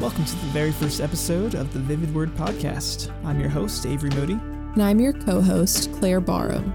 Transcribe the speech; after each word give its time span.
Welcome 0.00 0.24
to 0.24 0.36
the 0.36 0.46
very 0.46 0.72
first 0.72 1.00
episode 1.00 1.54
of 1.54 1.72
the 1.72 1.78
Vivid 1.78 2.12
Word 2.12 2.34
Podcast. 2.34 3.12
I'm 3.24 3.38
your 3.38 3.48
host, 3.48 3.86
Avery 3.86 4.10
Moody. 4.10 4.32
And 4.32 4.82
I'm 4.82 4.98
your 4.98 5.12
co 5.12 5.40
host, 5.40 5.92
Claire 5.92 6.20
Barham. 6.20 6.74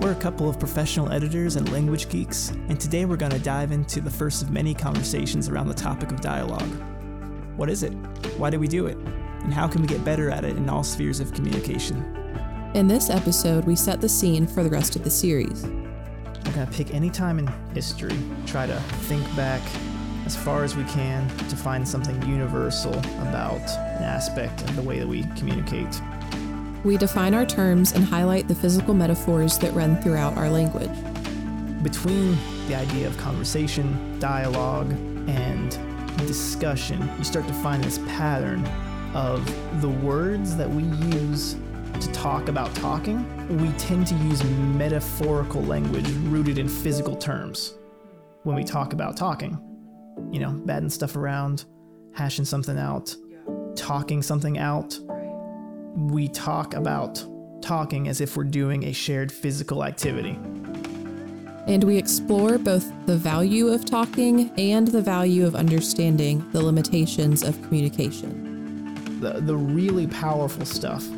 We're 0.00 0.12
a 0.12 0.16
couple 0.16 0.48
of 0.48 0.58
professional 0.58 1.12
editors 1.12 1.56
and 1.56 1.70
language 1.70 2.08
geeks, 2.08 2.50
and 2.68 2.80
today 2.80 3.04
we're 3.04 3.18
going 3.18 3.32
to 3.32 3.38
dive 3.38 3.70
into 3.70 4.00
the 4.00 4.10
first 4.10 4.42
of 4.42 4.50
many 4.50 4.72
conversations 4.72 5.48
around 5.48 5.68
the 5.68 5.74
topic 5.74 6.10
of 6.10 6.22
dialogue. 6.22 6.70
What 7.56 7.68
is 7.68 7.82
it? 7.82 7.92
Why 8.38 8.48
do 8.48 8.58
we 8.58 8.68
do 8.68 8.86
it? 8.86 8.96
And 9.42 9.52
how 9.52 9.68
can 9.68 9.82
we 9.82 9.86
get 9.86 10.02
better 10.02 10.30
at 10.30 10.44
it 10.44 10.56
in 10.56 10.70
all 10.70 10.84
spheres 10.84 11.20
of 11.20 11.34
communication? 11.34 12.02
In 12.74 12.88
this 12.88 13.10
episode, 13.10 13.64
we 13.66 13.76
set 13.76 14.00
the 14.00 14.08
scene 14.08 14.46
for 14.46 14.62
the 14.62 14.70
rest 14.70 14.96
of 14.96 15.04
the 15.04 15.10
series. 15.10 15.64
We're 15.64 16.52
going 16.52 16.66
to 16.66 16.72
pick 16.72 16.94
any 16.94 17.10
time 17.10 17.38
in 17.38 17.46
history, 17.74 18.16
try 18.46 18.66
to 18.66 18.78
think 19.02 19.24
back 19.36 19.60
as 20.26 20.34
far 20.34 20.64
as 20.64 20.74
we 20.74 20.84
can 20.84 21.28
to 21.48 21.56
find 21.56 21.86
something 21.86 22.20
universal 22.22 22.96
about 23.28 23.60
an 23.60 24.02
aspect 24.02 24.62
of 24.62 24.76
the 24.76 24.82
way 24.82 24.98
that 24.98 25.06
we 25.06 25.24
communicate. 25.36 26.00
We 26.82 26.96
define 26.96 27.34
our 27.34 27.46
terms 27.46 27.92
and 27.92 28.04
highlight 28.04 28.48
the 28.48 28.54
physical 28.54 28.94
metaphors 28.94 29.58
that 29.58 29.72
run 29.72 30.00
throughout 30.02 30.36
our 30.36 30.50
language. 30.50 30.90
Between 31.82 32.36
the 32.68 32.74
idea 32.74 33.06
of 33.06 33.16
conversation, 33.18 34.18
dialogue, 34.18 34.90
and 35.28 35.70
discussion, 36.26 37.10
you 37.18 37.24
start 37.24 37.46
to 37.46 37.54
find 37.54 37.82
this 37.82 37.98
pattern 37.98 38.64
of 39.14 39.44
the 39.80 39.88
words 39.88 40.56
that 40.56 40.68
we 40.68 40.82
use 41.16 41.56
to 42.00 42.12
talk 42.12 42.48
about 42.48 42.74
talking. 42.74 43.24
We 43.60 43.70
tend 43.78 44.06
to 44.08 44.14
use 44.16 44.42
metaphorical 44.44 45.62
language 45.62 46.08
rooted 46.24 46.58
in 46.58 46.68
physical 46.68 47.14
terms 47.14 47.74
when 48.42 48.56
we 48.56 48.64
talk 48.64 48.92
about 48.92 49.16
talking 49.16 49.73
you 50.30 50.40
know, 50.40 50.50
batting 50.50 50.90
stuff 50.90 51.16
around, 51.16 51.64
hashing 52.12 52.44
something 52.44 52.78
out, 52.78 53.14
talking 53.76 54.22
something 54.22 54.58
out. 54.58 54.98
We 55.94 56.28
talk 56.28 56.74
about 56.74 57.24
talking 57.62 58.08
as 58.08 58.20
if 58.20 58.36
we're 58.36 58.44
doing 58.44 58.84
a 58.84 58.92
shared 58.92 59.32
physical 59.32 59.84
activity. 59.84 60.38
And 61.66 61.82
we 61.82 61.96
explore 61.96 62.58
both 62.58 62.92
the 63.06 63.16
value 63.16 63.68
of 63.68 63.86
talking 63.86 64.50
and 64.58 64.86
the 64.86 65.00
value 65.00 65.46
of 65.46 65.54
understanding 65.54 66.46
the 66.52 66.62
limitations 66.62 67.42
of 67.42 67.60
communication. 67.62 69.20
The, 69.20 69.40
the 69.40 69.56
really 69.56 70.06
powerful 70.06 70.66
stuff, 70.66 71.08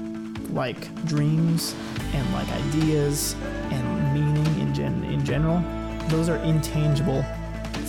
like 0.50 0.94
dreams 1.06 1.74
and 2.12 2.32
like 2.32 2.48
ideas 2.48 3.34
and 3.70 4.14
meaning 4.14 4.60
in, 4.60 4.72
gen- 4.72 5.04
in 5.04 5.24
general, 5.24 5.60
those 6.08 6.28
are 6.28 6.36
intangible 6.38 7.24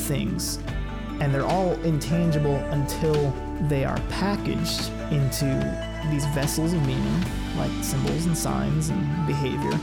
things 0.07 0.59
and 1.19 1.33
they're 1.33 1.45
all 1.45 1.73
intangible 1.83 2.55
until 2.71 3.31
they 3.67 3.85
are 3.85 3.99
packaged 4.09 4.89
into 5.11 5.45
these 6.11 6.25
vessels 6.27 6.73
of 6.73 6.85
meaning, 6.85 7.25
like 7.57 7.71
symbols 7.83 8.25
and 8.25 8.37
signs 8.37 8.89
and 8.89 9.27
behavior, 9.27 9.73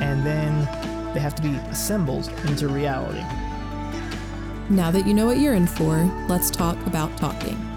and 0.00 0.24
then 0.24 1.12
they 1.12 1.20
have 1.20 1.34
to 1.34 1.42
be 1.42 1.54
assembled 1.70 2.28
into 2.46 2.68
reality. 2.68 3.22
Now 4.70 4.90
that 4.90 5.06
you 5.06 5.14
know 5.14 5.26
what 5.26 5.38
you're 5.38 5.54
in 5.54 5.66
for, 5.66 5.98
let's 6.28 6.50
talk 6.50 6.76
about 6.86 7.16
talking. 7.16 7.73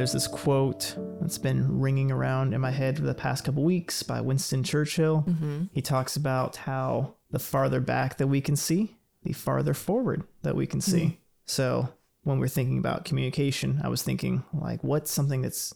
There's 0.00 0.12
this 0.12 0.28
quote 0.28 0.96
that's 1.20 1.36
been 1.36 1.78
ringing 1.78 2.10
around 2.10 2.54
in 2.54 2.62
my 2.62 2.70
head 2.70 2.96
for 2.96 3.02
the 3.02 3.12
past 3.12 3.44
couple 3.44 3.62
weeks 3.62 4.02
by 4.02 4.22
Winston 4.22 4.62
Churchill. 4.62 5.26
Mm-hmm. 5.28 5.64
He 5.74 5.82
talks 5.82 6.16
about 6.16 6.56
how 6.56 7.16
the 7.30 7.38
farther 7.38 7.80
back 7.80 8.16
that 8.16 8.26
we 8.26 8.40
can 8.40 8.56
see, 8.56 8.96
the 9.24 9.34
farther 9.34 9.74
forward 9.74 10.24
that 10.40 10.56
we 10.56 10.66
can 10.66 10.80
see. 10.80 11.02
Mm-hmm. 11.02 11.16
So 11.44 11.90
when 12.22 12.38
we're 12.38 12.48
thinking 12.48 12.78
about 12.78 13.04
communication, 13.04 13.78
I 13.84 13.88
was 13.90 14.02
thinking 14.02 14.42
like, 14.54 14.82
what's 14.82 15.10
something 15.10 15.42
that's 15.42 15.74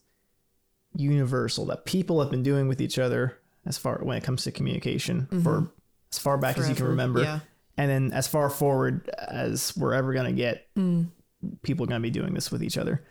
universal 0.97 1.67
that 1.67 1.85
people 1.85 2.23
have 2.23 2.31
been 2.31 2.43
doing 2.43 2.67
with 2.67 2.81
each 2.81 2.99
other 2.99 3.37
as 3.67 3.77
far 3.77 3.99
when 4.03 4.17
it 4.17 4.25
comes 4.25 4.45
to 4.45 4.53
communication 4.53 5.29
mm-hmm. 5.31 5.43
for 5.43 5.71
as 6.11 6.19
far 6.19 6.39
back 6.39 6.55
Forever. 6.55 6.71
as 6.73 6.79
you 6.79 6.83
can 6.83 6.87
remember. 6.87 7.21
Yeah. 7.21 7.41
And 7.77 7.91
then 7.91 8.13
as 8.15 8.27
far 8.27 8.49
forward 8.49 9.07
as 9.19 9.77
we're 9.77 9.93
ever 9.93 10.15
going 10.15 10.25
to 10.25 10.33
get, 10.33 10.75
mm. 10.75 11.09
people 11.61 11.85
are 11.85 11.89
going 11.89 12.01
to 12.01 12.03
be 12.03 12.11
doing 12.11 12.33
this 12.33 12.51
with 12.51 12.63
each 12.63 12.79
other. 12.79 13.05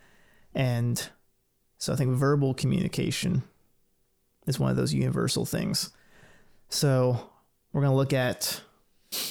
And 0.55 1.09
so 1.77 1.93
I 1.93 1.95
think 1.95 2.15
verbal 2.15 2.53
communication 2.53 3.43
is 4.47 4.59
one 4.59 4.71
of 4.71 4.77
those 4.77 4.93
universal 4.93 5.45
things. 5.45 5.89
So 6.69 7.29
we're 7.71 7.81
going 7.81 7.91
to 7.91 7.97
look 7.97 8.13
at 8.13 8.61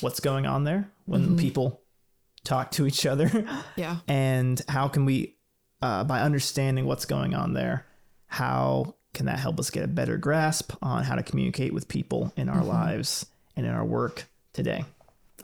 what's 0.01 0.21
going 0.21 0.47
on 0.47 0.65
there 0.65 0.91
when 1.07 1.23
mm-hmm. 1.23 1.37
people 1.37 1.81
talk 2.45 2.71
to 2.73 2.87
each 2.87 3.07
other. 3.07 3.31
Yeah. 3.77 3.99
And 4.07 4.61
how 4.69 4.89
can 4.89 5.07
we, 5.07 5.37
uh, 5.81 6.05
by 6.05 6.21
understanding 6.21 6.85
what's 6.85 7.07
going 7.07 7.35
on 7.35 7.55
there, 7.55 7.87
how 8.27 8.97
can 9.15 9.27
that 9.27 9.39
help 9.39 9.59
us 9.59 9.71
get 9.71 9.85
a 9.85 9.89
better 9.89 10.19
grasp 10.19 10.75
on 10.83 11.05
how 11.05 11.15
to 11.15 11.23
communicate 11.23 11.73
with 11.73 11.89
people 11.89 12.33
in 12.37 12.49
our 12.49 12.57
mm-hmm. 12.57 12.69
lives 12.69 13.27
and 13.57 13.65
in 13.65 13.73
our 13.73 13.85
work 13.85 14.29
today? 14.53 14.85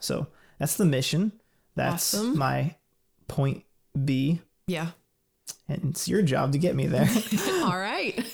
So 0.00 0.27
that's 0.59 0.77
the 0.77 0.84
mission. 0.84 1.33
That's 1.75 2.15
awesome. 2.15 2.37
my 2.37 2.75
point 3.28 3.65
B. 4.05 4.43
Yeah 4.67 4.91
and 5.69 5.91
it's 5.91 6.09
your 6.09 6.22
job 6.22 6.53
to 6.53 6.59
get 6.59 6.75
me 6.75 6.86
there. 6.86 7.09
All 7.62 7.78
right. 7.78 8.25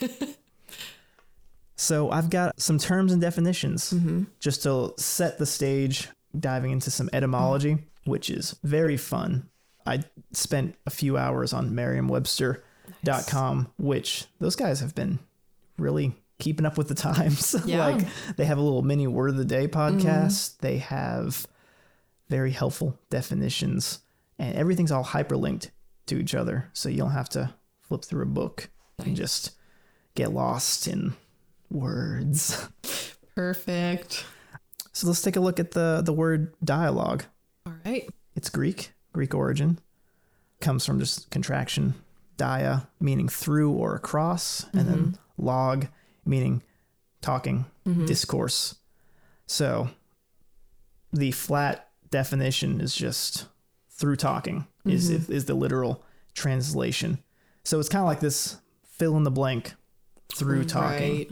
so 1.77 2.11
I've 2.11 2.31
got 2.31 2.61
some 2.61 2.79
terms 2.79 3.13
and 3.13 3.21
definitions 3.21 3.93
mm-hmm. 3.93 4.25
just 4.41 4.63
to 4.65 4.95
set 4.97 5.39
the 5.39 5.47
stage, 5.47 6.09
diving 6.39 6.71
into 6.71 6.91
some 6.91 7.11
etymology, 7.13 7.75
mm-hmm. 7.75 8.11
which 8.11 8.31
is 8.31 8.57
very 8.63 8.97
fun. 8.97 9.49
I 9.87 10.03
spent 10.33 10.77
a 10.87 10.91
few 10.91 11.19
hours 11.19 11.53
on 11.53 11.75
Merriam-Webster.com, 11.75 13.59
nice. 13.59 13.67
which 13.79 14.27
those 14.41 14.57
guys 14.57 14.81
have 14.81 14.95
been 14.95 15.19
really 15.77 16.15
keeping 16.39 16.67
up 16.67 16.79
with 16.79 16.89
the 16.89 16.95
times. 16.95 17.55
Yeah. 17.67 17.87
like 17.87 18.07
they 18.37 18.45
have 18.45 18.59
a 18.59 18.63
little 18.63 18.83
mini 18.83 19.07
word 19.07 19.31
of 19.31 19.37
the 19.37 19.45
day 19.45 19.69
podcast. 19.69 20.05
Mm-hmm. 20.05 20.67
They 20.67 20.79
have 20.79 21.47
very 22.29 22.51
helpful 22.51 22.99
definitions 23.11 24.01
and 24.39 24.57
everything's 24.57 24.91
all 24.91 25.05
hyperlinked 25.05 25.71
to 26.07 26.19
each 26.19 26.35
other 26.35 26.71
so 26.73 26.89
you 26.89 26.99
don't 26.99 27.13
have 27.13 27.29
to 27.31 27.55
flip 27.81 28.05
through 28.05 28.23
a 28.23 28.27
book 28.27 28.71
and 28.99 29.17
just 29.17 29.53
get 30.15 30.33
lost 30.33 30.87
in 30.87 31.15
words. 31.71 32.69
Perfect. 33.35 34.25
So 34.93 35.07
let's 35.07 35.23
take 35.23 35.37
a 35.37 35.41
look 35.41 35.59
at 35.59 35.73
the 35.73 36.03
the 36.05 36.13
word 36.13 36.55
dialogue. 36.63 37.25
All 37.67 37.75
right. 37.85 38.09
It's 38.37 38.49
Greek, 38.49 38.93
Greek 39.13 39.35
origin. 39.35 39.79
Comes 40.61 40.87
from 40.87 41.01
just 41.01 41.31
contraction 41.31 41.95
dia 42.37 42.89
meaning 43.01 43.29
through 43.29 43.73
or 43.73 43.95
across 43.95 44.65
and 44.73 44.83
mm-hmm. 44.83 44.91
then 44.91 45.19
log 45.37 45.87
meaning 46.25 46.63
talking, 47.21 47.65
mm-hmm. 47.87 48.07
discourse. 48.07 48.77
So 49.47 49.91
the 51.13 51.33
flat 51.33 51.89
definition 52.11 52.81
is 52.81 52.95
just 52.95 53.47
through 54.05 54.17
talking 54.17 54.67
is 54.85 55.11
mm-hmm. 55.11 55.33
is 55.33 55.47
the 55.47 55.55
literal 55.55 56.05
translation. 56.35 57.19
So 57.63 57.81
it's 57.81 57.89
kind 57.89 58.03
of 58.03 58.07
like 58.07 58.21
this 58.21 58.59
fill 58.83 59.17
in 59.17 59.23
the 59.23 59.31
blank 59.31 59.73
through 60.37 60.67
talking. 60.67 61.17
Right. 61.17 61.31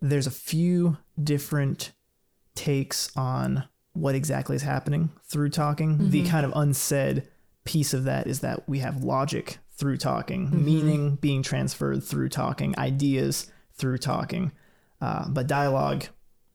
There's 0.00 0.26
a 0.26 0.30
few 0.30 0.96
different 1.22 1.92
takes 2.54 3.14
on 3.18 3.64
what 3.92 4.14
exactly 4.14 4.56
is 4.56 4.62
happening 4.62 5.10
through 5.26 5.50
talking. 5.50 5.98
Mm-hmm. 5.98 6.10
The 6.10 6.26
kind 6.26 6.46
of 6.46 6.54
unsaid 6.56 7.28
piece 7.64 7.92
of 7.92 8.04
that 8.04 8.26
is 8.26 8.40
that 8.40 8.66
we 8.66 8.78
have 8.78 9.04
logic 9.04 9.58
through 9.72 9.98
talking, 9.98 10.46
mm-hmm. 10.46 10.64
meaning 10.64 11.16
being 11.16 11.42
transferred 11.42 12.02
through 12.02 12.30
talking, 12.30 12.74
ideas 12.78 13.52
through 13.74 13.98
talking. 13.98 14.52
Uh, 15.02 15.28
but 15.28 15.46
dialogue, 15.48 16.06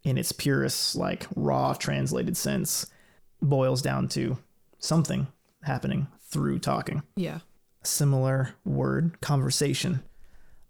in 0.03 0.17
its 0.17 0.31
purest, 0.31 0.95
like 0.95 1.27
raw 1.35 1.75
translated 1.75 2.35
sense, 2.35 2.87
boils 3.43 3.83
down 3.83 4.07
to 4.07 4.39
something 4.79 5.27
happening 5.63 6.07
through 6.29 6.59
talking. 6.59 7.03
Yeah. 7.15 7.39
Similar 7.83 8.55
word, 8.65 9.19
conversation. 9.21 10.03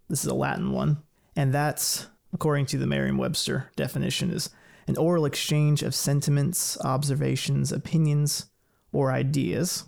This 0.10 0.24
is 0.24 0.30
a 0.30 0.36
Latin 0.36 0.72
one. 0.72 0.98
And 1.36 1.54
that's, 1.54 2.08
according 2.34 2.68
to 2.68 2.78
the 2.78 2.88
Merriam 2.88 3.18
Webster 3.18 3.72
definition, 3.76 4.32
is 4.32 4.50
an 4.88 4.98
oral 4.98 5.26
exchange 5.26 5.84
of 5.84 5.94
sentiments, 5.94 6.80
observations, 6.82 7.72
opinions, 7.72 8.50
or 8.92 9.12
ideas. 9.12 9.86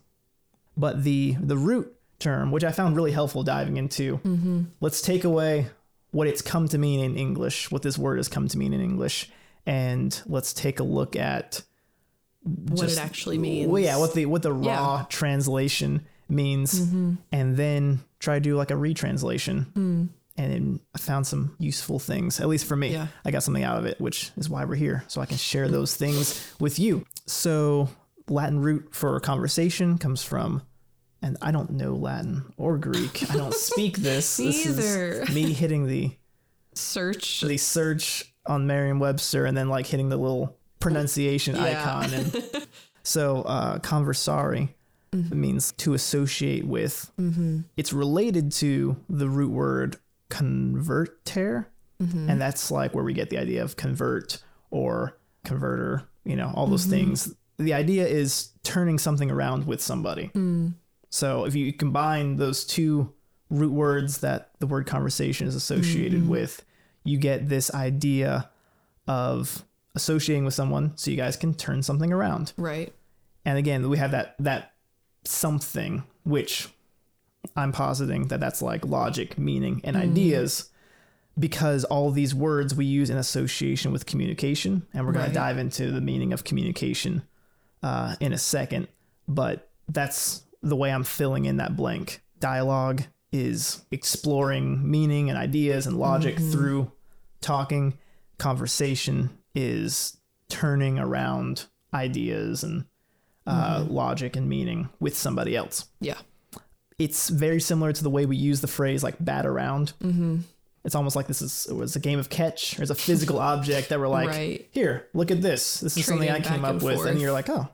But 0.76 1.04
the, 1.04 1.38
the 1.40 1.58
root 1.58 1.94
term, 2.20 2.52
which 2.52 2.64
I 2.64 2.72
found 2.72 2.96
really 2.96 3.12
helpful 3.12 3.44
diving 3.44 3.78
into, 3.78 4.18
mm-hmm. 4.18 4.64
let's 4.82 5.02
take 5.02 5.24
away 5.24 5.68
what 6.12 6.28
it's 6.28 6.42
come 6.42 6.68
to 6.68 6.78
mean 6.78 7.00
in 7.00 7.18
English, 7.18 7.72
what 7.72 7.82
this 7.82 7.98
word 7.98 8.18
has 8.18 8.28
come 8.28 8.48
to 8.48 8.58
mean 8.58 8.74
in 8.74 8.82
English, 8.82 9.30
and 9.66 10.22
let's 10.26 10.54
take 10.54 10.80
a 10.80 10.84
look 10.84 11.16
at 11.16 11.62
what 12.44 12.82
just, 12.82 12.98
it 12.98 13.02
actually 13.02 13.38
means. 13.38 13.70
Well, 13.70 13.82
yeah, 13.82 13.98
what 13.98 14.14
the 14.14 14.26
what 14.26 14.42
the 14.42 14.54
raw 14.54 15.00
yeah. 15.00 15.06
translation 15.10 16.06
means, 16.28 16.80
mm-hmm. 16.80 17.16
and 17.32 17.58
then 17.58 18.00
try 18.20 18.36
to 18.36 18.40
do 18.40 18.56
like 18.56 18.72
a 18.72 18.76
retranslation. 18.76 19.66
Mm. 19.76 20.10
and 20.38 20.54
then 20.54 20.80
I 20.96 21.00
found 21.00 21.28
some 21.28 21.56
useful 21.60 22.00
things, 22.00 22.40
at 22.40 22.48
least 22.48 22.66
for 22.66 22.76
me. 22.76 22.94
Yeah. 22.94 23.08
I 23.26 23.32
got 23.32 23.44
something 23.44 23.64
out 23.64 23.78
of 23.78 23.86
it, 23.86 24.00
which 24.00 24.32
is 24.38 24.50
why 24.50 24.66
we're 24.66 24.76
here, 24.76 25.04
so 25.08 25.22
I 25.22 25.26
can 25.26 25.38
share 25.38 25.68
those 25.68 25.96
things 25.96 26.54
with 26.60 26.80
you. 26.80 27.06
So, 27.26 27.90
Latin 28.30 28.60
root 28.60 28.90
for 28.92 29.20
conversation 29.20 29.98
comes 29.98 30.24
from, 30.24 30.62
and 31.22 31.38
I 31.42 31.52
don't 31.52 31.72
know 31.72 31.96
Latin 31.96 32.54
or 32.58 32.78
Greek. 32.78 33.30
I 33.30 33.36
don't 33.36 33.54
speak 33.70 33.98
this. 33.98 34.38
This 34.38 34.66
either. 34.66 35.24
is 35.24 35.36
me 35.36 35.52
hitting 35.54 35.88
the 35.88 36.12
Search. 36.74 37.42
the 37.42 37.58
search 37.58 38.34
on 38.46 38.66
Merriam-Webster 38.66 39.46
and 39.46 39.58
then 39.58 39.70
like 39.70 39.86
hitting 39.86 40.10
the 40.10 40.18
little 40.18 40.59
pronunciation 40.80 41.56
Yeah. 41.56 41.64
icon. 41.64 42.14
And 42.14 42.68
so, 43.04 43.42
uh, 43.44 43.80
conversari 43.80 44.70
mm-hmm. 45.12 45.40
means 45.40 45.72
to 45.74 45.94
associate 45.94 46.66
with. 46.66 47.12
Mm-hmm. 47.20 47.62
It's 47.78 47.94
related 47.94 48.52
to 48.54 48.98
the 49.10 49.30
root 49.30 49.52
word 49.52 49.98
converter, 50.30 51.70
mm-hmm. 52.02 52.30
and 52.30 52.42
that's 52.42 52.72
like 52.72 52.94
where 52.94 53.04
we 53.04 53.14
get 53.14 53.30
the 53.30 53.38
idea 53.38 53.64
of 53.64 53.76
convert 53.76 54.44
or 54.72 55.18
converter. 55.46 56.08
You 56.26 56.36
know, 56.36 56.52
all 56.54 56.68
those 56.68 56.86
things. 56.86 57.34
The 57.58 57.74
idea 57.74 58.08
is 58.08 58.52
turning 58.64 59.00
something 59.00 59.32
around 59.32 59.66
with 59.66 59.82
somebody. 59.82 60.30
Mm. 60.34 60.76
So 61.10 61.46
if 61.46 61.56
you 61.56 61.74
combine 61.74 62.36
those 62.36 62.64
two 62.64 63.14
root 63.50 63.72
words 63.72 64.20
that 64.20 64.52
the 64.60 64.68
word 64.68 64.86
conversation 64.86 65.48
is 65.48 65.56
associated 65.56 66.30
with, 66.30 66.64
you 67.04 67.18
get 67.18 67.50
this 67.50 67.74
idea 67.74 68.50
of 69.08 69.66
associating 69.96 70.46
with 70.46 70.54
someone 70.54 70.96
so 70.96 71.12
you 71.12 71.18
guys 71.18 71.36
can 71.36 71.54
turn 71.54 71.82
something 71.84 72.12
around. 72.14 72.54
Right. 72.58 72.94
And 73.46 73.58
again, 73.58 73.90
we 73.90 73.98
have 73.98 74.12
that 74.12 74.36
that 74.40 74.74
something 75.24 76.04
which 76.24 76.68
I'm 77.56 77.72
positing 77.72 78.28
that 78.28 78.40
that's 78.40 78.62
like 78.62 78.86
logic, 78.86 79.38
meaning, 79.38 79.82
and 79.84 79.96
ideas 79.96 80.70
because 81.38 81.86
all 81.86 82.12
these 82.12 82.36
words 82.36 82.76
we 82.76 82.86
use 82.86 83.10
in 83.10 83.18
association 83.18 83.92
with 83.94 84.06
communication, 84.06 84.86
and 84.94 85.06
we're 85.06 85.14
going 85.14 85.24
Right. 85.24 85.30
to 85.30 85.34
dive 85.34 85.58
into 85.58 85.90
the 85.92 86.02
meaning 86.02 86.34
of 86.34 86.44
communication 86.44 87.24
uh, 87.82 88.16
in 88.20 88.34
a 88.34 88.38
second. 88.38 88.88
But 89.28 89.70
that's 89.88 90.44
the 90.62 90.76
way 90.76 90.92
I'm 90.92 91.06
filling 91.06 91.46
in 91.46 91.58
that 91.58 91.78
blank. 91.78 92.22
Dialogue 92.40 93.04
is 93.32 93.84
exploring 93.92 94.90
meaning 94.90 95.30
and 95.30 95.38
ideas 95.40 95.88
and 95.88 95.98
logic 95.98 96.38
through 96.38 96.92
talking. 97.42 97.98
Conversation 98.38 99.30
is 99.56 100.18
turning 100.50 100.98
around 101.00 101.66
ideas 101.94 102.64
and 102.64 102.86
uh, 103.48 103.84
logic 103.90 104.36
and 104.36 104.48
meaning 104.48 104.90
with 105.00 105.16
somebody 105.18 105.56
else 105.56 105.88
Yeah. 106.00 106.18
it's 107.00 107.30
very 107.30 107.60
similar 107.60 107.92
to 107.94 108.04
the 108.04 108.10
way 108.10 108.26
we 108.28 108.36
use 108.38 108.62
the 108.62 108.68
phrase 108.68 109.04
like 109.04 109.16
bat 109.20 109.46
around. 109.46 109.94
Mm-hmm. 110.02 110.38
It's 110.86 110.96
almost 110.96 111.16
like 111.16 111.28
this 111.28 111.42
is 111.42 111.68
it 111.70 111.74
was 111.74 111.96
a 111.96 112.00
game 112.00 112.20
of 112.20 112.30
catch. 112.30 112.76
There's 112.78 112.92
a 112.92 112.96
physical 112.96 113.40
object 113.54 113.90
that 113.90 114.00
we're 114.00 114.08
like, 114.08 114.30
Right. 114.30 114.68
here, 114.72 115.08
look 115.14 115.30
at 115.32 115.42
this. 115.42 115.80
This 115.80 115.98
is 115.98 116.06
something 116.06 116.30
I 116.30 116.40
came 116.42 116.64
up 116.64 116.72
and 116.76 116.82
with, 116.82 116.96
forth. 116.98 117.10
and 117.10 117.20
you're 117.20 117.32
like, 117.32 117.50
oh, 117.50 117.68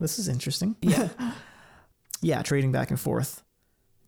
this 0.00 0.18
is 0.18 0.28
interesting. 0.28 0.76
Yeah. 0.82 1.08
Yeah, 2.22 2.40
trading 2.42 2.72
back 2.72 2.90
and 2.90 2.98
forth. 2.98 3.42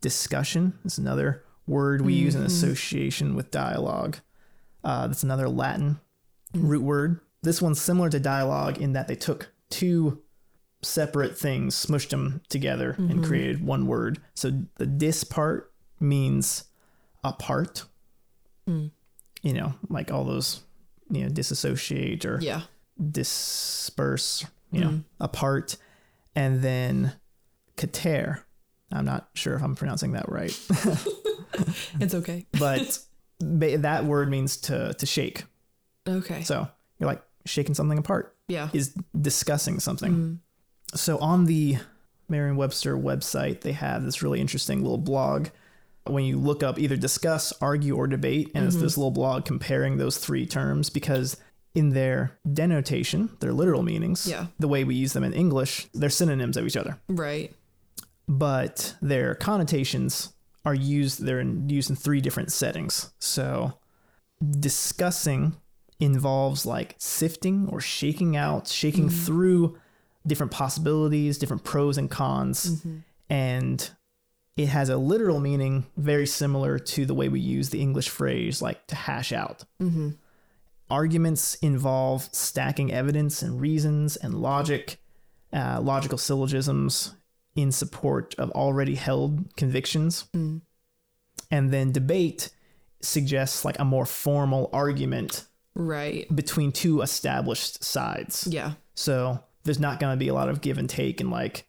Discussion 0.00 0.78
is 0.84 0.98
another 0.98 1.44
word 1.66 2.00
we 2.00 2.14
use 2.14 2.34
in 2.34 2.40
Mm-hmm. 2.40 2.46
association 2.46 3.34
with 3.34 3.50
dialogue. 3.50 4.16
Uh, 4.84 5.06
that's 5.08 5.22
another 5.22 5.48
Latin. 5.48 6.00
Root 6.54 6.82
word. 6.82 7.20
This 7.42 7.62
one's 7.62 7.80
similar 7.80 8.10
to 8.10 8.18
dialogue 8.20 8.78
in 8.78 8.92
that 8.94 9.08
they 9.08 9.14
took 9.16 9.50
two 9.70 10.22
separate 10.82 11.36
things, 11.38 11.74
smushed 11.74 12.10
them 12.10 12.40
together, 12.48 12.92
Mm-hmm. 12.92 13.10
and 13.10 13.24
created 13.24 13.64
one 13.64 13.86
word. 13.86 14.20
So 14.34 14.52
the 14.76 14.86
dis 14.86 15.24
part 15.24 15.72
means 16.00 16.64
apart. 17.24 17.84
Mm. 18.68 18.90
You 19.42 19.52
know, 19.52 19.74
like 19.88 20.10
all 20.12 20.24
those, 20.24 20.60
you 21.10 21.22
know, 21.22 21.28
disassociate 21.28 22.24
or 22.24 22.38
Yeah. 22.40 22.62
disperse, 23.10 24.44
you 24.72 24.80
know, 24.80 24.90
Mm. 24.90 25.04
apart. 25.20 25.76
And 26.34 26.62
then 26.62 27.12
kater. 27.76 28.44
I'm 28.90 29.04
not 29.04 29.28
sure 29.34 29.54
if 29.54 29.62
I'm 29.62 29.74
pronouncing 29.76 30.12
that 30.12 30.28
right, 30.30 30.56
It's 32.00 32.14
okay. 32.14 32.46
but 32.58 32.98
ba- 33.40 33.78
that 33.78 34.04
word 34.04 34.30
means 34.30 34.56
to 34.58 34.94
to 34.94 35.06
shake. 35.06 35.44
Okay. 36.08 36.42
So 36.42 36.68
you're 36.98 37.08
like 37.08 37.22
shaking 37.46 37.74
something 37.74 37.98
apart 37.98 38.36
yeah. 38.48 38.68
is 38.72 38.94
discussing 39.20 39.80
something. 39.80 40.12
Mm-hmm. 40.12 40.34
So 40.96 41.18
on 41.18 41.44
the 41.44 41.78
Merriam-Webster 42.28 42.96
website, 42.96 43.60
they 43.60 43.72
have 43.72 44.04
this 44.04 44.22
really 44.22 44.40
interesting 44.40 44.82
little 44.82 44.98
blog. 44.98 45.48
When 46.04 46.24
you 46.24 46.38
look 46.38 46.62
up 46.62 46.78
either 46.78 46.96
discuss, 46.96 47.52
argue, 47.60 47.94
or 47.94 48.06
debate, 48.06 48.50
and 48.54 48.64
it's 48.64 48.76
mm-hmm. 48.76 48.84
this 48.84 48.96
little 48.96 49.10
blog 49.10 49.44
comparing 49.44 49.98
those 49.98 50.16
three 50.18 50.46
terms 50.46 50.88
because 50.88 51.36
in 51.74 51.90
their 51.90 52.38
denotation, 52.50 53.30
their 53.40 53.52
literal 53.52 53.82
meanings, 53.82 54.26
Yeah. 54.26 54.46
the 54.58 54.68
way 54.68 54.84
we 54.84 54.94
use 54.94 55.12
them 55.12 55.22
in 55.22 55.34
English, 55.34 55.86
they're 55.92 56.08
synonyms 56.08 56.56
of 56.56 56.66
each 56.66 56.76
other. 56.76 56.98
Right. 57.08 57.54
But 58.26 58.94
their 59.02 59.34
connotations 59.34 60.32
are 60.64 60.74
used, 60.74 61.24
they're 61.24 61.40
in, 61.40 61.68
used 61.68 61.90
in 61.90 61.96
three 61.96 62.20
different 62.20 62.52
settings. 62.52 63.12
So 63.18 63.74
discussing 64.58 65.56
involves 66.00 66.64
like 66.64 66.94
sifting 66.98 67.68
or 67.70 67.80
shaking 67.80 68.36
out, 68.36 68.68
shaking 68.68 69.08
mm-hmm. 69.08 69.24
through 69.24 69.78
different 70.26 70.52
possibilities, 70.52 71.38
different 71.38 71.64
pros 71.64 71.98
and 71.98 72.10
cons. 72.10 72.76
Mm-hmm. 72.76 72.98
And 73.30 73.90
it 74.56 74.66
has 74.66 74.88
a 74.88 74.96
literal 74.96 75.40
meaning 75.40 75.86
very 75.96 76.26
similar 76.26 76.78
to 76.78 77.06
the 77.06 77.14
way 77.14 77.28
we 77.28 77.40
use 77.40 77.70
the 77.70 77.80
English 77.80 78.08
phrase 78.08 78.60
like 78.62 78.86
to 78.88 78.96
hash 78.96 79.32
out. 79.32 79.64
Mm-hmm. 79.80 80.10
Arguments 80.90 81.54
involve 81.56 82.28
stacking 82.32 82.92
evidence 82.92 83.42
and 83.42 83.60
reasons 83.60 84.16
and 84.16 84.34
logic, 84.34 85.00
uh, 85.52 85.80
logical 85.82 86.18
syllogisms 86.18 87.14
in 87.54 87.72
support 87.72 88.34
of 88.38 88.50
already 88.52 88.94
held 88.94 89.54
convictions. 89.56 90.26
Mm. 90.34 90.62
And 91.50 91.70
then 91.70 91.92
debate 91.92 92.50
suggests 93.02 93.64
like 93.64 93.78
a 93.78 93.84
more 93.84 94.06
formal 94.06 94.70
argument 94.72 95.44
Right. 95.78 96.26
between 96.34 96.72
two 96.72 97.00
established 97.02 97.82
sides. 97.82 98.46
Yeah. 98.50 98.72
So 98.94 99.42
there's 99.64 99.78
not 99.80 100.00
going 100.00 100.12
to 100.12 100.16
be 100.18 100.28
a 100.28 100.34
lot 100.34 100.48
of 100.48 100.60
give 100.60 100.76
and 100.78 100.90
take 100.90 101.20
and 101.20 101.30
like, 101.30 101.66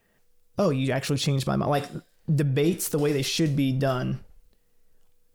oh, 0.57 0.71
you 0.71 0.91
actually 0.91 1.19
changed 1.19 1.45
my 1.47 1.55
mind. 1.55 1.69
Like 1.69 1.85
debates, 2.33 2.89
the 2.89 2.99
way 2.99 3.13
they 3.13 3.21
should 3.21 3.55
be 3.55 3.71
done, 3.71 4.19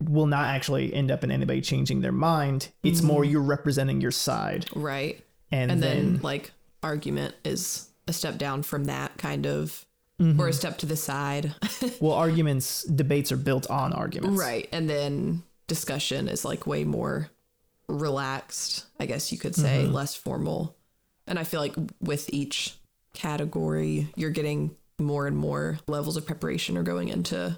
will 0.00 0.26
not 0.26 0.47
actually 0.49 0.93
end 0.93 1.11
up 1.11 1.25
in 1.25 1.31
anybody 1.31 1.60
changing 1.60 2.01
their 2.01 2.13
mind. 2.13 2.69
It's 2.82 3.01
more 3.01 3.25
you're 3.25 3.41
representing 3.41 4.01
your 4.01 4.10
side, 4.10 4.67
Right. 4.75 5.25
and, 5.53 5.70
And 5.70 5.82
then, 5.82 6.13
then, 6.15 6.22
like 6.22 6.51
argument 6.82 7.34
is 7.44 7.89
a 8.08 8.13
step 8.13 8.37
down 8.39 8.63
from 8.63 8.84
that 8.84 9.17
kind 9.19 9.46
of 9.46 9.87
Mm-hmm. 10.20 10.41
or 10.41 10.46
a 10.46 10.53
step 10.53 10.79
to 10.79 10.87
the 10.87 10.94
side. 10.96 11.53
well, 12.01 12.13
arguments, 12.13 12.84
debates 12.84 13.32
are 13.32 13.37
built 13.37 13.69
on 13.69 13.93
arguments. 13.93 14.39
right. 14.39 14.69
And 14.70 14.89
then 14.89 15.43
discussion 15.67 16.29
is 16.29 16.44
like 16.44 16.69
way 16.69 16.84
more 16.84 17.31
relaxed, 17.88 18.86
I 19.00 19.06
guess 19.06 19.31
you 19.32 19.38
could 19.38 19.55
say, 19.55 19.84
Mm-hmm. 19.84 19.93
less 19.93 20.14
formal. 20.14 20.76
And 21.26 21.38
I 21.38 21.44
feel 21.44 21.60
like 21.60 21.74
with 22.00 22.29
each 22.32 22.76
category, 23.14 24.08
you're 24.17 24.31
getting 24.31 24.76
more 24.98 25.26
and 25.26 25.36
more 25.36 25.79
levels 25.88 26.17
of 26.17 26.26
preparation 26.26 26.76
are 26.76 26.82
going 26.82 27.08
into 27.08 27.56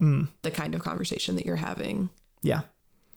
Mm. 0.00 0.28
the 0.42 0.50
kind 0.50 0.74
of 0.74 0.82
conversation 0.82 1.36
that 1.36 1.46
you're 1.46 1.56
having. 1.56 2.10
Yeah. 2.42 2.60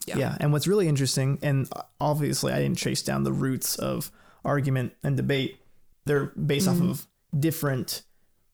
Yeah. 0.08 0.18
yeah. 0.18 0.38
And 0.40 0.54
what's 0.54 0.66
really 0.66 0.88
interesting, 0.88 1.38
and 1.42 1.70
obviously 2.00 2.54
I 2.54 2.60
didn't 2.62 2.78
chase 2.78 3.02
down 3.04 3.24
the 3.24 3.34
roots 3.34 3.76
of 3.76 4.10
argument 4.46 4.94
and 5.04 5.18
debate. 5.18 5.60
They're 6.06 6.28
based 6.28 6.70
off 6.70 6.80
of 6.82 7.06
different 7.38 8.04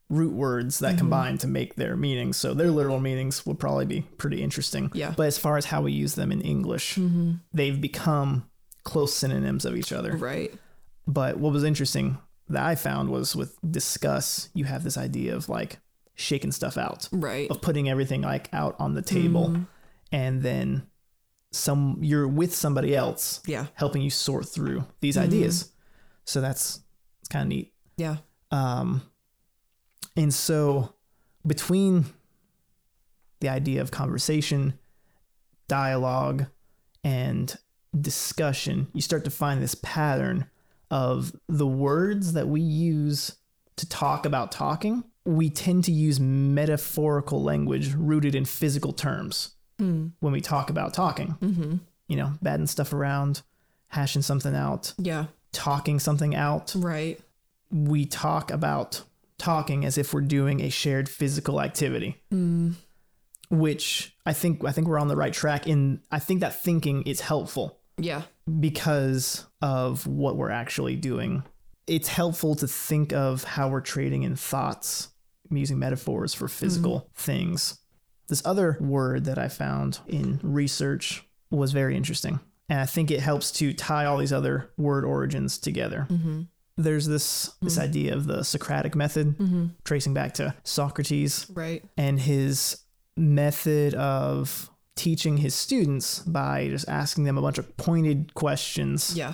root 0.09 0.33
words 0.33 0.79
that 0.79 0.89
mm-hmm. 0.89 0.97
combine 0.99 1.37
to 1.39 1.47
make 1.47 1.75
their 1.75 1.95
meanings. 1.95 2.37
So 2.37 2.53
their 2.53 2.69
literal 2.69 2.99
meanings 2.99 3.45
will 3.45 3.55
probably 3.55 3.85
be 3.85 4.01
pretty 4.01 4.43
interesting. 4.43 4.91
Yeah. 4.93 5.13
But 5.15 5.27
as 5.27 5.37
far 5.37 5.57
as 5.57 5.65
how 5.65 5.81
we 5.81 5.91
use 5.91 6.15
them 6.15 6.31
in 6.31 6.41
English, 6.41 6.95
mm-hmm. 6.95 7.33
they've 7.53 7.79
become 7.79 8.47
close 8.83 9.13
synonyms 9.13 9.65
of 9.65 9.75
each 9.75 9.91
other. 9.91 10.15
Right. 10.15 10.53
But 11.07 11.37
what 11.37 11.53
was 11.53 11.63
interesting 11.63 12.17
that 12.49 12.63
I 12.63 12.75
found 12.75 13.09
was 13.09 13.35
with 13.35 13.57
discuss, 13.69 14.49
you 14.53 14.65
have 14.65 14.83
this 14.83 14.97
idea 14.97 15.35
of 15.35 15.49
like 15.49 15.79
shaking 16.15 16.51
stuff 16.51 16.77
out 16.77 17.09
Right. 17.11 17.49
of 17.51 17.61
putting 17.61 17.89
everything 17.89 18.21
like 18.21 18.53
out 18.53 18.75
on 18.79 18.93
the 18.93 19.01
table 19.01 19.49
mm-hmm. 19.49 19.63
and 20.11 20.41
then 20.41 20.87
some 21.51 21.99
you're 22.01 22.27
with 22.27 22.53
somebody 22.55 22.95
else 22.95 23.41
Yeah. 23.45 23.67
helping 23.73 24.01
you 24.01 24.09
sort 24.09 24.47
through 24.47 24.85
these 25.01 25.17
ideas 25.17 25.71
so 26.23 26.41
that's 26.41 26.79
it's 27.19 27.29
kind 27.29 27.43
of 27.43 27.49
neat 27.49 27.73
Yeah. 27.97 28.17
um 28.51 29.01
and 30.15 30.33
so 30.33 30.93
between 31.45 32.05
the 33.41 33.49
idea 33.49 33.81
of 33.81 33.91
conversation 33.91 34.77
dialogue 35.67 36.45
and 37.03 37.57
discussion 37.99 38.87
you 38.93 39.01
start 39.01 39.23
to 39.23 39.31
find 39.31 39.61
this 39.61 39.75
pattern 39.75 40.45
of 40.91 41.33
the 41.47 41.67
words 41.67 42.33
that 42.33 42.47
we 42.47 42.61
use 42.61 43.35
to 43.77 43.87
talk 43.89 44.25
about 44.25 44.51
talking 44.51 45.03
we 45.25 45.49
tend 45.49 45.83
to 45.83 45.91
use 45.91 46.19
metaphorical 46.19 47.41
language 47.41 47.93
rooted 47.95 48.35
in 48.35 48.45
physical 48.45 48.93
terms 48.93 49.51
Hmm. 49.79 50.07
when 50.21 50.31
we 50.31 50.39
talk 50.39 50.69
about 50.69 50.93
talking. 50.93 51.35
Mm-hmm. 51.41 51.75
You 52.07 52.15
know, 52.15 52.31
batting 52.41 52.67
stuff 52.67 52.93
around, 52.93 53.41
hashing 53.89 54.21
something 54.21 54.55
out, 54.55 54.93
Yeah. 54.97 55.25
talking 55.51 55.99
something 55.99 56.33
out. 56.33 56.73
Right. 56.77 57.19
We 57.69 58.05
talk 58.05 58.51
about 58.51 59.01
talking 59.37 59.85
as 59.85 59.97
if 59.97 60.13
we're 60.13 60.21
doing 60.21 60.61
a 60.61 60.69
shared 60.69 61.09
physical 61.09 61.61
activity. 61.61 62.21
Mm. 62.33 62.75
Which 63.49 64.15
I 64.25 64.33
think 64.33 64.63
I 64.65 64.71
think 64.71 64.87
we're 64.87 64.99
on 64.99 65.07
the 65.07 65.15
right 65.15 65.33
track 65.33 65.67
in 65.67 66.01
I 66.11 66.19
think 66.19 66.41
that 66.41 66.61
thinking 66.61 67.03
is 67.03 67.21
helpful 67.21 67.79
Yeah. 67.99 68.23
because 68.59 69.45
of 69.61 70.07
what 70.07 70.35
we're 70.35 70.49
actually 70.49 70.95
doing. 70.95 71.43
It's 71.85 72.07
helpful 72.07 72.55
to 72.55 72.67
think 72.67 73.13
of 73.13 73.43
how 73.43 73.69
we're 73.69 73.81
trading 73.81 74.23
in 74.23 74.35
thoughts, 74.35 75.09
using 75.51 75.77
metaphors 75.77 76.33
for 76.33 76.47
physical 76.47 77.07
things. 77.13 77.77
This 78.27 78.41
other 78.43 78.77
word 78.81 79.25
that 79.25 79.37
I 79.37 79.47
found 79.49 79.99
in 80.07 80.39
research 80.41 81.23
was 81.51 81.71
very 81.71 81.95
interesting. 81.95 82.39
And 82.67 82.79
I 82.79 82.87
think 82.87 83.11
it 83.11 83.19
helps 83.19 83.51
to 83.59 83.71
tie 83.73 84.05
all 84.05 84.17
these 84.17 84.33
other 84.33 84.71
word 84.77 85.05
origins 85.05 85.59
together. 85.59 86.07
Mm-hmm. 86.09 86.41
There's 86.77 87.07
this 87.07 87.53
this 87.61 87.77
idea 87.77 88.13
of 88.15 88.25
the 88.27 88.43
Socratic 88.43 88.95
method, 88.95 89.37
Mm-hmm. 89.37 89.65
tracing 89.85 90.13
back 90.13 90.33
to 90.35 90.53
Socrates 90.63 91.47
Right. 91.53 91.83
and 91.97 92.19
his 92.19 92.77
method 93.15 93.93
of 93.93 94.69
teaching 94.95 95.37
his 95.37 95.55
students 95.55 96.19
by 96.19 96.67
just 96.69 96.87
asking 96.89 97.23
them 97.25 97.37
a 97.37 97.41
bunch 97.41 97.57
of 97.57 97.77
pointed 97.77 98.33
questions 98.33 99.15
Yeah. 99.15 99.33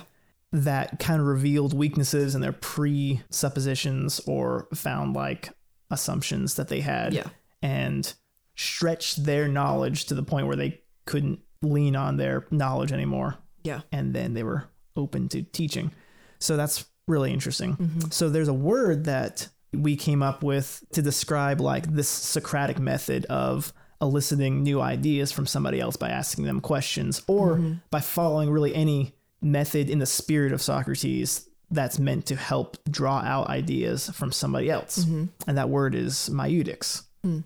that 0.52 0.98
kind 1.00 1.20
of 1.20 1.26
revealed 1.26 1.72
weaknesses 1.74 2.34
in 2.34 2.40
their 2.40 2.52
presuppositions 2.52 4.20
or 4.26 4.68
found 4.74 5.14
like 5.14 5.50
assumptions 5.90 6.54
that 6.54 6.68
they 6.68 6.80
had 6.80 7.12
Yeah. 7.12 7.26
and 7.60 8.12
stretched 8.56 9.24
their 9.24 9.48
knowledge 9.48 10.06
to 10.06 10.14
the 10.14 10.22
point 10.22 10.46
where 10.46 10.56
they 10.56 10.80
couldn't 11.06 11.40
lean 11.62 11.96
on 11.96 12.16
their 12.16 12.46
knowledge 12.50 12.92
anymore 12.92 13.36
Yeah. 13.64 13.80
and 13.90 14.14
then 14.14 14.34
they 14.34 14.42
were 14.42 14.64
open 14.96 15.28
to 15.30 15.42
teaching 15.42 15.90
so 16.38 16.56
that's 16.56 16.84
really 17.12 17.32
interesting 17.32 17.76
Mm-hmm. 17.76 18.10
so 18.10 18.28
there's 18.28 18.48
a 18.48 18.54
word 18.54 19.04
that 19.04 19.48
we 19.72 19.96
came 19.96 20.22
up 20.22 20.42
with 20.42 20.84
to 20.92 21.02
describe 21.02 21.60
like 21.60 21.86
this 21.92 22.08
Socratic 22.08 22.78
method 22.78 23.24
of 23.26 23.72
eliciting 24.00 24.62
new 24.62 24.80
ideas 24.80 25.32
from 25.32 25.46
somebody 25.46 25.80
else 25.80 25.96
by 25.96 26.10
asking 26.10 26.44
them 26.44 26.60
questions 26.60 27.22
or 27.26 27.54
mm-hmm. 27.54 27.74
by 27.90 28.00
following 28.00 28.50
really 28.50 28.74
any 28.74 29.14
method 29.40 29.88
in 29.88 29.98
the 29.98 30.06
spirit 30.06 30.52
of 30.52 30.60
Socrates 30.60 31.48
that's 31.70 31.98
meant 31.98 32.26
to 32.26 32.36
help 32.36 32.76
draw 32.90 33.20
out 33.20 33.48
ideas 33.48 34.10
from 34.10 34.30
somebody 34.30 34.68
else. 34.68 35.04
Mm-hmm. 35.04 35.24
And 35.46 35.58
that 35.58 35.70
word 35.70 35.94
is 35.94 36.28
maieutics. 36.30 37.04
Hmm. 37.22 37.40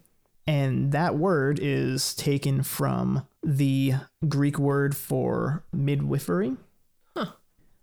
And 0.48 0.92
that 0.92 1.16
word 1.16 1.60
is 1.60 2.14
taken 2.14 2.62
from 2.62 3.26
the 3.42 3.94
Greek 4.28 4.58
word 4.58 4.96
for 4.96 5.64
midwifery, 5.72 6.56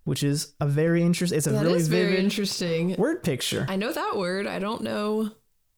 which 0.04 0.22
is 0.22 0.54
a 0.60 0.66
very 0.66 1.02
interesting, 1.02 1.36
it's 1.36 1.46
a 1.46 1.50
That 1.50 1.64
really 1.64 1.82
very 1.82 2.18
interesting. 2.18 2.94
word 2.96 3.22
picture. 3.22 3.66
I 3.68 3.76
know 3.76 3.92
that 3.92 4.16
word. 4.16 4.46
I 4.46 4.58
don't 4.58 4.82
know, 4.82 5.30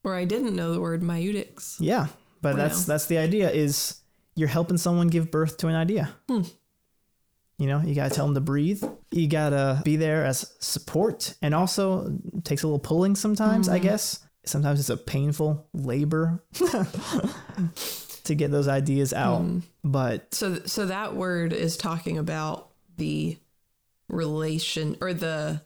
or 0.04 0.14
I 0.14 0.25
didn't 0.25 0.54
know 0.54 0.73
the 0.73 0.80
word 0.80 1.02
maieutics. 1.02 1.76
Yeah, 1.80 2.06
but 2.42 2.56
that's 2.56 2.80
Wow. 2.80 2.95
that's 2.95 3.06
the 3.06 3.18
idea 3.18 3.50
is 3.50 4.00
you're 4.35 4.49
helping 4.49 4.76
someone 4.78 5.09
give 5.09 5.30
birth 5.30 5.56
to 5.59 5.68
an 5.68 5.75
idea. 5.75 6.14
Hmm. 6.28 6.42
You 7.59 7.66
know, 7.68 7.80
you 7.80 7.95
gotta 7.95 8.14
tell 8.14 8.26
them 8.26 8.35
to 8.35 8.40
breathe. 8.42 8.85
You 9.11 9.28
gotta 9.28 9.80
be 9.83 9.97
there 9.97 10.25
as 10.26 10.52
support, 10.61 11.35
and 11.40 11.54
also 11.54 12.12
takes 12.45 12.62
a 12.62 12.66
little 12.66 12.78
pulling 12.78 13.16
sometimes. 13.16 13.66
Hmm. 13.68 13.73
I 13.75 13.78
guess 13.78 14.21
sometimes 14.45 14.78
it's 14.78 14.90
a 14.90 14.97
painful 14.97 15.66
labor 15.73 16.45
to 18.25 18.35
get 18.35 18.50
those 18.50 18.68
ideas 18.68 19.12
out. 19.12 19.40
Hmm. 19.42 19.59
But 19.85 20.35
So, 20.35 20.61
so 20.66 20.87
that 20.87 21.14
word 21.16 21.52
is 21.52 21.76
talking 21.76 22.18
about 22.18 22.71
the 22.97 23.38
relation 24.08 24.96
or 25.00 25.12
the 25.14 25.62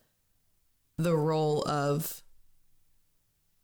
the 0.99 1.17
role 1.17 1.63
of. 1.69 2.23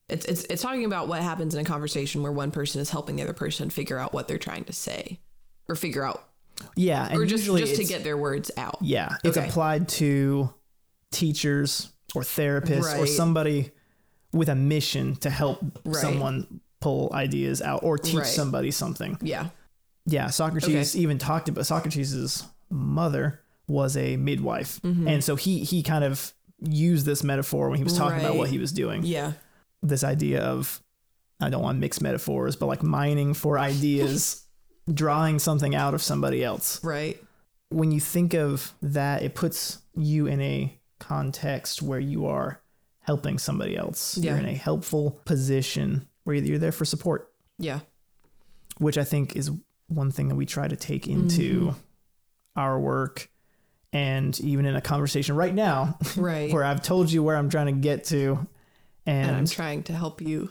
It's 0.08 0.24
it's 0.26 0.44
it's 0.44 0.62
talking 0.62 0.84
about 0.84 1.08
what 1.08 1.20
happens 1.22 1.54
in 1.54 1.60
a 1.60 1.64
conversation 1.64 2.22
where 2.22 2.30
one 2.30 2.52
person 2.52 2.80
is 2.80 2.90
helping 2.90 3.16
the 3.16 3.24
other 3.24 3.32
person 3.32 3.70
figure 3.70 3.98
out 3.98 4.12
what 4.12 4.28
they're 4.28 4.38
trying 4.38 4.64
to 4.64 4.72
say, 4.72 5.18
or 5.68 5.74
figure 5.74 6.04
out, 6.04 6.28
yeah, 6.76 7.08
and 7.08 7.18
or 7.20 7.26
just 7.26 7.44
just 7.44 7.74
to 7.76 7.84
get 7.84 8.04
their 8.04 8.16
words 8.16 8.52
out. 8.56 8.78
Yeah, 8.80 9.16
it's 9.24 9.36
Okay. 9.36 9.48
applied 9.48 9.88
to 9.90 10.54
teachers 11.10 11.90
or 12.14 12.22
therapists 12.22 12.96
or 12.98 13.06
somebody 13.06 13.72
with 14.32 14.48
a 14.48 14.54
mission 14.54 15.16
to 15.16 15.30
help 15.30 15.58
Right. 15.84 15.96
someone 15.96 16.60
pull 16.80 17.10
ideas 17.12 17.60
out 17.60 17.82
or 17.82 17.98
teach 17.98 18.14
Right. 18.14 18.26
somebody 18.26 18.70
something. 18.70 19.18
Yeah. 19.20 19.48
Yeah, 20.04 20.30
Socrates 20.30 20.94
Okay. 20.94 21.02
even 21.02 21.18
talked 21.18 21.48
about 21.48 21.66
Socrates' 21.66 22.44
mother 22.70 23.40
was 23.68 23.96
a 23.96 24.16
midwife. 24.16 24.80
Mm-hmm. 24.82 25.08
And 25.08 25.24
so 25.24 25.36
he 25.36 25.60
he 25.64 25.82
kind 25.82 26.04
of 26.04 26.32
used 26.60 27.04
this 27.06 27.22
metaphor 27.24 27.68
when 27.68 27.78
he 27.78 27.84
was 27.84 27.96
talking 27.96 28.20
about 28.20 28.36
what 28.36 28.48
he 28.48 28.58
was 28.58 28.72
doing. 28.72 29.02
Yeah. 29.04 29.32
This 29.82 30.02
idea 30.04 30.42
of 30.42 30.82
I 31.40 31.50
don't 31.50 31.62
want 31.62 31.78
mixed 31.78 32.00
metaphors, 32.00 32.56
but 32.56 32.66
like 32.66 32.82
mining 32.82 33.34
for 33.34 33.58
ideas, 33.72 34.44
drawing 34.92 35.38
something 35.38 35.74
out 35.74 35.92
of 35.94 36.02
somebody 36.02 36.42
else 36.42 36.82
Right. 36.82 37.22
when 37.68 37.90
you 37.92 38.00
think 38.00 38.32
of 38.34 38.72
that, 38.80 39.22
it 39.22 39.34
puts 39.34 39.78
you 39.94 40.26
in 40.26 40.40
a 40.40 40.78
context 40.98 41.82
where 41.82 42.00
you 42.00 42.24
are 42.26 42.62
helping 43.00 43.38
somebody 43.38 43.76
else. 43.76 44.16
You're 44.16 44.34
Yeah. 44.34 44.40
in 44.40 44.46
a 44.48 44.54
helpful 44.54 45.20
position 45.26 46.08
where 46.24 46.36
you're 46.36 46.58
there 46.58 46.72
for 46.72 46.84
support, 46.86 47.30
Yeah. 47.58 47.80
which 48.78 48.96
I 48.96 49.04
think 49.04 49.36
is 49.36 49.50
one 49.88 50.10
thing 50.10 50.28
that 50.28 50.34
we 50.36 50.46
try 50.46 50.68
to 50.68 50.76
take 50.76 51.06
into 51.06 51.60
Mm-hmm. 51.60 51.78
our 52.56 52.80
work. 52.80 53.30
And 53.92 54.38
even 54.40 54.66
in 54.66 54.76
a 54.76 54.80
conversation 54.80 55.36
right 55.36 55.54
now, 55.54 55.98
Right. 56.16 56.52
where 56.52 56.64
I've 56.64 56.82
told 56.82 57.10
you 57.10 57.22
where 57.22 57.36
I'm 57.36 57.48
trying 57.48 57.66
to 57.66 57.72
get 57.72 58.04
to, 58.06 58.46
and, 59.06 59.28
and 59.28 59.36
I'm 59.36 59.46
trying 59.46 59.84
to 59.84 59.92
help 59.94 60.20
you 60.20 60.50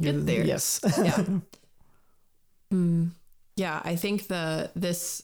get 0.00 0.26
there. 0.26 0.44
Yes. 0.44 0.80
yeah. 0.98 1.24
Mm, 2.72 3.10
yeah, 3.56 3.82
I 3.84 3.96
think 3.96 4.28
the 4.28 4.70
this 4.74 5.22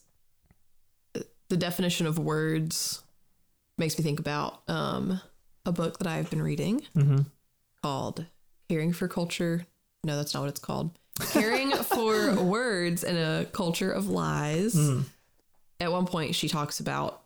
the 1.49 1.57
definition 1.57 2.07
of 2.07 2.19
words 2.19 3.03
makes 3.79 3.97
me 3.97 4.05
think 4.05 4.21
about 4.21 4.61
um, 4.69 5.21
a 5.65 5.73
book 5.73 5.99
that 5.99 6.07
I've 6.07 6.29
been 6.29 6.43
reading 6.43 6.83
hmm 6.95 7.21
called 7.83 8.27
"Caring 8.69 8.93
for 8.93 9.09
Culture." 9.09 9.67
No, 10.05 10.17
that's 10.17 10.35
not 10.35 10.41
what 10.41 10.51
it's 10.51 10.61
called. 10.61 10.91
Caring 11.33 11.71
for 11.73 12.35
words 12.35 13.03
in 13.03 13.17
a 13.17 13.47
culture 13.47 13.91
of 13.91 14.09
lies. 14.09 14.75
Mm. 14.75 15.05
At 15.81 15.91
one 15.91 16.07
point, 16.07 16.35
she 16.35 16.49
talks 16.49 16.81
about, 16.81 17.23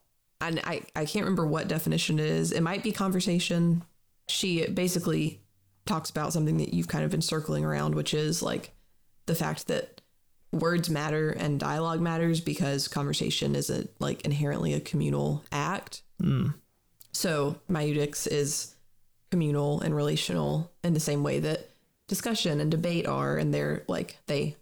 and 0.49 0.61
I 0.65 0.83
I 0.95 1.05
can't 1.05 1.25
remember 1.25 1.47
what 1.47 1.69
definition 1.69 2.19
it 2.19 2.27
is. 2.27 2.53
It 2.53 2.63
might 2.63 2.83
be 2.83 2.93
conversation. 2.93 3.83
She 4.29 4.67
basically 4.67 5.41
talks 5.87 6.11
about 6.11 6.33
something 6.33 6.59
that 6.59 6.73
you've 6.75 6.89
kind 6.89 7.05
of 7.05 7.11
been 7.11 7.23
circling 7.23 7.65
around, 7.65 7.95
which 7.95 8.15
is 8.15 8.43
like 8.43 8.73
the 9.27 9.35
fact 9.35 9.69
that 9.69 10.01
words 10.53 10.91
matter 10.91 11.31
and 11.31 11.59
dialogue 11.59 12.01
matters 12.01 12.41
because 12.41 12.87
conversation 12.87 13.57
is 13.57 13.71
a 13.71 13.89
like 13.99 14.23
inherently 14.23 14.75
a 14.75 14.81
communal 14.81 15.45
act. 15.51 16.03
Mm. 16.23 16.55
So 17.13 17.57
maieutics 17.71 18.27
is 18.27 18.75
communal 19.31 19.81
and 19.81 19.95
relational 19.95 20.71
in 20.85 20.95
the 20.95 21.01
same 21.01 21.23
way 21.23 21.41
that 21.41 21.71
discussion 22.07 22.61
and 22.61 22.71
debate 22.71 23.07
are, 23.07 23.37
and 23.37 23.53
they're 23.53 23.83
like 23.89 24.19
they 24.27 24.57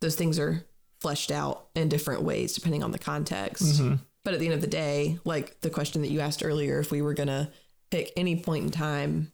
those 0.00 0.16
things 0.16 0.38
are 0.38 0.64
fleshed 1.00 1.30
out 1.30 1.68
in 1.74 1.88
different 1.88 2.22
ways 2.22 2.54
depending 2.54 2.82
on 2.82 2.90
the 2.90 2.98
context. 2.98 3.80
Mhm. 3.80 4.00
But 4.24 4.34
at 4.34 4.40
the 4.40 4.46
end 4.46 4.54
of 4.54 4.60
the 4.60 4.66
day, 4.66 5.18
like 5.24 5.60
the 5.60 5.70
question 5.70 6.02
that 6.02 6.10
you 6.10 6.20
asked 6.20 6.44
earlier, 6.44 6.78
if 6.80 6.90
we 6.90 7.02
were 7.02 7.14
gonna 7.14 7.50
pick 7.90 8.12
any 8.16 8.36
point 8.36 8.64
in 8.64 8.70
time 8.70 9.32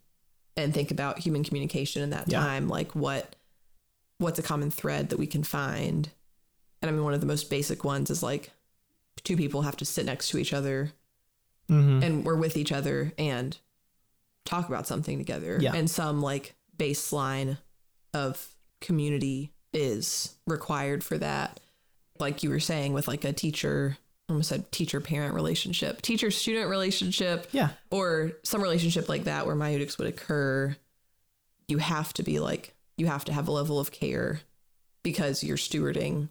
and 0.56 0.72
think 0.72 0.90
about 0.90 1.18
human 1.18 1.44
communication 1.44 2.02
in 2.02 2.10
that 2.10 2.28
Yeah. 2.30 2.40
time, 2.40 2.68
like 2.68 2.94
what 2.94 3.34
what's 4.18 4.38
a 4.38 4.42
common 4.42 4.70
thread 4.70 5.10
that 5.10 5.18
we 5.18 5.26
can 5.26 5.42
find? 5.42 6.08
And 6.80 6.88
I 6.88 6.92
mean 6.92 7.04
one 7.04 7.14
of 7.14 7.20
the 7.20 7.26
most 7.26 7.50
basic 7.50 7.84
ones 7.84 8.10
is 8.10 8.22
like 8.22 8.50
two 9.24 9.36
people 9.36 9.62
have 9.62 9.76
to 9.78 9.84
sit 9.84 10.06
next 10.06 10.28
to 10.28 10.38
each 10.38 10.52
other 10.52 10.92
hmm 11.68 12.00
and 12.02 12.24
we're 12.24 12.36
with 12.36 12.56
each 12.56 12.70
other 12.70 13.12
and 13.18 13.58
talk 14.44 14.68
about 14.68 14.86
something 14.86 15.18
together. 15.18 15.58
Yeah. 15.60 15.74
And 15.74 15.90
some 15.90 16.22
like 16.22 16.54
baseline 16.78 17.58
of 18.14 18.54
community 18.80 19.52
is 19.72 20.36
required 20.46 21.02
for 21.02 21.18
that. 21.18 21.58
Like 22.20 22.42
you 22.44 22.50
were 22.50 22.60
saying 22.60 22.92
with 22.92 23.08
like 23.08 23.24
a 23.24 23.32
teacher, 23.32 23.98
almost 24.28 24.48
said 24.48 24.70
teacher 24.72 25.00
parent 25.00 25.34
relationship, 25.34 26.02
teacher 26.02 26.30
student 26.30 26.68
relationship, 26.68 27.48
Yeah. 27.52 27.70
or 27.90 28.32
some 28.42 28.60
relationship 28.62 29.08
like 29.08 29.24
that 29.24 29.46
where 29.46 29.54
maieutics 29.56 29.98
would 29.98 30.08
occur. 30.08 30.76
You 31.68 31.78
have 31.78 32.12
to 32.14 32.22
be 32.22 32.38
like, 32.40 32.74
you 32.96 33.06
have 33.06 33.24
to 33.26 33.32
have 33.32 33.46
a 33.48 33.52
level 33.52 33.78
of 33.78 33.90
care 33.92 34.40
because 35.02 35.44
you're 35.44 35.56
stewarding 35.56 36.28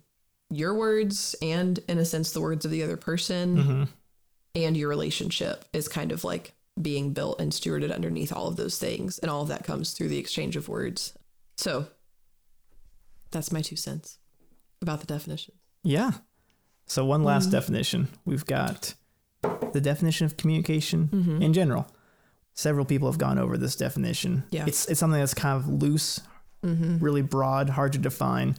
your 0.50 0.74
words 0.76 1.36
and, 1.42 1.80
in 1.88 1.98
a 1.98 2.06
sense, 2.06 2.32
the 2.32 2.42
words 2.42 2.66
of 2.66 2.72
the 2.72 2.84
other 2.84 2.98
person 2.98 3.58
hmm 3.62 3.84
and 4.58 4.78
your 4.78 4.88
relationship 4.88 5.66
is 5.74 5.90
kind 5.90 6.14
of 6.14 6.24
like 6.24 6.54
being 6.82 7.12
built 7.12 7.42
and 7.42 7.52
stewarded 7.52 7.94
underneath 7.94 8.32
all 8.32 8.48
of 8.48 8.56
those 8.56 8.78
things 8.80 9.20
and 9.20 9.30
all 9.30 9.42
of 9.42 9.50
that 9.50 9.66
comes 9.66 9.92
through 9.92 10.08
the 10.08 10.18
exchange 10.18 10.56
of 10.56 10.70
words 10.70 11.12
so 11.58 11.88
that's 13.32 13.52
my 13.52 13.62
two 13.62 13.76
cents 13.76 14.18
about 14.82 15.02
the 15.02 15.06
definition. 15.08 15.56
Yeah. 15.84 16.12
So 16.86 17.06
one 17.06 17.24
last 17.24 17.46
mm-hmm. 17.46 17.52
definition. 17.52 18.08
We've 18.26 18.46
got 18.46 18.94
the 19.74 19.82
definition 19.82 20.26
of 20.26 20.38
communication 20.38 21.10
mm-hmm. 21.12 21.42
in 21.42 21.54
general. 21.54 21.88
Several 22.54 22.86
people 22.86 23.10
have 23.10 23.18
gone 23.18 23.38
over 23.38 23.58
this 23.58 23.76
definition. 23.76 24.44
Yeah. 24.52 24.66
It's 24.68 24.88
it's 24.88 25.00
something 25.00 25.20
that's 25.20 25.34
kind 25.34 25.58
of 25.58 25.68
loose, 25.68 26.22
mm-hmm. 26.64 27.00
really 27.00 27.22
broad, 27.22 27.70
hard 27.70 27.94
to 27.94 28.00
define. 28.00 28.56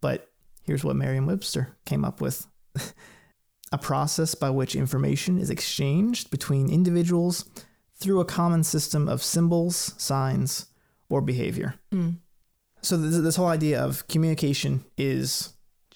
But 0.00 0.30
here's 0.64 0.84
what 0.84 0.96
Merriam-Webster 0.96 1.76
came 1.84 2.04
up 2.04 2.20
with. 2.20 2.46
a 3.72 3.78
process 3.78 4.34
by 4.34 4.50
which 4.50 4.74
information 4.74 5.38
is 5.38 5.50
exchanged 5.50 6.30
between 6.30 6.68
individuals 6.68 7.48
through 7.96 8.20
a 8.20 8.24
common 8.24 8.64
system 8.64 9.08
of 9.08 9.22
symbols, 9.22 9.94
signs, 9.96 10.66
or 11.08 11.20
behavior. 11.20 11.74
Mm. 11.92 12.16
So 12.82 12.96
this, 12.96 13.18
this 13.18 13.36
whole 13.36 13.46
idea 13.46 13.80
of 13.80 14.08
communication 14.08 14.84
is 14.96 15.52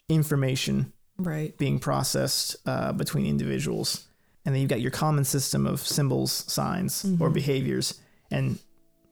information 0.09 0.93
Right. 1.17 1.57
being 1.59 1.79
processed 1.79 2.57
uh, 2.67 2.93
between 2.93 3.27
individuals. 3.27 4.05
And 4.45 4.55
then 4.55 4.61
you've 4.61 4.71
got 4.71 4.81
your 4.81 4.91
common 4.91 5.25
system 5.25 5.67
of 5.67 5.81
symbols, 5.81 6.33
signs, 6.33 7.07
or 7.19 7.31
behaviors, 7.31 8.01
and 8.31 8.59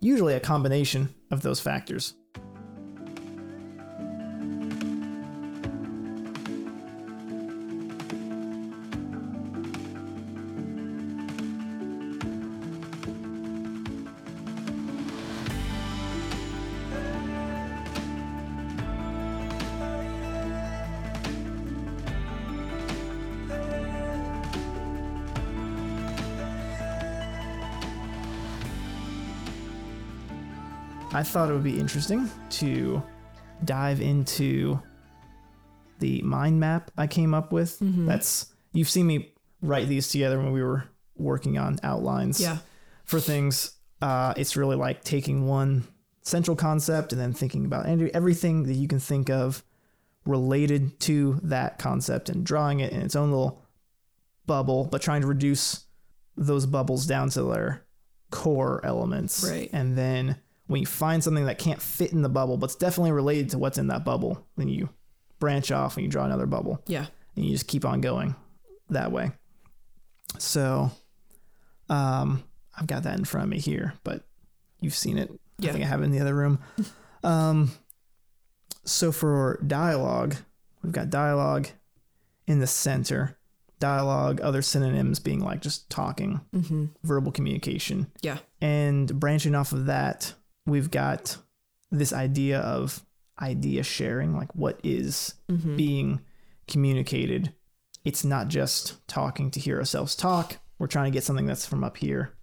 usually 0.00 0.35
a 0.35 0.40
combination 0.40 1.14
of 1.30 1.42
those 1.42 1.61
factors. 1.61 2.14
I 31.23 31.25
thought 31.25 31.49
it 31.49 31.52
would 31.52 31.62
be 31.62 31.79
interesting 31.79 32.29
to 32.50 33.00
dive 33.64 34.00
into 34.00 34.83
the 36.00 36.21
mind 36.23 36.59
map 36.59 36.91
I 36.99 37.07
came 37.07 37.33
up 37.33 37.52
with. 37.52 37.79
That's 37.81 38.47
you've 38.73 38.91
seen 38.91 39.07
me 39.07 39.33
write 39.61 39.87
these 39.87 40.09
together 40.09 40.37
when 40.38 40.50
we 40.50 40.61
were 40.64 40.83
working 41.17 41.59
on 41.59 41.79
outlines 41.85 42.41
Yeah. 42.41 42.59
for 43.05 43.21
things. 43.21 43.71
Uh, 44.00 44.35
it's 44.37 44.57
really 44.57 44.75
like 44.75 45.05
taking 45.05 45.47
one 45.47 45.85
central 46.23 46.57
concept 46.57 47.12
and 47.12 47.21
then 47.21 47.33
thinking 47.33 47.67
about 47.67 47.87
everything 47.87 48.64
that 48.64 48.75
you 48.75 48.88
can 48.88 48.99
think 48.99 49.31
of 49.31 49.62
related 50.26 50.99
to 51.02 51.38
that 51.45 51.79
concept 51.79 52.31
and 52.31 52.45
drawing 52.45 52.81
it 52.81 52.93
in 52.93 53.00
its 53.00 53.14
own 53.14 53.31
little 53.31 53.62
bubble, 54.45 54.87
but 54.87 55.00
trying 55.00 55.21
to 55.21 55.29
reduce 55.29 55.85
those 56.37 56.67
bubbles 56.67 57.07
down 57.07 57.29
to 57.31 57.45
their 57.45 57.85
core 58.33 58.85
elements. 58.85 59.49
Right. 59.49 59.71
And 59.73 59.97
then 59.97 60.37
when 60.73 60.81
you 60.81 60.87
find 60.87 61.23
something 61.23 61.45
that 61.47 61.59
can't 61.59 61.81
fit 61.81 62.12
in 62.12 62.23
the 62.23 62.29
bubble, 62.29 62.57
but 62.57 62.67
it's 62.67 62.75
definitely 62.75 63.12
related 63.12 63.50
to 63.50 63.59
what's 63.59 63.79
in 63.79 63.87
that 63.88 64.05
bubble, 64.05 64.47
then 64.57 64.69
you 64.69 64.88
branch 65.38 65.71
off 65.71 65.97
and 65.97 66.05
you 66.05 66.11
draw 66.11 66.25
another 66.25 66.47
bubble 66.47 66.83
Yeah. 66.87 67.07
and 67.37 67.45
you 67.45 67.52
just 67.52 67.67
keep 67.69 67.85
on 67.85 68.00
going 68.00 68.35
that 68.91 69.12
way. 69.12 69.31
So, 70.38 70.91
um, 71.88 72.43
I've 72.79 72.87
got 72.87 73.02
that 73.02 73.19
in 73.19 73.25
front 73.25 73.45
of 73.45 73.50
me 73.50 73.59
here, 73.59 73.95
but 74.05 74.25
you've 74.81 74.95
seen 74.95 75.19
it. 75.19 75.31
Yeah. 75.59 75.71
I 75.71 75.73
think 75.73 75.85
I 75.85 75.88
have 75.88 76.00
it 76.00 76.05
in 76.05 76.11
the 76.12 76.21
other 76.21 76.35
room. 76.35 76.59
Um, 77.25 77.71
so 78.85 79.12
for 79.12 79.61
dialogue, 79.64 80.35
we've 80.83 80.91
got 80.93 81.09
dialogue 81.09 81.69
in 82.49 82.59
the 82.59 82.67
center. 82.67 83.38
Dialogue, 83.79 84.41
other 84.41 84.61
synonyms 84.61 85.20
being 85.20 85.38
like 85.38 85.61
just 85.61 85.88
talking, 85.88 86.40
Mm-hmm. 86.53 86.87
verbal 87.05 87.31
communication. 87.31 88.11
Yeah. 88.23 88.38
And 88.61 89.20
branching 89.20 89.55
off 89.55 89.70
of 89.70 89.87
that, 89.87 90.35
we've 90.66 90.90
got 90.90 91.37
this 91.90 92.12
idea 92.12 92.61
of 92.61 93.05
idea 93.40 93.83
sharing, 93.83 94.37
like 94.37 94.55
what 94.55 94.81
is 94.85 95.35
Mm-hmm. 95.51 95.77
being 95.77 96.20
communicated. 96.68 97.53
It's 98.05 98.25
not 98.25 98.48
just 98.48 99.07
talking 99.07 99.51
to 99.53 99.61
hear 99.61 99.79
ourselves 99.79 100.14
talk. 100.16 100.59
We're 100.79 100.87
trying 100.87 101.11
to 101.12 101.14
get 101.16 101.25
something 101.25 101.46
that's 101.46 101.66
from 101.66 101.85
up 101.85 101.96
here 101.96 102.35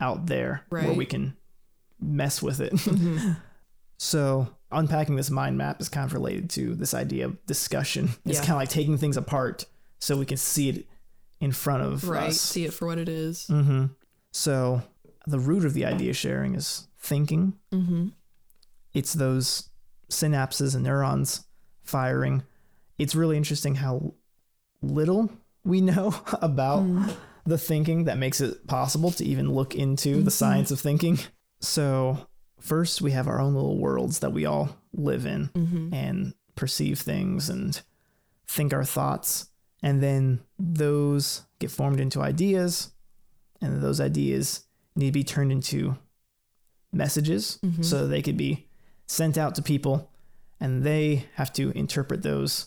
out 0.00 0.26
there 0.26 0.64
where 0.68 0.92
we 0.92 1.06
can 1.06 1.36
mess 2.00 2.42
with 2.42 2.60
it. 2.60 2.72
Mm-hmm. 2.74 3.32
so, 3.98 4.48
unpacking 4.70 5.16
this 5.16 5.30
mind 5.30 5.56
map 5.56 5.80
is 5.80 5.88
kind 5.88 6.04
of 6.06 6.12
related 6.12 6.50
to 6.50 6.74
this 6.74 6.92
idea 6.94 7.24
of 7.26 7.46
discussion. 7.46 8.10
It's 8.24 8.34
Yeah. 8.38 8.40
kind 8.40 8.50
of 8.52 8.56
like 8.58 8.68
taking 8.68 8.98
things 8.98 9.16
apart 9.16 9.64
so 10.00 10.16
we 10.18 10.26
can 10.26 10.36
see 10.36 10.68
it 10.68 10.86
in 11.40 11.52
front 11.52 11.82
of 11.82 12.06
Right. 12.08 12.28
us. 12.28 12.40
See 12.40 12.64
it 12.64 12.74
for 12.74 12.86
what 12.86 12.98
it 12.98 13.08
is. 13.08 13.46
Mm-hmm. 13.48 13.86
So 14.32 14.82
the 15.26 15.38
root 15.38 15.64
of 15.64 15.74
the 15.74 15.84
idea 15.84 16.12
sharing 16.12 16.54
is 16.54 16.86
thinking. 16.98 17.54
Mm-hmm. 17.72 18.08
It's 18.94 19.12
those 19.12 19.68
synapses 20.10 20.74
and 20.74 20.84
neurons 20.84 21.44
firing. 21.82 22.42
It's 22.98 23.14
really 23.14 23.36
interesting 23.36 23.74
how 23.76 24.14
little 24.82 25.30
we 25.64 25.80
know 25.80 26.14
about 26.42 26.84
the 27.44 27.58
thinking 27.58 28.04
that 28.04 28.18
makes 28.18 28.40
it 28.40 28.66
possible 28.66 29.10
to 29.12 29.24
even 29.24 29.52
look 29.52 29.74
into 29.74 30.22
the 30.22 30.30
science 30.30 30.70
of 30.70 30.80
thinking. 30.80 31.18
So 31.60 32.26
first 32.60 33.00
we 33.02 33.12
have 33.12 33.28
our 33.28 33.40
own 33.40 33.54
little 33.54 33.78
worlds 33.78 34.20
that 34.20 34.32
we 34.32 34.46
all 34.46 34.76
live 34.92 35.26
in 35.26 35.48
Mm-hmm. 35.54 35.94
and 35.94 36.34
perceive 36.54 36.98
things 37.00 37.48
and 37.50 37.80
think 38.46 38.72
our 38.72 38.84
thoughts. 38.84 39.48
And 39.82 40.02
then 40.02 40.40
those 40.58 41.42
get 41.58 41.70
formed 41.70 42.00
into 42.00 42.20
ideas, 42.20 42.92
and 43.60 43.82
those 43.82 44.00
ideas 44.00 44.65
need 44.96 45.06
to 45.06 45.12
be 45.12 45.24
turned 45.24 45.52
into 45.52 45.96
messages 46.92 47.58
Mm-hmm. 47.64 47.82
so 47.82 48.06
they 48.06 48.22
could 48.22 48.36
be 48.36 48.68
sent 49.06 49.38
out 49.38 49.54
to 49.54 49.62
people, 49.62 50.10
and 50.60 50.82
they 50.82 51.26
have 51.34 51.52
to 51.54 51.70
interpret 51.78 52.22
those 52.22 52.66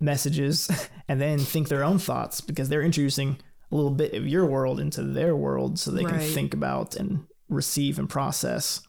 messages 0.00 0.70
and 1.08 1.20
then 1.20 1.38
think 1.38 1.68
their 1.68 1.84
own 1.84 1.98
thoughts 1.98 2.40
because 2.40 2.68
they're 2.68 2.82
introducing 2.82 3.38
a 3.70 3.74
little 3.76 3.90
bit 3.90 4.14
of 4.14 4.26
your 4.26 4.46
world 4.46 4.80
into 4.80 5.02
their 5.02 5.36
world 5.36 5.78
so 5.78 5.90
they 5.90 6.04
can 6.04 6.20
think 6.20 6.54
about 6.54 6.96
and 6.96 7.26
receive 7.48 7.98
and 7.98 8.08
process. 8.08 8.80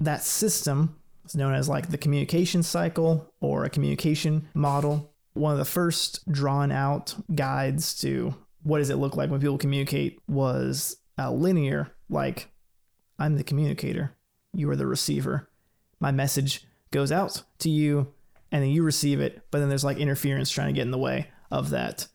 That 0.00 0.22
system 0.22 0.96
is 1.24 1.34
known 1.34 1.54
as 1.54 1.68
like 1.68 1.90
the 1.90 1.98
communication 1.98 2.62
cycle 2.62 3.32
or 3.40 3.64
a 3.64 3.70
communication 3.70 4.48
model. 4.54 5.12
One 5.32 5.52
of 5.52 5.58
the 5.58 5.64
first 5.64 6.30
drawn 6.30 6.70
out 6.70 7.14
guides 7.34 7.98
to 8.00 8.34
what 8.62 8.78
does 8.78 8.90
it 8.90 8.96
look 8.96 9.16
like 9.16 9.30
when 9.30 9.40
people 9.40 9.58
communicate 9.58 10.20
was 10.28 10.96
uh, 11.18 11.32
linear, 11.32 11.90
like 12.08 12.50
I'm 13.18 13.36
the 13.36 13.44
communicator, 13.44 14.14
you 14.52 14.68
are 14.70 14.76
the 14.76 14.86
receiver. 14.86 15.48
My 16.00 16.10
message 16.10 16.66
goes 16.90 17.12
out 17.12 17.42
to 17.58 17.70
you, 17.70 18.12
and 18.52 18.62
then 18.62 18.70
you 18.70 18.82
receive 18.82 19.20
it, 19.20 19.42
but 19.50 19.58
then 19.58 19.68
there's 19.68 19.84
like 19.84 19.98
interference 19.98 20.50
trying 20.50 20.68
to 20.68 20.72
get 20.72 20.82
in 20.82 20.90
the 20.90 20.98
way 20.98 21.28
of 21.50 21.70
that. 21.70 22.06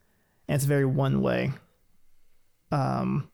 And 0.48 0.56
it's 0.56 0.66
very 0.66 0.86
one 0.86 1.22
way. 1.22 1.54
Um, 2.72 3.30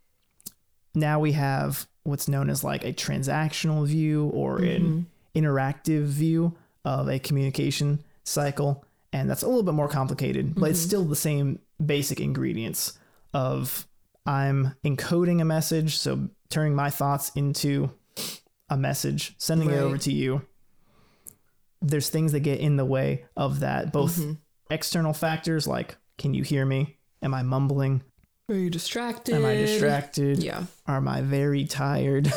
now 0.94 1.20
we 1.20 1.34
have 1.34 1.88
what's 2.04 2.28
known 2.28 2.50
as 2.50 2.64
like 2.64 2.84
a 2.84 2.94
transactional 2.94 3.86
view 3.86 4.30
or 4.34 4.60
an 4.60 5.08
interactive 5.36 6.04
view 6.06 6.56
of 6.84 7.10
a 7.10 7.20
communication 7.20 8.04
cycle. 8.24 8.86
And 9.12 9.30
that's 9.30 9.44
a 9.44 9.48
little 9.48 9.64
bit 9.64 9.74
more 9.74 9.88
complicated, 9.88 10.56
but 10.56 10.72
it's 10.72 10.80
still 10.80 11.04
the 11.04 11.16
same 11.16 11.60
basic 11.84 12.20
ingredients 12.20 12.98
of 13.34 13.88
I'm 14.26 14.74
encoding 14.84 15.42
a 15.42 15.46
message, 15.46 15.98
so 15.98 16.30
turning 16.50 16.76
my 16.76 16.90
thoughts 16.90 17.32
into 17.36 17.92
a 18.70 18.78
message, 18.78 19.36
sending 19.38 19.70
it 19.70 19.78
over 19.78 19.98
to 20.00 20.12
you. 20.12 20.42
There's 21.82 22.10
things 22.10 22.32
that 22.32 22.40
get 22.40 22.60
in 22.60 22.78
the 22.78 22.86
way 22.86 23.26
of 23.38 23.60
that, 23.60 23.92
both 23.92 24.20
external 24.70 25.14
factors 25.14 25.68
like 25.68 25.98
can 26.18 26.34
you 26.34 26.44
hear 26.44 26.66
me? 26.66 26.98
Am 27.22 27.34
I 27.34 27.44
mumbling? 27.44 28.02
Are 28.50 28.56
you 28.56 28.70
distracted? 28.70 29.36
Am 29.36 29.46
I 29.46 29.56
distracted? 29.56 30.42
Yeah. 30.42 30.64
Am 30.88 31.08
I 31.08 31.22
very 31.22 31.66
tired? 31.66 32.32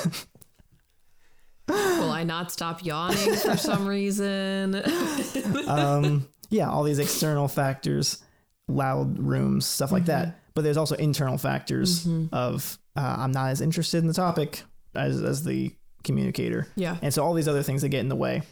Will 1.68 2.10
I 2.10 2.24
not 2.24 2.50
stop 2.50 2.84
yawning 2.84 3.34
for 3.34 3.56
some 3.56 3.86
reason? 3.88 4.82
um, 5.68 6.26
yeah, 6.48 6.70
all 6.70 6.82
these 6.82 6.98
external 6.98 7.46
factors, 7.46 8.22
loud 8.68 9.18
rooms, 9.18 9.66
stuff 9.66 9.92
like 9.92 10.04
that. 10.06 10.28
Mm-hmm. 10.28 10.38
But 10.54 10.62
there's 10.62 10.76
also 10.76 10.94
internal 10.96 11.38
factors 11.38 12.04
mm-hmm. 12.06 12.34
of 12.34 12.78
uh, 12.96 13.16
I'm 13.18 13.32
not 13.32 13.50
as 13.50 13.60
interested 13.60 13.98
in 13.98 14.06
the 14.06 14.14
topic 14.14 14.62
as, 14.94 15.22
as 15.22 15.44
the 15.44 15.72
communicator. 16.04 16.66
Yeah. 16.76 16.96
And 17.02 17.12
so 17.12 17.24
all 17.24 17.34
these 17.34 17.48
other 17.48 17.62
things 17.62 17.82
that 17.82 17.90
get 17.90 18.00
in 18.00 18.08
the 18.08 18.16
way. 18.16 18.42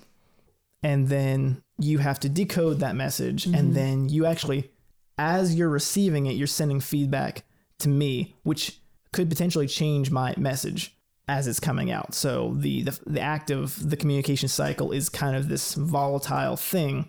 And 0.82 1.08
then 1.08 1.62
you 1.78 1.98
have 1.98 2.20
to 2.20 2.28
decode 2.28 2.80
that 2.80 2.94
message. 2.94 3.46
And 3.46 3.54
mm-hmm. 3.56 3.72
then 3.72 4.08
you 4.08 4.26
actually, 4.26 4.70
as 5.18 5.54
you're 5.54 5.68
receiving 5.68 6.26
it, 6.26 6.32
you're 6.32 6.46
sending 6.46 6.80
feedback 6.80 7.44
to 7.80 7.88
me, 7.88 8.36
which 8.44 8.80
could 9.12 9.28
potentially 9.28 9.66
change 9.66 10.10
my 10.10 10.34
message 10.36 10.96
as 11.28 11.48
it's 11.48 11.58
coming 11.58 11.90
out. 11.90 12.14
So 12.14 12.54
the, 12.56 12.82
the, 12.82 13.00
the 13.06 13.20
act 13.20 13.50
of 13.50 13.90
the 13.90 13.96
communication 13.96 14.48
cycle 14.48 14.92
is 14.92 15.08
kind 15.08 15.34
of 15.34 15.48
this 15.48 15.74
volatile 15.74 16.56
thing 16.56 17.08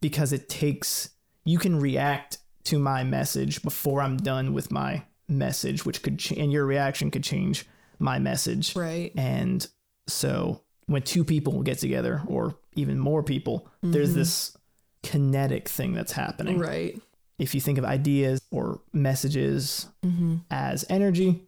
because 0.00 0.32
it 0.32 0.48
takes 0.48 1.10
you 1.44 1.58
can 1.58 1.78
react 1.78 2.38
to 2.64 2.78
my 2.78 3.04
message 3.04 3.62
before 3.62 4.00
I'm 4.00 4.16
done 4.16 4.54
with 4.54 4.70
my 4.70 5.02
message, 5.28 5.84
which 5.84 6.02
could 6.02 6.18
ch- 6.18 6.32
and 6.32 6.52
your 6.52 6.66
reaction 6.66 7.10
could 7.10 7.24
change 7.24 7.66
my 7.98 8.18
message. 8.18 8.74
Right. 8.74 9.12
And 9.16 9.66
so 10.06 10.62
when 10.86 11.02
two 11.02 11.24
people 11.24 11.62
get 11.62 11.78
together, 11.78 12.22
or 12.26 12.56
even 12.74 12.98
more 12.98 13.22
people, 13.22 13.68
there's 13.82 14.10
mm-hmm. 14.10 14.18
this 14.18 14.56
kinetic 15.02 15.68
thing 15.68 15.94
that's 15.94 16.12
happening. 16.12 16.58
Right. 16.58 17.00
If 17.38 17.54
you 17.54 17.60
think 17.60 17.78
of 17.78 17.84
ideas 17.84 18.40
or 18.50 18.80
messages 18.92 19.86
mm-hmm. 20.04 20.36
as 20.50 20.84
energy, 20.88 21.42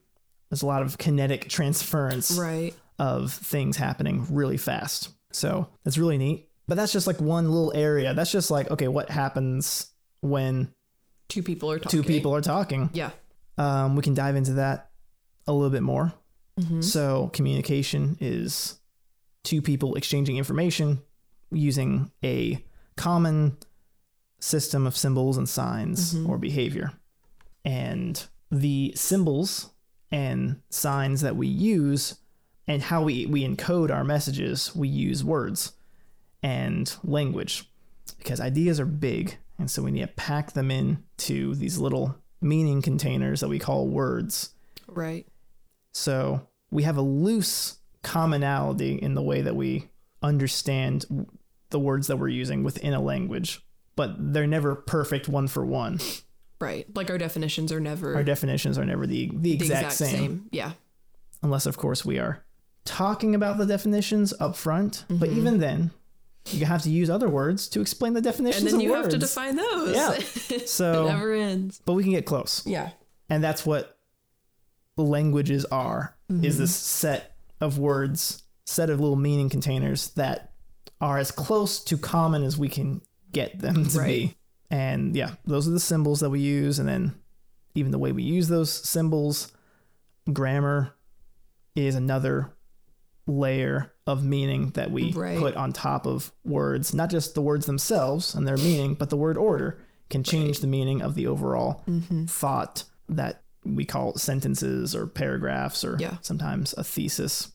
there's 0.50 0.62
a 0.62 0.66
lot 0.66 0.82
of 0.82 0.98
kinetic 0.98 1.48
transference 1.48 2.32
Right. 2.32 2.74
of 2.98 3.32
things 3.32 3.76
happening 3.76 4.26
really 4.30 4.56
fast. 4.56 5.10
So 5.32 5.68
that's 5.84 5.98
really 5.98 6.18
neat. 6.18 6.45
But 6.68 6.76
that's 6.76 6.92
just 6.92 7.06
like 7.06 7.20
one 7.20 7.50
little 7.50 7.72
area. 7.74 8.12
That's 8.14 8.32
just 8.32 8.50
like, 8.50 8.70
okay, 8.70 8.88
what 8.88 9.08
happens 9.10 9.88
when 10.20 10.72
Two 11.28 11.42
people 11.42 11.70
are 11.70 11.78
talking. 11.78 12.02
two 12.02 12.06
people 12.06 12.34
are 12.34 12.40
talking? 12.40 12.90
Yeah. 12.92 13.10
Um, 13.58 13.96
we 13.96 14.02
can 14.02 14.14
dive 14.14 14.36
into 14.36 14.54
that 14.54 14.90
a 15.46 15.52
little 15.52 15.70
bit 15.70 15.82
more. 15.82 16.12
So, 16.80 17.28
communication 17.34 18.16
is 18.18 18.80
two 19.44 19.60
people 19.60 19.94
exchanging 19.94 20.38
information 20.38 21.02
using 21.50 22.10
a 22.24 22.64
common 22.96 23.58
system 24.40 24.86
of 24.86 24.96
symbols 24.96 25.36
and 25.36 25.46
signs 25.46 26.16
or 26.26 26.38
behavior. 26.38 26.92
And 27.62 28.24
the 28.50 28.92
symbols 28.96 29.68
and 30.10 30.62
signs 30.70 31.20
that 31.20 31.36
we 31.36 31.46
use 31.46 32.16
and 32.66 32.80
how 32.82 33.02
we, 33.02 33.26
we 33.26 33.46
encode 33.46 33.90
our 33.90 34.02
messages, 34.04 34.74
we 34.74 34.88
use 34.88 35.22
words 35.22 35.72
and 36.46 36.96
language 37.02 37.68
because 38.18 38.40
ideas 38.40 38.78
are 38.78 38.86
big. 38.86 39.36
And 39.58 39.68
so 39.68 39.82
we 39.82 39.90
need 39.90 40.02
to 40.02 40.06
pack 40.06 40.52
them 40.52 40.70
into 40.70 41.56
these 41.56 41.78
little 41.78 42.16
meaning 42.40 42.82
containers 42.82 43.40
that 43.40 43.48
we 43.48 43.58
call 43.58 43.88
words. 43.88 44.54
Right. 44.86 45.26
So 45.90 46.46
we 46.70 46.84
have 46.84 46.98
a 46.98 47.02
loose 47.02 47.78
commonality 48.04 48.94
in 48.94 49.14
the 49.14 49.22
way 49.22 49.42
that 49.42 49.56
we 49.56 49.88
understand 50.22 51.04
the 51.70 51.80
words 51.80 52.06
that 52.06 52.18
we're 52.18 52.28
using 52.28 52.62
within 52.62 52.94
a 52.94 53.02
language, 53.02 53.60
but 53.96 54.14
they're 54.16 54.46
never 54.46 54.76
perfect 54.76 55.28
one 55.28 55.48
for 55.48 55.66
one. 55.66 55.98
Right. 56.60 56.86
Like 56.94 57.10
our 57.10 57.18
definitions 57.18 57.72
are 57.72 57.80
never 57.80 58.14
Our 58.14 58.22
definitions 58.22 58.78
are 58.78 58.84
never 58.84 59.04
the, 59.04 59.32
the, 59.34 59.56
the 59.56 59.64
exact, 59.64 59.92
same, 59.94 60.46
Yeah. 60.52 60.72
unless, 61.42 61.66
of 61.66 61.76
course, 61.76 62.04
we 62.04 62.20
are 62.20 62.44
talking 62.84 63.34
about 63.34 63.58
the 63.58 63.66
definitions 63.66 64.32
up 64.38 64.54
front. 64.54 65.04
But 65.08 65.30
mm-hmm. 65.30 65.38
even 65.38 65.58
then, 65.58 65.90
you 66.52 66.64
have 66.66 66.82
to 66.82 66.90
use 66.90 67.10
other 67.10 67.28
words 67.28 67.68
to 67.68 67.80
explain 67.80 68.12
the 68.12 68.20
definitions 68.20 68.64
And 68.64 68.74
then 68.74 68.80
you 68.80 68.90
words. 68.92 69.04
have 69.06 69.12
to 69.12 69.18
define 69.18 69.56
those. 69.56 69.94
Yeah. 69.96 70.18
So 70.66 71.06
it 71.06 71.10
never 71.12 71.32
ends. 71.32 71.80
but 71.84 71.94
we 71.94 72.02
can 72.02 72.12
get 72.12 72.24
close. 72.26 72.62
Yeah. 72.66 72.90
and 73.28 73.42
that's 73.42 73.64
what 73.66 73.98
languages 74.96 75.64
are 75.66 76.16
is 76.28 76.54
mm-hmm. 76.54 76.62
this 76.62 76.74
set 76.74 77.36
of 77.60 77.78
words 77.78 78.42
set 78.64 78.88
of 78.90 78.98
little 79.00 79.16
meaning 79.16 79.48
containers 79.48 80.08
that 80.14 80.52
are 81.00 81.18
as 81.18 81.30
close 81.30 81.84
to 81.84 81.96
common 81.98 82.42
as 82.42 82.56
we 82.56 82.68
can 82.68 83.00
get 83.32 83.58
them 83.58 83.86
to 83.86 83.98
Right. 83.98 84.06
be 84.06 84.36
and 84.70 85.14
yeah 85.14 85.34
those 85.44 85.68
are 85.68 85.72
the 85.72 85.80
symbols 85.80 86.20
that 86.20 86.30
we 86.30 86.40
use 86.40 86.78
and 86.78 86.88
then 86.88 87.14
even 87.74 87.92
the 87.92 87.98
way 87.98 88.10
we 88.12 88.22
use 88.22 88.48
those 88.48 88.72
symbols 88.72 89.52
grammar 90.32 90.94
is 91.74 91.94
another 91.94 92.52
layer 93.26 93.92
of 94.06 94.24
meaning 94.24 94.70
that 94.70 94.90
we 94.90 95.12
Right. 95.12 95.38
put 95.38 95.56
on 95.56 95.72
top 95.72 96.06
of 96.06 96.32
words 96.44 96.94
not 96.94 97.10
just 97.10 97.34
the 97.34 97.42
words 97.42 97.66
themselves 97.66 98.34
and 98.34 98.46
their 98.46 98.56
meaning 98.56 98.94
but 98.94 99.10
the 99.10 99.16
word 99.16 99.36
order 99.36 99.78
can 100.08 100.22
change 100.22 100.60
the 100.60 100.66
meaning 100.66 101.02
of 101.02 101.14
the 101.14 101.26
overall 101.26 101.82
mm-hmm. 101.88 102.26
thought 102.26 102.84
that 103.08 103.42
we 103.64 103.84
call 103.84 104.14
sentences 104.14 104.94
or 104.94 105.06
paragraphs 105.06 105.84
or 105.84 105.96
Yeah. 105.98 106.18
sometimes 106.20 106.72
a 106.74 106.84
thesis. 106.84 107.52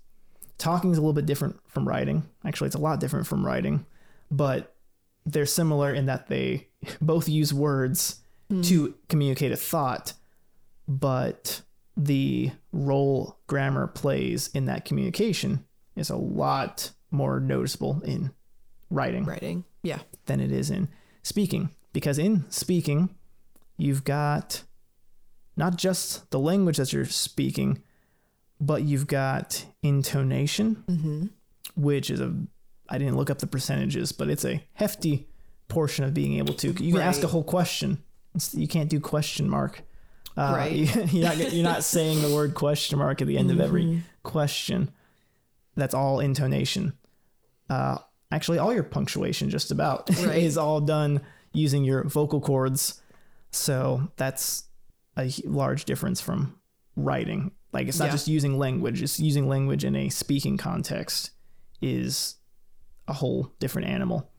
Talking 0.57 0.91
is 0.91 0.97
a 0.97 1.01
little 1.01 1.13
bit 1.13 1.25
different 1.25 1.59
from 1.67 1.87
writing. 1.87 2.23
Actually, 2.45 2.67
it's 2.67 2.75
a 2.75 2.79
lot 2.79 2.99
different 2.99 3.27
from 3.27 3.45
writing, 3.45 3.85
but 4.29 4.75
they're 5.25 5.45
similar 5.45 5.93
in 5.93 6.07
that 6.07 6.27
they 6.27 6.67
both 7.01 7.29
use 7.29 7.53
words 7.53 8.21
hmm. 8.49 8.61
to 8.63 8.95
communicate 9.07 9.51
a 9.51 9.57
thought, 9.57 10.13
but 10.87 11.61
the 11.97 12.51
role 12.71 13.37
grammar 13.47 13.87
plays 13.87 14.49
in 14.53 14.65
that 14.65 14.85
communication 14.85 15.65
is 15.95 16.09
a 16.09 16.15
lot 16.15 16.91
more 17.09 17.39
noticeable 17.39 18.01
in 18.05 18.31
writing 18.89 19.25
Writing. 19.25 19.65
Yeah. 19.83 19.99
than 20.25 20.39
it 20.39 20.51
is 20.51 20.69
in 20.69 20.87
speaking. 21.23 21.69
Because 21.93 22.17
in 22.17 22.45
speaking, 22.49 23.09
you've 23.77 24.03
got 24.03 24.63
not 25.57 25.75
just 25.75 26.29
the 26.31 26.39
language 26.39 26.77
that 26.77 26.93
you're 26.93 27.05
speaking, 27.05 27.81
but 28.59 28.83
you've 28.83 29.07
got 29.07 29.65
intonation, 29.83 31.31
which 31.75 32.09
is 32.09 32.19
a, 32.21 32.33
I 32.89 32.97
didn't 32.97 33.17
look 33.17 33.29
up 33.29 33.39
the 33.39 33.47
percentages, 33.47 34.11
but 34.11 34.29
it's 34.29 34.45
a 34.45 34.63
hefty 34.73 35.27
portion 35.67 36.05
of 36.05 36.13
being 36.13 36.37
able 36.37 36.53
to. 36.55 36.67
You 36.83 36.93
can 36.93 37.01
ask 37.01 37.23
a 37.23 37.27
whole 37.27 37.43
question. 37.43 38.03
You 38.53 38.67
can't 38.67 38.89
do 38.89 38.99
question 38.99 39.49
mark. 39.49 39.81
Uh, 40.37 40.53
Right. 40.55 40.73
You, 41.13 41.21
are 41.25 41.35
not, 41.35 41.53
you're 41.53 41.63
not 41.63 41.83
saying 41.95 42.21
the 42.21 42.33
word 42.33 42.53
question 42.55 42.99
mark 42.99 43.21
at 43.21 43.27
the 43.27 43.37
end 43.37 43.51
of 43.51 43.59
every 43.59 44.03
question. 44.23 44.91
That's 45.75 45.93
all 45.93 46.19
intonation. 46.19 46.93
Uh, 47.69 47.97
actually, 48.31 48.57
all 48.57 48.73
your 48.73 48.83
punctuation 48.83 49.49
just 49.49 49.71
about 49.71 50.09
Right. 50.25 50.43
is 50.43 50.57
all 50.57 50.81
done 50.81 51.21
using 51.53 51.83
your 51.83 52.03
vocal 52.03 52.41
cords. 52.41 53.01
So 53.51 54.11
that's 54.17 54.65
a 55.17 55.31
large 55.45 55.85
difference 55.85 56.21
from 56.21 56.55
writing. 56.95 57.51
Like 57.73 57.87
it's 57.87 57.99
not 57.99 58.05
Yeah. 58.05 58.11
just 58.11 58.27
using 58.27 58.57
language; 58.57 59.01
it's 59.01 59.19
using 59.19 59.47
language 59.47 59.85
in 59.85 59.95
a 59.95 60.09
speaking 60.09 60.57
context 60.57 61.31
is 61.81 62.35
a 63.07 63.13
whole 63.13 63.51
different 63.59 63.87
animal. 63.87 64.29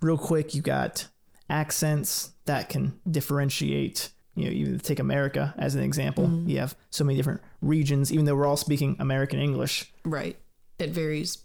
Real 0.00 0.16
quick, 0.18 0.54
you 0.54 0.62
got 0.62 1.08
accents 1.50 2.32
that 2.46 2.68
can 2.68 2.98
differentiate. 3.10 4.10
You 4.34 4.44
know, 4.46 4.50
you 4.50 4.78
take 4.78 4.98
America 4.98 5.54
as 5.58 5.74
an 5.74 5.82
example. 5.82 6.42
You 6.46 6.58
have 6.60 6.74
so 6.90 7.04
many 7.04 7.16
different 7.16 7.40
regions, 7.60 8.10
even 8.12 8.24
though 8.24 8.34
we're 8.34 8.46
all 8.46 8.56
speaking 8.56 8.96
American 8.98 9.38
English. 9.40 9.92
Right. 10.04 10.38
It 10.82 10.90
varies 10.90 11.38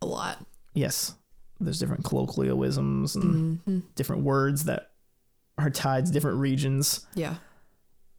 a 0.00 0.06
lot. 0.06 0.44
Yes, 0.74 1.14
there's 1.60 1.78
different 1.78 2.04
colloquialisms 2.04 3.14
and 3.16 3.58
mm-hmm. 3.60 3.78
different 3.94 4.22
words 4.22 4.64
that 4.64 4.90
are 5.58 5.70
tied 5.70 6.06
to 6.06 6.12
different 6.12 6.38
regions. 6.38 7.06
Yeah. 7.14 7.34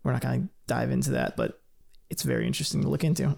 We're 0.04 0.14
not 0.14 0.22
going 0.22 0.44
to 0.44 0.50
dive 0.68 0.92
into 0.92 1.12
that, 1.12 1.36
but 1.36 1.62
it's 2.10 2.24
very 2.24 2.46
interesting 2.46 2.82
to 2.82 2.90
look 2.90 3.04
into. 3.04 3.36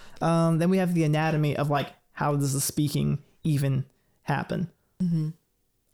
um, 0.20 0.58
then 0.58 0.70
we 0.70 0.78
have 0.78 0.94
the 0.94 1.04
anatomy 1.04 1.56
of 1.56 1.70
like 1.70 1.88
how 2.12 2.36
does 2.36 2.52
the 2.52 2.60
speaking 2.60 3.22
even 3.42 3.84
happen? 4.22 4.70
Mm-hmm. 5.02 5.30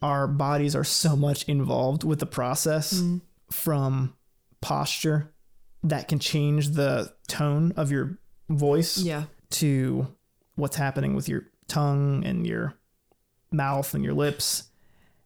Our 0.02 0.26
bodies 0.26 0.74
are 0.74 0.84
so 0.84 1.16
much 1.16 1.44
involved 1.44 2.04
with 2.04 2.20
the 2.20 2.26
process 2.26 2.94
mm. 2.94 3.20
from 3.50 4.14
posture 4.60 5.32
that 5.82 6.08
can 6.08 6.18
change 6.18 6.70
the 6.70 7.12
tone 7.28 7.72
of 7.76 7.90
your 7.90 8.18
voice 8.48 8.98
Yeah. 8.98 9.24
to 9.50 10.08
what's 10.56 10.76
happening 10.76 11.14
with 11.14 11.28
your 11.28 11.44
tongue 11.68 12.24
and 12.24 12.46
your 12.46 12.74
mouth 13.52 13.94
and 13.94 14.04
your 14.04 14.14
lips 14.14 14.64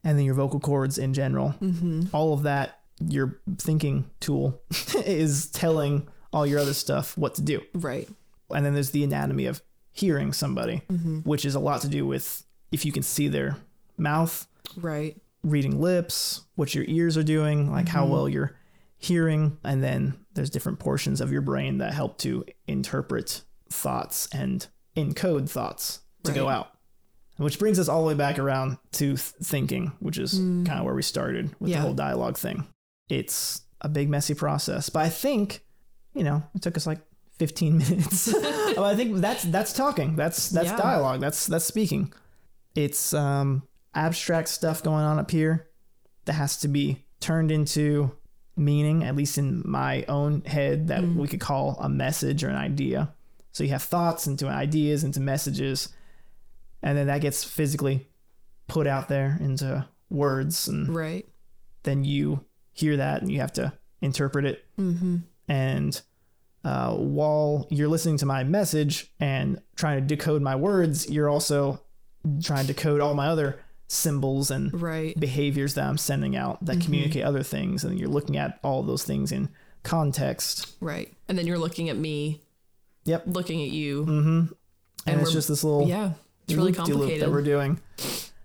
and 0.02 0.18
then 0.18 0.24
your 0.24 0.34
vocal 0.34 0.60
cords 0.60 0.98
in 0.98 1.14
general. 1.14 1.54
Mm-hmm. 1.60 2.14
All 2.14 2.32
of 2.34 2.42
that, 2.42 2.80
your 3.08 3.40
thinking 3.58 4.10
tool 4.20 4.60
is 5.04 5.46
telling 5.50 6.08
all 6.32 6.46
your 6.46 6.60
other 6.60 6.74
stuff 6.74 7.16
what 7.16 7.34
to 7.36 7.42
do. 7.42 7.62
Right. 7.74 8.08
And 8.50 8.64
then 8.64 8.74
there's 8.74 8.90
the 8.90 9.04
anatomy 9.04 9.46
of 9.46 9.62
hearing 9.92 10.32
somebody, 10.32 10.78
which 11.24 11.44
is 11.44 11.54
a 11.54 11.60
lot 11.60 11.80
to 11.82 11.88
do 11.88 12.06
with 12.06 12.44
if 12.72 12.84
you 12.84 12.92
can 12.92 13.02
see 13.02 13.28
their 13.28 13.56
mouth, 13.96 14.46
Right. 14.76 15.16
reading 15.42 15.80
lips, 15.80 16.42
what 16.56 16.74
your 16.74 16.84
ears 16.88 17.16
are 17.16 17.22
doing, 17.22 17.70
like 17.70 17.88
how 17.88 18.04
well 18.06 18.28
you're 18.28 18.56
hearing, 18.98 19.58
and 19.62 19.82
then 19.84 20.14
there's 20.34 20.50
different 20.50 20.78
portions 20.80 21.20
of 21.20 21.30
your 21.30 21.42
brain 21.42 21.78
that 21.78 21.94
help 21.94 22.18
to 22.18 22.44
interpret 22.66 23.42
thoughts 23.70 24.28
and 24.32 24.66
encode 24.96 25.48
thoughts 25.48 26.00
to 26.24 26.32
go 26.32 26.48
out. 26.48 26.70
Which 27.36 27.58
brings 27.58 27.78
us 27.80 27.88
all 27.88 28.02
the 28.02 28.08
way 28.08 28.14
back 28.14 28.38
around 28.38 28.78
to 28.92 29.06
th- 29.16 29.18
thinking, 29.18 29.90
which 29.98 30.18
is 30.18 30.34
kind 30.38 30.70
of 30.70 30.84
where 30.84 30.94
we 30.94 31.02
started 31.02 31.54
with 31.58 31.70
Yeah. 31.70 31.78
the 31.78 31.82
whole 31.82 31.94
dialogue 31.94 32.38
thing. 32.38 32.64
It's 33.08 33.62
a 33.80 33.88
big 33.88 34.08
messy 34.08 34.34
process, 34.34 34.88
but 34.88 35.00
I 35.00 35.08
think, 35.08 35.64
you 36.14 36.22
know, 36.22 36.44
it 36.54 36.62
took 36.62 36.76
us 36.76 36.86
like 36.86 37.00
15 37.38 37.78
minutes. 37.78 38.32
well, 38.76 38.84
I 38.84 38.94
think 38.94 39.16
that's 39.16 39.42
that's 39.42 39.72
talking. 39.72 40.14
That's 40.14 40.48
that's 40.50 40.68
Yeah. 40.68 40.76
dialogue. 40.76 41.20
That's 41.20 41.46
that's 41.48 41.64
speaking. 41.64 42.12
It's 42.76 43.12
um 43.12 43.64
abstract 43.96 44.48
stuff 44.48 44.82
going 44.84 45.04
on 45.04 45.18
up 45.18 45.30
here 45.32 45.66
that 46.26 46.34
has 46.34 46.56
to 46.58 46.68
be 46.68 47.04
turned 47.20 47.50
into 47.50 48.12
meaning, 48.56 49.02
at 49.02 49.16
least 49.16 49.38
in 49.38 49.62
my 49.64 50.04
own 50.08 50.42
head, 50.42 50.86
that 50.86 51.02
we 51.02 51.26
could 51.26 51.40
call 51.40 51.76
a 51.80 51.88
message 51.88 52.44
or 52.44 52.48
an 52.48 52.56
idea. 52.56 53.12
So 53.54 53.64
you 53.64 53.70
have 53.70 53.82
thoughts 53.82 54.26
into 54.26 54.46
ideas, 54.48 55.02
into 55.04 55.20
messages, 55.20 55.88
and 56.82 56.98
then 56.98 57.06
that 57.06 57.22
gets 57.22 57.42
physically 57.44 58.06
put 58.68 58.86
out 58.86 59.08
there 59.08 59.38
into 59.40 59.86
words 60.10 60.68
and 60.68 60.94
Right. 60.94 61.26
then 61.84 62.04
you 62.04 62.44
hear 62.72 62.96
that 62.98 63.22
and 63.22 63.30
you 63.32 63.40
have 63.40 63.52
to 63.54 63.72
interpret 64.02 64.44
it. 64.44 64.64
Mm-hmm. 64.78 65.16
And 65.48 66.00
uh, 66.64 66.94
while 66.94 67.66
you're 67.70 67.88
listening 67.88 68.16
to 68.18 68.26
my 68.26 68.42
message 68.44 69.12
and 69.20 69.60
trying 69.76 70.00
to 70.00 70.06
decode 70.16 70.42
my 70.42 70.56
words, 70.56 71.08
you're 71.10 71.28
also 71.28 71.80
trying 72.42 72.66
to 72.66 72.72
decode 72.74 73.00
all 73.00 73.14
my 73.14 73.28
other 73.28 73.60
symbols 73.86 74.50
and 74.50 74.80
Right. 74.82 75.18
behaviors 75.20 75.74
that 75.74 75.84
I'm 75.84 75.98
sending 75.98 76.34
out 76.36 76.64
that 76.64 76.80
communicate 76.80 77.22
other 77.22 77.42
things. 77.42 77.84
And 77.84 77.98
you're 77.98 78.08
looking 78.08 78.36
at 78.36 78.58
all 78.64 78.82
those 78.82 79.04
things 79.04 79.30
in 79.30 79.48
context. 79.82 80.74
Right. 80.80 81.14
And 81.28 81.38
then 81.38 81.46
you're 81.46 81.58
looking 81.58 81.88
at 81.90 81.96
me, 81.96 82.40
Yep. 83.04 83.24
looking 83.26 83.62
at 83.62 83.68
you. 83.70 84.02
Mm-hmm. 84.04 84.28
And, 84.28 84.50
And 85.06 85.20
it's 85.20 85.32
just 85.32 85.48
this 85.48 85.62
little 85.64 85.86
Yeah. 85.86 86.12
It's 86.46 86.54
really 86.54 86.72
complicated. 86.72 87.22
that 87.22 87.30
we're 87.30 87.42
doing. 87.42 87.80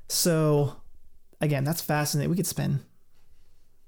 So, 0.07 0.75
again, 1.41 1.63
that's 1.63 1.81
fascinating. 1.81 2.29
We 2.29 2.35
could 2.37 2.47
spend, 2.47 2.79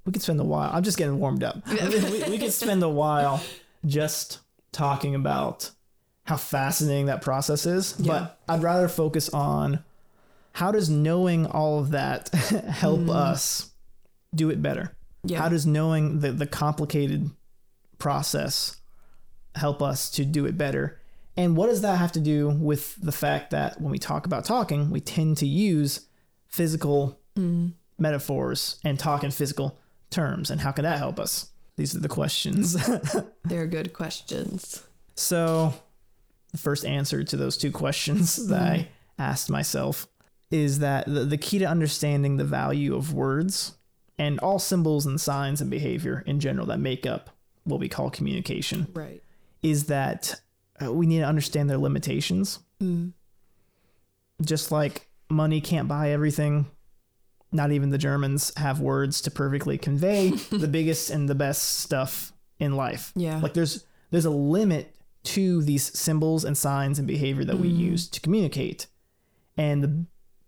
we 0.05 0.11
could 0.11 0.21
spend 0.21 0.39
a 0.39 0.43
while. 0.43 0.69
I'm 0.73 0.83
just 0.83 0.97
getting 0.97 1.19
warmed 1.19 1.43
up. 1.43 1.65
we, 1.69 2.23
we 2.29 2.37
could 2.37 2.51
spend 2.53 2.83
a 2.83 2.89
while 2.89 3.41
just 3.85 4.39
talking 4.71 5.15
about 5.15 5.71
how 6.25 6.37
fascinating 6.37 7.05
that 7.07 7.21
process 7.21 7.65
is. 7.65 7.95
Yeah. 7.99 8.11
But 8.47 8.53
I'd 8.53 8.63
rather 8.63 8.87
focus 8.87 9.29
on 9.29 9.83
how 10.53 10.71
does 10.71 10.89
knowing 10.89 11.45
all 11.45 11.79
of 11.79 11.91
that 11.91 12.29
help 12.69 13.09
us 13.09 13.71
do 14.35 14.49
it 14.49 14.61
better. 14.61 14.93
yeah. 15.23 15.39
How 15.39 15.49
does 15.49 15.65
knowing 15.65 16.19
the 16.19 16.31
the 16.31 16.45
complicated 16.47 17.29
process 17.97 18.80
help 19.55 19.81
us 19.81 20.09
to 20.11 20.25
do 20.25 20.45
it 20.45 20.57
better? 20.57 20.99
And 21.37 21.55
what 21.55 21.67
does 21.67 21.81
that 21.81 21.97
have 21.97 22.11
to 22.13 22.19
do 22.19 22.49
with 22.49 22.95
the 23.01 23.11
fact 23.11 23.51
that 23.51 23.79
when 23.79 23.91
we 23.91 23.99
talk 23.99 24.25
about 24.25 24.45
talking, 24.45 24.89
we 24.89 24.99
tend 24.99 25.37
to 25.37 25.47
use 25.47 26.07
physical 26.47 27.19
mm. 27.37 27.71
metaphors 27.97 28.79
and 28.83 28.99
talk 28.99 29.23
in 29.23 29.31
physical 29.31 29.79
terms? 30.09 30.51
And 30.51 30.61
how 30.61 30.71
can 30.71 30.83
that 30.83 30.97
help 30.97 31.19
us? 31.19 31.49
These 31.77 31.95
are 31.95 31.99
the 31.99 32.09
questions. 32.09 32.75
They're 33.45 33.67
good 33.67 33.93
questions. 33.93 34.83
so, 35.15 35.73
the 36.51 36.57
first 36.57 36.85
answer 36.85 37.23
to 37.23 37.37
those 37.37 37.57
two 37.57 37.71
questions 37.71 38.47
that 38.47 38.61
I 38.61 38.77
mm-hmm. 38.77 39.21
asked 39.21 39.49
myself 39.49 40.05
is 40.51 40.79
that 40.79 41.05
the, 41.05 41.23
the 41.23 41.37
key 41.37 41.59
to 41.59 41.65
understanding 41.65 42.35
the 42.35 42.43
value 42.43 42.93
of 42.93 43.13
words 43.13 43.77
and 44.17 44.37
all 44.39 44.59
symbols 44.59 45.05
and 45.05 45.19
signs 45.19 45.61
and 45.61 45.71
behavior 45.71 46.23
in 46.27 46.39
general 46.41 46.67
that 46.67 46.79
make 46.79 47.05
up 47.05 47.29
what 47.63 47.79
we 47.79 47.87
call 47.87 48.09
communication 48.09 48.87
Right. 48.93 49.23
Is 49.63 49.85
that 49.85 50.41
uh, 50.83 50.91
we 50.91 51.05
need 51.05 51.19
to 51.19 51.25
understand 51.27 51.69
their 51.69 51.77
limitations. 51.77 52.59
Mm. 52.81 53.13
Just 54.43 54.71
like 54.71 55.07
money 55.29 55.61
can't 55.61 55.87
buy 55.87 56.09
everything, 56.11 56.65
not 57.51 57.71
even 57.71 57.89
the 57.89 57.97
Germans 57.97 58.51
have 58.57 58.79
words 58.79 59.21
to 59.21 59.31
perfectly 59.31 59.77
convey 59.77 60.29
the 60.51 60.67
biggest 60.67 61.09
and 61.09 61.29
the 61.29 61.35
best 61.35 61.79
stuff 61.79 62.33
in 62.59 62.75
life. 62.75 63.11
Yeah. 63.15 63.39
Like 63.39 63.53
there's 63.53 63.85
there's 64.09 64.25
a 64.25 64.29
limit 64.31 64.95
to 65.23 65.61
these 65.61 65.97
symbols 65.97 66.43
and 66.43 66.57
signs 66.57 66.97
and 66.97 67.07
behavior 67.07 67.43
that 67.45 67.59
we 67.59 67.67
use 67.67 68.09
to 68.09 68.19
communicate. 68.19 68.87
And 69.55 69.83
the 69.83 70.05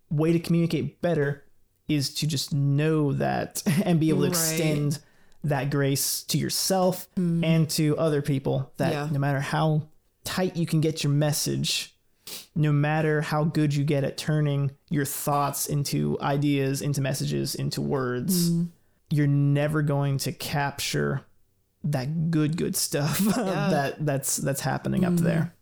way 0.10 0.34
to 0.34 0.40
communicate 0.40 1.00
better 1.02 1.44
is 1.88 2.12
to 2.16 2.26
just 2.26 2.54
know 2.54 3.14
that 3.14 3.62
and 3.86 4.00
be 4.00 4.10
able 4.10 4.22
to 4.22 4.30
Right. 4.30 4.32
extend 4.32 5.00
that 5.44 5.70
grace 5.70 6.24
to 6.24 6.38
yourself 6.38 7.08
mm. 7.16 7.44
and 7.44 7.70
to 7.72 7.98
other 7.98 8.22
people 8.22 8.72
that 8.78 8.94
Yeah. 8.94 9.10
no 9.12 9.20
matter 9.20 9.42
how 9.42 9.90
tight 10.24 10.56
you 10.56 10.66
can 10.66 10.80
get 10.82 11.04
your 11.04 11.12
message, 11.12 11.96
no 12.56 12.72
matter 12.72 13.22
how 13.22 13.44
good 13.44 13.74
you 13.74 13.84
get 13.84 14.04
at 14.04 14.18
turning 14.18 14.72
your 14.90 15.06
thoughts 15.06 15.68
into 15.68 16.18
ideas, 16.22 16.82
into 16.82 17.02
messages, 17.02 17.56
into 17.56 17.82
words, 17.82 18.52
mm. 18.52 18.70
you're 19.10 19.28
never 19.28 19.82
going 19.82 20.18
to 20.20 20.32
capture 20.32 21.26
that 21.86 22.32
good 22.32 22.56
good 22.56 22.78
stuff 22.78 23.18
that 23.36 23.96
that's 24.06 24.38
that's 24.38 24.62
happening 24.62 25.04
up 25.04 25.14
mm. 25.14 25.20
there. 25.20 25.54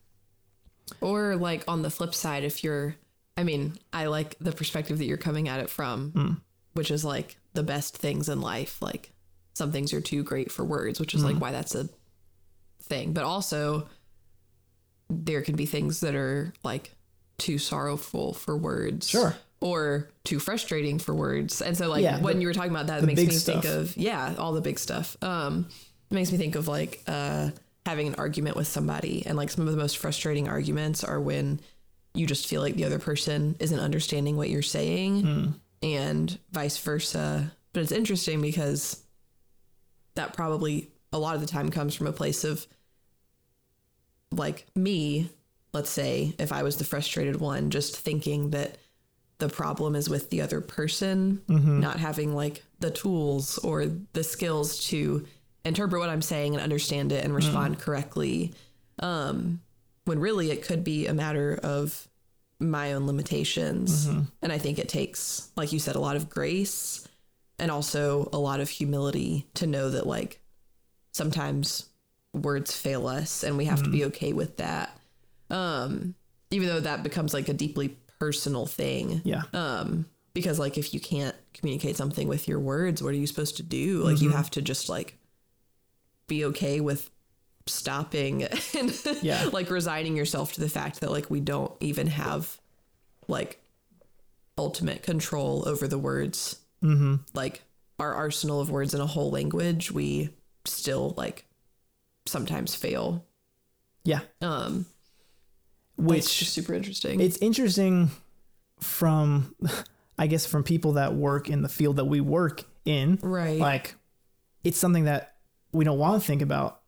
Or 0.99 1.35
like 1.35 1.63
on 1.67 1.81
the 1.81 1.89
flip 1.89 2.13
side, 2.13 2.43
if 2.43 2.63
you're, 2.63 2.95
I 3.37 3.43
mean, 3.43 3.77
I 3.93 4.07
like 4.07 4.35
the 4.39 4.51
perspective 4.51 4.97
that 4.97 5.05
you're 5.05 5.17
coming 5.17 5.47
at 5.47 5.59
it 5.59 5.69
from, 5.69 6.41
which 6.73 6.91
is 6.91 7.05
like 7.05 7.37
the 7.53 7.63
best 7.63 7.97
things 7.97 8.29
in 8.29 8.41
life. 8.41 8.81
Like 8.81 9.10
some 9.53 9.71
things 9.71 9.93
are 9.93 10.01
too 10.01 10.23
great 10.23 10.51
for 10.51 10.63
words, 10.63 10.99
which 10.99 11.13
is 11.13 11.23
like 11.23 11.37
why 11.37 11.51
that's 11.51 11.75
a 11.75 11.89
thing. 12.83 13.13
But 13.13 13.23
also, 13.23 13.87
there 15.09 15.41
can 15.41 15.55
be 15.55 15.65
things 15.65 15.99
that 16.01 16.15
are 16.15 16.53
like 16.63 16.91
too 17.37 17.57
sorrowful 17.57 18.33
for 18.33 18.55
words. 18.55 19.09
Sure. 19.09 19.35
Or 19.59 20.09
too 20.23 20.39
frustrating 20.39 20.99
for 20.99 21.13
words. 21.13 21.61
And 21.61 21.77
so 21.77 21.89
like 21.89 22.03
Yeah, 22.03 22.19
when 22.19 22.35
the- 22.37 22.41
you 22.41 22.47
were 22.47 22.53
talking 22.53 22.71
about 22.71 22.87
that, 22.87 23.03
it 23.03 23.05
makes 23.05 23.21
me 23.21 23.27
think 23.27 23.65
of 23.65 23.95
yeah, 23.97 24.35
all 24.37 24.53
the 24.53 24.61
big 24.61 24.79
stuff. 24.79 25.17
Um 25.21 25.67
it 26.09 26.13
makes 26.15 26.31
me 26.31 26.37
think 26.37 26.55
of 26.55 26.67
like 26.67 27.03
uh 27.07 27.51
having 27.85 28.07
an 28.07 28.15
argument 28.15 28.55
with 28.55 28.67
somebody 28.67 29.23
and 29.25 29.35
like 29.37 29.49
some 29.49 29.65
of 29.67 29.71
the 29.73 29.77
most 29.77 29.97
frustrating 29.97 30.47
arguments 30.47 31.03
are 31.03 31.19
when 31.19 31.59
you 32.13 32.27
just 32.27 32.47
feel 32.47 32.61
like 32.61 32.75
the 32.75 32.85
other 32.85 32.99
person 32.99 33.55
isn't 33.59 33.79
understanding 33.79 34.37
what 34.37 34.49
you're 34.49 34.61
saying 34.61 35.21
Hmm. 35.21 35.45
and 35.81 36.37
vice 36.51 36.77
versa. 36.77 37.51
But 37.73 37.83
it's 37.83 37.91
interesting 37.91 38.41
because 38.41 39.01
that 40.15 40.33
probably 40.33 40.89
a 41.13 41.19
lot 41.19 41.35
of 41.35 41.41
the 41.41 41.47
time 41.47 41.69
comes 41.69 41.95
from 41.95 42.07
a 42.07 42.11
place 42.11 42.43
of 42.43 42.65
like 44.31 44.65
me, 44.75 45.29
let's 45.73 45.89
say, 45.89 46.33
if 46.39 46.51
I 46.51 46.63
was 46.63 46.77
the 46.77 46.83
frustrated 46.83 47.39
one, 47.39 47.69
just 47.69 47.97
thinking 47.97 48.51
that 48.51 48.77
the 49.39 49.49
problem 49.49 49.95
is 49.95 50.09
with 50.09 50.29
the 50.29 50.41
other 50.41 50.61
person, 50.61 51.41
mm-hmm. 51.47 51.79
not 51.79 51.99
having 51.99 52.35
like 52.35 52.63
the 52.79 52.91
tools 52.91 53.57
or 53.57 53.85
the 54.13 54.23
skills 54.23 54.85
to 54.85 55.25
interpret 55.65 55.99
what 55.99 56.09
I'm 56.09 56.21
saying 56.21 56.53
and 56.53 56.63
understand 56.63 57.11
it 57.11 57.23
and 57.23 57.35
respond 57.35 57.77
mm. 57.77 57.81
correctly. 57.81 58.53
Um, 58.99 59.61
when 60.05 60.19
really 60.19 60.51
it 60.51 60.63
could 60.63 60.83
be 60.83 61.07
a 61.07 61.13
matter 61.13 61.59
of 61.61 62.07
my 62.59 62.93
own 62.93 63.07
limitations. 63.07 64.07
Mm-hmm. 64.07 64.21
And 64.41 64.51
I 64.51 64.57
think 64.57 64.79
it 64.79 64.89
takes, 64.89 65.51
like 65.55 65.71
you 65.71 65.79
said, 65.79 65.95
a 65.95 65.99
lot 65.99 66.15
of 66.15 66.29
grace 66.29 67.07
and 67.61 67.71
also 67.71 68.27
a 68.33 68.37
lot 68.37 68.59
of 68.59 68.69
humility 68.69 69.47
to 69.53 69.65
know 69.65 69.89
that, 69.89 70.05
like, 70.05 70.41
sometimes 71.13 71.85
words 72.33 72.75
fail 72.75 73.07
us 73.07 73.43
and 73.43 73.57
we 73.57 73.65
have 73.65 73.83
to 73.83 73.89
be 73.89 74.05
okay 74.05 74.33
with 74.33 74.57
that. 74.57 74.97
Um, 75.49 76.15
even 76.49 76.67
though 76.69 76.79
that 76.79 77.03
becomes 77.03 77.33
like 77.33 77.49
a 77.49 77.53
deeply 77.53 77.97
personal 78.19 78.65
thing. 78.65 79.21
Yeah. 79.25 79.43
Um, 79.53 80.05
because 80.33 80.57
like 80.57 80.77
if 80.77 80.93
you 80.93 81.01
can't 81.01 81.35
communicate 81.53 81.97
something 81.97 82.29
with 82.29 82.47
your 82.47 82.59
words, 82.59 83.03
what 83.03 83.09
are 83.13 83.17
you 83.17 83.27
supposed 83.27 83.57
to 83.57 83.63
do? 83.63 84.01
Like 84.03 84.21
you 84.21 84.29
have 84.29 84.49
to 84.51 84.61
just 84.61 84.87
like 84.87 85.17
be 86.27 86.45
okay 86.45 86.79
with 86.79 87.09
stopping 87.65 88.43
and 88.77 88.97
Yeah. 89.21 89.49
like 89.51 89.69
resigning 89.69 90.15
yourself 90.15 90.53
to 90.53 90.61
the 90.61 90.69
fact 90.69 91.01
that 91.01 91.11
like 91.11 91.29
we 91.29 91.41
don't 91.41 91.73
even 91.81 92.07
have 92.07 92.61
like 93.27 93.61
ultimate 94.57 95.03
control 95.03 95.67
over 95.67 95.85
the 95.85 95.99
words. 95.99 96.60
Mm-hmm. 96.83 97.15
Like 97.33 97.61
our 97.99 98.13
arsenal 98.13 98.59
of 98.59 98.69
words 98.71 98.93
in 98.93 99.01
a 99.01 99.05
whole 99.07 99.29
language, 99.31 99.91
we 99.91 100.29
still 100.65 101.13
like 101.17 101.45
sometimes 102.25 102.73
fail. 102.75 103.25
Yeah. 104.03 104.21
Um, 104.41 104.85
Which 105.97 106.23
super 106.25 106.73
interesting. 106.73 107.19
it's 107.19 107.37
interesting 107.37 108.09
from 108.79 109.55
i 110.17 110.25
guess 110.25 110.45
from 110.47 110.63
people 110.63 110.93
that 110.93 111.13
work 111.13 111.49
in 111.49 111.61
the 111.61 111.69
field 111.69 111.97
that 111.97 112.05
we 112.05 112.19
work 112.19 112.63
in 112.85 113.19
Right. 113.21 113.59
like 113.59 113.93
it's 114.63 114.79
something 114.79 115.03
that 115.05 115.35
we 115.71 115.85
don't 115.85 115.99
want 115.99 116.19
to 116.21 116.25
think 116.27 116.41
about 116.41 116.81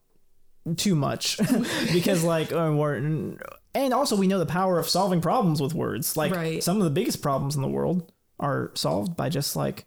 too 0.75 0.95
much 0.95 1.37
because 1.93 2.23
like 2.23 2.51
uh, 2.51 2.71
we're 2.75 2.95
and 2.95 3.93
also 3.93 4.15
we 4.15 4.25
know 4.27 4.39
the 4.39 4.45
power 4.47 4.79
of 4.79 4.89
solving 4.89 5.21
problems 5.21 5.61
with 5.61 5.75
words 5.75 6.17
like 6.17 6.33
Right. 6.33 6.63
some 6.63 6.77
of 6.77 6.83
the 6.83 6.89
biggest 6.89 7.21
problems 7.21 7.55
in 7.55 7.61
the 7.61 7.67
world 7.67 8.11
are 8.43 8.69
solved 8.75 9.15
by 9.15 9.29
just 9.29 9.55
like 9.55 9.85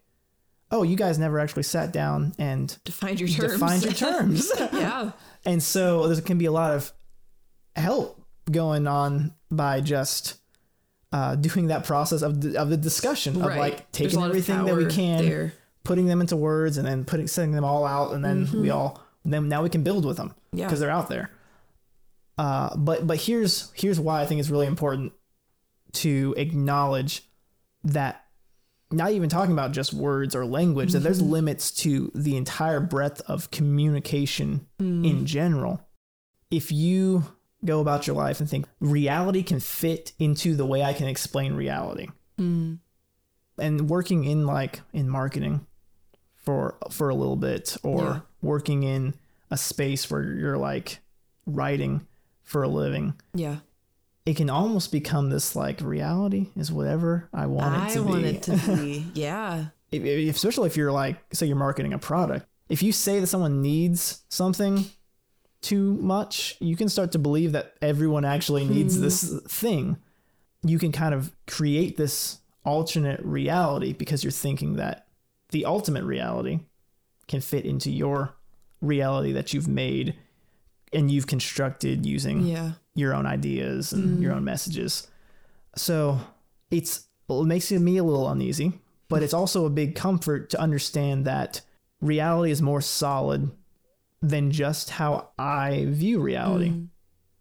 oh 0.72 0.82
you 0.82 0.96
guys 0.96 1.16
never 1.18 1.38
actually 1.38 1.62
sat 1.62 1.92
down 1.92 2.32
and 2.38 2.76
Defined 2.84 3.20
your 3.20 3.28
terms. 3.28 3.52
defined 3.52 3.84
your 3.84 3.92
terms 3.92 4.50
yeah. 4.72 5.12
and 5.44 5.62
so 5.62 6.08
there 6.08 6.20
can 6.22 6.38
be 6.38 6.46
a 6.46 6.52
lot 6.52 6.72
of 6.74 6.92
help 7.76 8.20
going 8.50 8.88
on 8.88 9.32
by 9.50 9.80
just 9.80 10.38
uh, 11.12 11.36
doing 11.36 11.68
that 11.68 11.84
process 11.84 12.20
of 12.22 12.40
the, 12.40 12.60
of 12.60 12.68
the 12.68 12.76
discussion 12.76 13.36
of 13.36 13.42
Right. 13.46 13.58
like 13.58 13.92
taking 13.92 14.18
of 14.20 14.28
everything 14.30 14.64
that 14.64 14.76
we 14.76 14.86
can, 14.86 15.24
there. 15.24 15.52
putting 15.84 16.06
them 16.06 16.20
into 16.20 16.36
words, 16.36 16.76
and 16.78 16.86
then 16.86 17.04
putting 17.04 17.28
setting 17.28 17.52
them 17.52 17.64
all 17.64 17.86
out, 17.86 18.12
and 18.12 18.24
then 18.24 18.48
we 18.52 18.70
all 18.70 19.00
then 19.24 19.48
now 19.48 19.62
we 19.62 19.68
can 19.68 19.82
build 19.84 20.04
with 20.04 20.16
them 20.16 20.30
Mm-hmm. 20.30 20.58
Yeah. 20.58 20.66
because 20.66 20.80
they're 20.80 20.90
out 20.90 21.08
there. 21.08 21.30
Uh, 22.38 22.76
but 22.76 23.06
but 23.06 23.18
here's 23.18 23.70
here's 23.74 23.98
why 24.00 24.20
I 24.20 24.26
think 24.26 24.40
it's 24.40 24.50
really 24.50 24.66
important 24.66 25.12
to 25.92 26.34
acknowledge 26.36 27.22
that 27.84 28.24
not 28.92 29.10
even 29.12 29.28
talking 29.28 29.52
about 29.52 29.72
just 29.72 29.92
words 29.92 30.34
or 30.34 30.44
language 30.46 30.92
that 30.92 30.98
Mm-hmm. 30.98 31.04
there's 31.04 31.22
limits 31.22 31.70
to 31.82 32.10
the 32.14 32.36
entire 32.36 32.80
breadth 32.80 33.20
of 33.22 33.50
communication 33.50 34.66
Mm. 34.80 35.04
in 35.08 35.26
general 35.26 35.80
if 36.50 36.70
you 36.70 37.24
go 37.64 37.80
about 37.80 38.06
your 38.06 38.14
life 38.14 38.38
and 38.40 38.48
think 38.48 38.66
reality 38.80 39.42
can 39.42 39.58
fit 39.58 40.12
into 40.18 40.54
the 40.54 40.64
way 40.66 40.82
i 40.84 40.92
can 40.92 41.08
explain 41.08 41.54
reality 41.54 42.06
and 43.58 43.88
working 43.90 44.24
in 44.24 44.46
like 44.46 44.80
in 44.92 45.08
marketing 45.08 45.66
for 46.34 46.76
for 46.90 47.08
a 47.08 47.14
little 47.14 47.36
bit 47.36 47.76
or 47.82 48.02
Yeah. 48.02 48.20
working 48.42 48.82
in 48.82 49.14
a 49.50 49.56
space 49.56 50.10
where 50.10 50.22
you're 50.22 50.58
like 50.58 51.00
writing 51.46 52.06
for 52.42 52.62
a 52.62 52.68
living 52.68 53.14
Yeah. 53.34 53.56
It 54.26 54.36
can 54.36 54.50
almost 54.50 54.90
become 54.92 55.30
this 55.30 55.54
like 55.56 55.80
reality 55.80 56.48
is 56.56 56.70
whatever 56.72 57.28
i 57.32 57.46
want 57.46 57.74
it 57.76 57.90
I 57.90 57.94
to 57.94 58.02
want 58.02 58.22
be 58.24 58.28
it 58.28 58.42
to 58.42 58.52
be. 58.76 59.06
Yeah. 59.14 59.66
if, 59.92 60.04
if- 60.04 60.34
especially 60.34 60.66
if 60.66 60.76
you're 60.76 60.92
like 60.92 61.16
say 61.32 61.46
you're 61.46 61.56
marketing 61.56 61.92
a 61.92 61.98
product 61.98 62.46
if 62.68 62.82
you 62.82 62.92
say 62.92 63.20
that 63.20 63.28
someone 63.28 63.62
needs 63.62 64.22
something 64.28 64.84
too 65.62 65.94
much 65.94 66.56
you 66.60 66.76
can 66.76 66.88
start 66.88 67.12
to 67.12 67.18
believe 67.18 67.52
that 67.52 67.74
everyone 67.80 68.24
actually 68.24 68.64
needs 68.64 68.96
hmm. 68.96 69.02
this 69.02 69.40
thing 69.48 69.96
you 70.62 70.78
can 70.78 70.92
kind 70.92 71.14
of 71.14 71.34
create 71.46 71.96
this 71.96 72.38
alternate 72.64 73.20
reality 73.24 73.92
because 73.92 74.24
you're 74.24 74.30
thinking 74.32 74.74
that 74.76 75.06
the 75.50 75.64
ultimate 75.64 76.02
reality 76.04 76.58
can 77.28 77.40
fit 77.40 77.64
into 77.64 77.90
your 77.90 78.34
reality 78.80 79.32
that 79.32 79.52
you've 79.54 79.68
made 79.68 80.14
and 80.92 81.10
you've 81.10 81.26
constructed 81.26 82.04
using 82.04 82.42
Yeah. 82.46 82.72
Your 82.96 83.14
own 83.14 83.26
ideas 83.26 83.92
and 83.92 84.20
your 84.20 84.32
own 84.32 84.40
mm. 84.40 84.46
messages. 84.46 85.06
So 85.76 86.18
it's 86.70 87.06
it 87.28 87.44
makes 87.44 87.70
me 87.70 87.98
a 87.98 88.04
little 88.04 88.28
uneasy, 88.28 88.72
but 89.08 89.22
it's 89.22 89.34
also 89.34 89.66
a 89.66 89.70
big 89.70 89.94
comfort 89.94 90.50
to 90.50 90.60
understand 90.60 91.24
that 91.26 91.60
reality 92.00 92.50
is 92.50 92.62
more 92.62 92.80
solid 92.80 93.50
than 94.22 94.50
just 94.50 94.90
how 94.90 95.28
I 95.38 95.86
view 95.88 96.20
reality. 96.20 96.70
Mm. 96.70 96.88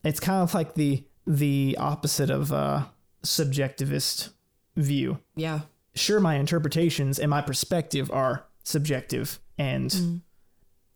It's 0.03 0.19
kind 0.19 0.43
of 0.43 0.53
like 0.53 0.75
the 0.75 1.03
the 1.25 1.75
opposite 1.79 2.29
of 2.29 2.51
a 2.51 2.91
subjectivist 3.23 4.29
view. 4.75 5.19
Yeah. 5.35 5.61
Sure, 5.95 6.19
my 6.19 6.35
interpretations 6.35 7.17
and 7.17 7.29
my 7.29 7.41
perspective 7.41 8.11
are 8.11 8.45
subjective 8.63 9.39
and 9.57 9.89
mm. 9.89 10.21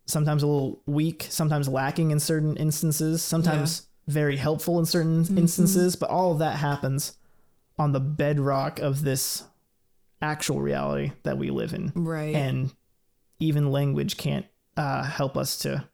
sometimes 0.06 0.42
a 0.42 0.46
little 0.46 0.82
weak, 0.86 1.26
sometimes 1.30 1.68
lacking 1.68 2.10
in 2.10 2.20
certain 2.20 2.56
instances, 2.56 3.22
sometimes 3.22 3.88
very 4.10 4.36
helpful 4.36 4.78
in 4.78 4.86
certain 4.86 5.24
instances, 5.38 5.96
but 5.96 6.10
all 6.10 6.32
of 6.32 6.38
that 6.40 6.56
happens 6.56 7.16
on 7.78 7.92
the 7.92 8.00
bedrock 8.00 8.78
of 8.78 9.02
this 9.02 9.44
actual 10.20 10.60
reality 10.60 11.12
that 11.22 11.38
we 11.38 11.50
live 11.50 11.72
in. 11.72 11.92
Right. 11.94 12.34
And 12.34 12.72
even 13.38 13.70
language 13.70 14.16
can't 14.18 14.44
uh, 14.76 15.02
help 15.02 15.36
us 15.36 15.58
to 15.60 15.84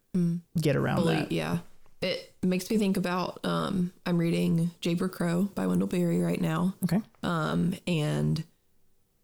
get 0.61 0.75
around 0.77 0.99
Fully- 1.03 1.15
that. 1.17 1.33
yeah. 1.33 1.59
It 2.03 2.35
makes 2.43 2.71
me 2.71 2.77
think 2.79 2.97
about 2.99 3.41
um 3.45 3.91
I'm 4.05 4.19
reading 4.19 4.71
Jayber 4.83 5.11
Crow 5.11 5.45
by 5.55 5.67
Wendell 5.67 5.89
Berry 5.89 6.21
right 6.21 6.41
now. 6.41 6.75
Okay. 6.85 7.01
Um 7.23 7.75
and 7.87 8.45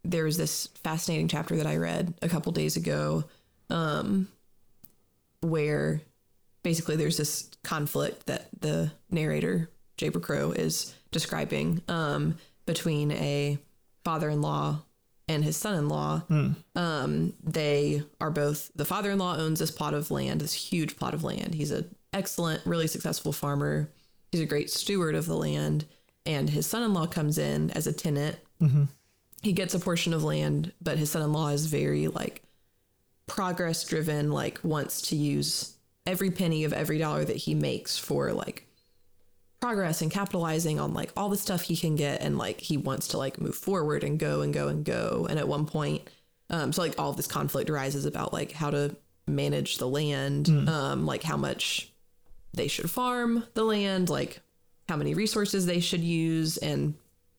there 0.04 0.24
was 0.24 0.36
this 0.38 0.68
fascinating 0.82 1.28
chapter 1.28 1.56
that 1.56 1.66
I 1.66 1.76
read 1.76 2.14
a 2.22 2.28
couple 2.28 2.50
days 2.52 2.76
ago 2.76 3.24
um 3.70 4.26
where 5.42 6.00
basically 6.62 6.96
there's 6.96 7.16
this 7.16 7.50
conflict 7.64 8.26
that 8.26 8.48
the 8.60 8.90
narrator 9.10 9.70
Jayber 9.98 10.22
Crow 10.22 10.52
is 10.52 10.94
describing 11.10 11.82
um 11.88 12.36
between 12.66 13.10
a 13.12 13.58
father-in-law 14.04 14.80
and 15.28 15.44
his 15.44 15.56
son-in-law 15.56 16.22
um, 16.74 17.32
they 17.42 18.02
are 18.20 18.30
both 18.30 18.70
the 18.74 18.84
father-in-law 18.84 19.36
owns 19.36 19.60
this 19.60 19.70
plot 19.70 19.94
of 19.94 20.10
land, 20.10 20.40
this 20.40 20.52
huge 20.52 20.96
plot 20.96 21.14
of 21.14 21.22
land. 21.24 21.54
He's 21.54 21.70
an 21.70 21.94
excellent, 22.12 22.64
really 22.66 22.86
successful 22.88 23.32
farmer. 23.32 23.88
He's 24.30 24.40
a 24.40 24.46
great 24.46 24.70
steward 24.70 25.14
of 25.14 25.26
the 25.26 25.36
land, 25.36 25.86
and 26.26 26.50
his 26.50 26.66
son-in-law 26.66 27.06
comes 27.06 27.38
in 27.38 27.70
as 27.70 27.86
a 27.86 27.92
tenant. 27.92 28.36
He 29.42 29.52
gets 29.52 29.74
a 29.74 29.78
portion 29.78 30.12
of 30.12 30.22
land, 30.24 30.72
but 30.80 30.98
his 30.98 31.10
son-in-law 31.10 31.48
is 31.50 31.66
very 31.66 32.08
like 32.08 32.42
progress 33.26 33.84
driven, 33.84 34.30
like 34.32 34.58
wants 34.62 35.02
to 35.02 35.16
use 35.16 35.76
every 36.06 36.30
penny 36.30 36.64
of 36.64 36.72
every 36.72 36.98
dollar 36.98 37.24
that 37.24 37.36
he 37.36 37.54
makes 37.54 37.98
for 37.98 38.32
like 38.32 38.66
progress 39.60 40.02
and 40.02 40.10
capitalizing 40.10 40.80
on 40.80 40.92
like 40.92 41.12
all 41.16 41.28
the 41.28 41.36
stuff 41.36 41.62
he 41.62 41.76
can 41.76 41.94
get 41.94 42.20
and 42.20 42.36
like 42.36 42.60
he 42.60 42.76
wants 42.76 43.08
to 43.08 43.18
like 43.18 43.40
move 43.40 43.54
forward 43.54 44.02
and 44.02 44.18
go 44.18 44.40
and 44.40 44.52
go 44.52 44.68
and 44.68 44.84
go. 44.84 45.26
And 45.30 45.38
at 45.38 45.48
one 45.48 45.66
point 45.66 46.08
um 46.50 46.72
so 46.72 46.82
like 46.82 46.98
all 46.98 47.12
this 47.12 47.26
conflict 47.28 47.70
arises 47.70 48.04
about 48.04 48.32
like 48.32 48.52
how 48.52 48.70
to 48.70 48.96
manage 49.28 49.78
the 49.78 49.88
land 49.88 50.48
um 50.68 51.06
like 51.06 51.22
how 51.22 51.36
much 51.36 51.92
they 52.52 52.66
should 52.66 52.90
farm 52.90 53.44
the 53.54 53.64
land 53.64 54.10
like 54.10 54.40
how 54.88 54.96
many 54.96 55.14
resources 55.14 55.64
they 55.64 55.80
should 55.80 56.02
use. 56.02 56.56
And 56.58 56.94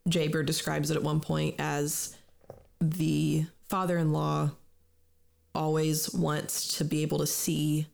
Jayber 0.09 0.45
describes 0.45 0.89
it 0.91 0.97
at 0.97 1.03
one 1.03 1.19
point 1.19 1.55
as 1.59 2.15
the 2.79 3.45
father-in-law 3.69 4.51
always 5.55 6.11
wants 6.13 6.77
to 6.77 6.85
be 6.85 7.01
able 7.03 7.19
to 7.19 7.27
see 7.27 7.87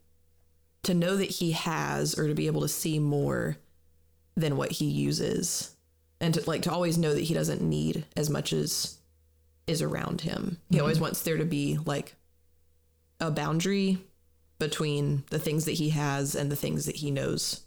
to 0.83 0.93
know 0.93 1.17
that 1.17 1.29
he 1.29 1.51
has 1.51 2.17
or 2.17 2.27
to 2.27 2.33
be 2.35 2.47
able 2.47 2.61
to 2.61 2.67
see 2.67 2.99
more 2.99 3.57
than 4.35 4.55
what 4.57 4.71
he 4.71 4.85
uses 4.85 5.75
and 6.21 6.33
to 6.33 6.43
like 6.49 6.61
to 6.63 6.71
always 6.71 6.97
know 6.97 7.13
that 7.13 7.23
he 7.25 7.33
doesn't 7.33 7.61
need 7.61 8.05
as 8.15 8.29
much 8.29 8.53
as 8.53 8.97
is 9.67 9.81
around 9.81 10.21
him 10.21 10.57
he 10.69 10.79
always 10.79 10.99
wants 10.99 11.21
there 11.21 11.37
to 11.37 11.45
be 11.45 11.77
like 11.85 12.15
a 13.19 13.29
boundary 13.29 13.97
between 14.57 15.23
the 15.29 15.39
things 15.39 15.65
that 15.65 15.73
he 15.73 15.89
has 15.89 16.35
and 16.35 16.51
the 16.51 16.55
things 16.55 16.85
that 16.85 16.95
he 16.97 17.11
knows 17.11 17.61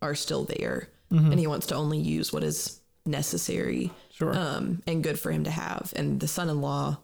are 0.00 0.14
still 0.14 0.44
there 0.44 0.88
and 1.10 1.38
he 1.38 1.46
wants 1.46 1.66
to 1.66 1.74
only 1.74 1.98
use 1.98 2.32
what 2.32 2.42
is 2.42 2.80
necessary 3.04 3.90
Sure. 4.14 4.34
um, 4.36 4.82
and 4.86 5.02
good 5.04 5.18
for 5.18 5.30
him 5.30 5.44
to 5.44 5.50
have. 5.50 5.92
And 5.94 6.20
the 6.20 6.26
son-in-law 6.28 6.96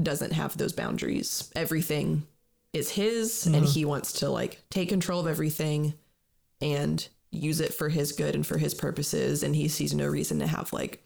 doesn't 0.00 0.32
have 0.32 0.56
those 0.56 0.72
boundaries. 0.72 1.50
Everything 1.56 2.24
is 2.72 2.90
his, 2.90 3.46
and 3.46 3.64
he 3.64 3.84
wants 3.84 4.12
to 4.20 4.28
like 4.30 4.60
take 4.70 4.88
control 4.88 5.20
of 5.20 5.26
everything 5.26 5.94
and 6.60 7.08
use 7.30 7.60
it 7.60 7.72
for 7.74 7.88
his 7.88 8.12
good 8.12 8.34
and 8.34 8.46
for 8.46 8.58
his 8.58 8.74
purposes. 8.74 9.42
And 9.42 9.54
he 9.54 9.68
sees 9.68 9.94
no 9.94 10.06
reason 10.06 10.38
to 10.40 10.46
have 10.46 10.72
like 10.72 11.02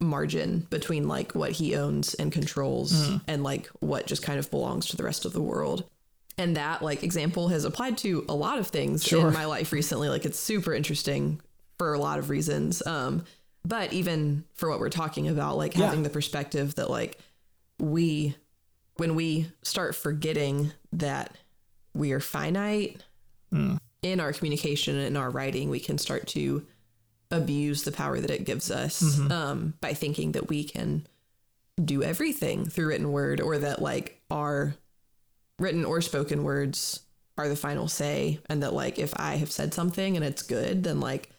margin 0.00 0.66
between 0.70 1.08
like 1.08 1.34
what 1.34 1.52
he 1.52 1.74
owns 1.74 2.14
and 2.14 2.30
controls 2.32 3.10
and 3.26 3.42
like 3.42 3.66
what 3.80 4.06
just 4.06 4.22
kind 4.22 4.38
of 4.38 4.50
belongs 4.50 4.86
to 4.86 4.96
the 4.96 5.02
rest 5.02 5.24
of 5.24 5.32
the 5.32 5.42
world. 5.42 5.84
And 6.36 6.56
that 6.56 6.82
like 6.82 7.02
example 7.02 7.48
has 7.48 7.64
applied 7.64 7.98
to 7.98 8.24
a 8.28 8.34
lot 8.34 8.58
of 8.58 8.68
things 8.68 9.02
Sure. 9.04 9.26
in 9.28 9.34
my 9.34 9.44
life 9.46 9.72
recently. 9.72 10.08
Like 10.08 10.24
it's 10.24 10.38
super 10.38 10.72
interesting 10.72 11.40
for 11.78 11.94
a 11.94 11.98
lot 11.98 12.18
of 12.20 12.30
reasons. 12.30 12.84
Um, 12.86 13.24
but 13.64 13.92
even 13.92 14.44
for 14.54 14.68
what 14.68 14.78
we're 14.78 14.88
talking 14.88 15.26
about, 15.28 15.56
like 15.56 15.76
Yeah. 15.76 15.86
having 15.86 16.04
the 16.04 16.10
perspective 16.10 16.76
that 16.76 16.88
like 16.90 17.18
we, 17.80 18.36
when 18.98 19.14
we 19.14 19.50
start 19.62 19.94
forgetting 19.94 20.72
that 20.92 21.34
we 21.94 22.12
are 22.12 22.20
finite 22.20 23.02
in 24.02 24.20
our 24.20 24.32
communication 24.32 24.96
and 24.96 25.06
in 25.06 25.16
our 25.16 25.30
writing, 25.30 25.70
we 25.70 25.80
can 25.80 25.98
start 25.98 26.26
to 26.28 26.66
abuse 27.30 27.82
the 27.82 27.92
power 27.92 28.20
that 28.20 28.30
it 28.30 28.44
gives 28.44 28.70
us 28.70 29.18
um, 29.30 29.74
by 29.80 29.94
thinking 29.94 30.32
that 30.32 30.48
we 30.48 30.64
can 30.64 31.06
do 31.82 32.02
everything 32.02 32.66
through 32.66 32.88
written 32.88 33.12
word 33.12 33.40
or 33.40 33.58
that 33.58 33.80
like 33.80 34.20
our 34.30 34.74
written 35.58 35.84
or 35.84 36.00
spoken 36.00 36.42
words 36.42 37.00
are 37.36 37.48
the 37.48 37.56
final 37.56 37.86
say 37.86 38.40
and 38.48 38.62
that 38.64 38.72
like 38.72 38.98
if 38.98 39.12
i 39.16 39.36
have 39.36 39.50
said 39.50 39.72
something 39.72 40.16
and 40.16 40.24
it's 40.24 40.42
good 40.42 40.82
then 40.82 40.98
like 40.98 41.30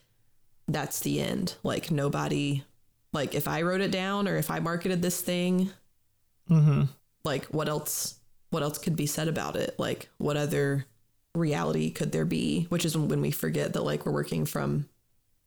that's 0.71 0.99
the 0.99 1.19
end. 1.19 1.55
Like 1.63 1.91
nobody 1.91 2.63
like 3.11 3.33
if 3.33 3.47
i 3.47 3.63
wrote 3.63 3.81
it 3.81 3.91
down 3.91 4.27
or 4.27 4.35
if 4.37 4.51
i 4.51 4.59
marketed 4.59 5.01
this 5.01 5.19
thing 5.19 5.71
mm-hmm. 6.47 6.83
Like 7.23 7.45
what 7.45 7.67
else 7.67 8.19
what 8.49 8.63
else 8.63 8.77
could 8.77 8.95
be 8.95 9.05
said 9.05 9.27
about 9.27 9.55
it 9.55 9.75
like 9.77 10.09
what 10.17 10.37
other 10.37 10.85
reality 11.35 11.91
could 11.91 12.11
there 12.11 12.25
be 12.25 12.65
which 12.69 12.85
is 12.85 12.97
when 12.97 13.21
we 13.21 13.31
forget 13.31 13.73
that 13.73 13.83
like 13.83 14.05
we're 14.05 14.11
working 14.11 14.45
from 14.45 14.87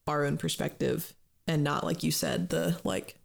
our 0.06 0.24
own 0.24 0.36
perspective 0.36 1.12
and 1.46 1.64
not 1.64 1.84
like 1.84 2.02
you 2.02 2.10
said 2.10 2.48
the 2.48 2.78
like 2.84 3.16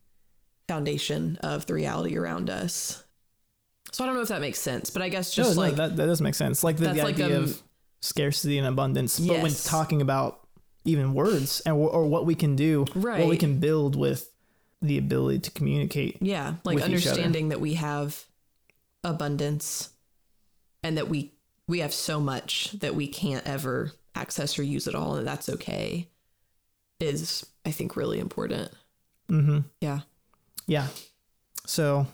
foundation 0.68 1.38
of 1.42 1.66
the 1.66 1.74
reality 1.74 2.18
around 2.18 2.50
us 2.50 3.04
so 3.92 4.04
i 4.04 4.08
don't 4.08 4.16
know 4.16 4.22
if 4.22 4.28
that 4.28 4.42
makes 4.42 4.60
sense 4.60 4.90
but 4.90 5.02
i 5.02 5.10
guess 5.10 5.32
just 5.32 5.56
no, 5.56 5.62
like 5.62 5.76
that, 5.76 5.96
that 5.96 6.08
does 6.08 6.22
make 6.22 6.36
sense. 6.36 6.64
Like 6.64 6.78
the, 6.78 6.90
the 6.90 7.04
like, 7.04 7.16
idea 7.16 7.38
um, 7.38 7.44
of 7.46 7.64
scarcity 8.02 8.58
and 8.58 8.68
abundance. 8.68 9.20
But 9.20 9.38
when 9.38 9.52
Yes. 9.52 9.64
talking 9.64 10.02
about 10.02 10.42
even 10.86 11.14
words 11.14 11.62
and 11.66 11.76
or 11.76 12.06
what 12.06 12.26
we 12.26 12.36
can 12.36 12.56
do, 12.56 12.86
right. 12.96 13.20
what 13.20 13.30
we 13.30 13.38
can 13.38 13.60
build 13.60 13.96
with 13.96 14.32
the 14.82 14.98
ability 14.98 15.40
to 15.40 15.52
communicate. 15.52 16.18
Yeah, 16.22 16.56
like 16.64 16.76
with 16.76 16.84
each 16.84 16.84
other. 16.84 16.86
understanding 16.86 17.50
that 17.50 17.60
we 17.60 17.74
have 17.76 18.24
abundance 19.04 19.90
and 20.84 20.98
that 20.98 21.10
we 21.10 21.34
we 21.68 21.80
have 21.80 21.94
so 21.94 22.20
much 22.20 22.72
that 22.80 22.96
we 22.96 23.08
can't 23.08 23.46
ever 23.46 23.92
access 24.16 24.58
or 24.58 24.64
use 24.64 24.88
it 24.88 24.96
all 24.96 25.16
and 25.16 25.28
that's 25.28 25.50
okay 25.50 26.08
is 27.00 27.46
I 27.66 27.72
think 27.72 27.96
really 27.96 28.20
important. 28.20 28.72
Mm-hmm. 29.30 29.60
Yeah. 29.82 30.00
Yeah. 30.66 30.88
So 31.66 32.08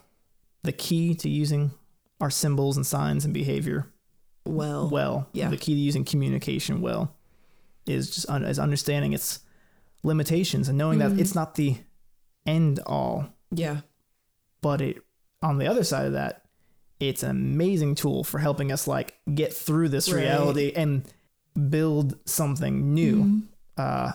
the 0.63 0.71
key 0.71 1.13
to 1.15 1.29
using 1.29 1.71
our 2.19 2.29
symbols 2.31 2.75
and 2.77 2.85
signs 2.85 3.23
and 3.25 3.33
behavior 3.33 3.87
Well, 4.45 4.89
well, 4.89 5.27
yeah. 5.33 5.49
the 5.49 5.57
key 5.57 5.73
to 5.73 5.79
using 5.79 6.03
communication 6.05 6.81
well 6.81 7.15
is 7.85 8.13
just 8.15 8.29
un- 8.29 8.43
is 8.45 8.59
understanding 8.59 9.13
its 9.13 9.39
limitations 10.03 10.67
and 10.69 10.77
knowing 10.77 10.99
Mm-hmm. 10.99 11.15
that 11.15 11.21
it's 11.21 11.35
not 11.35 11.55
the 11.55 11.77
end 12.45 12.79
all. 12.85 13.27
yeah. 13.51 13.81
but 14.61 14.81
it 14.81 15.01
on 15.41 15.57
the 15.59 15.67
other 15.67 15.83
side 15.83 16.05
of 16.07 16.13
that, 16.13 16.42
it's 17.09 17.23
an 17.23 17.31
amazing 17.31 17.95
tool 17.95 18.23
for 18.23 18.39
helping 18.39 18.71
us 18.71 18.87
like 18.87 19.15
get 19.33 19.53
through 19.53 19.89
this 19.89 20.11
Right. 20.11 20.21
reality 20.21 20.71
and 20.75 21.03
build 21.69 22.17
something 22.25 22.93
new. 22.93 23.15
Mm-hmm. 23.23 23.39
Uh, 23.77 24.11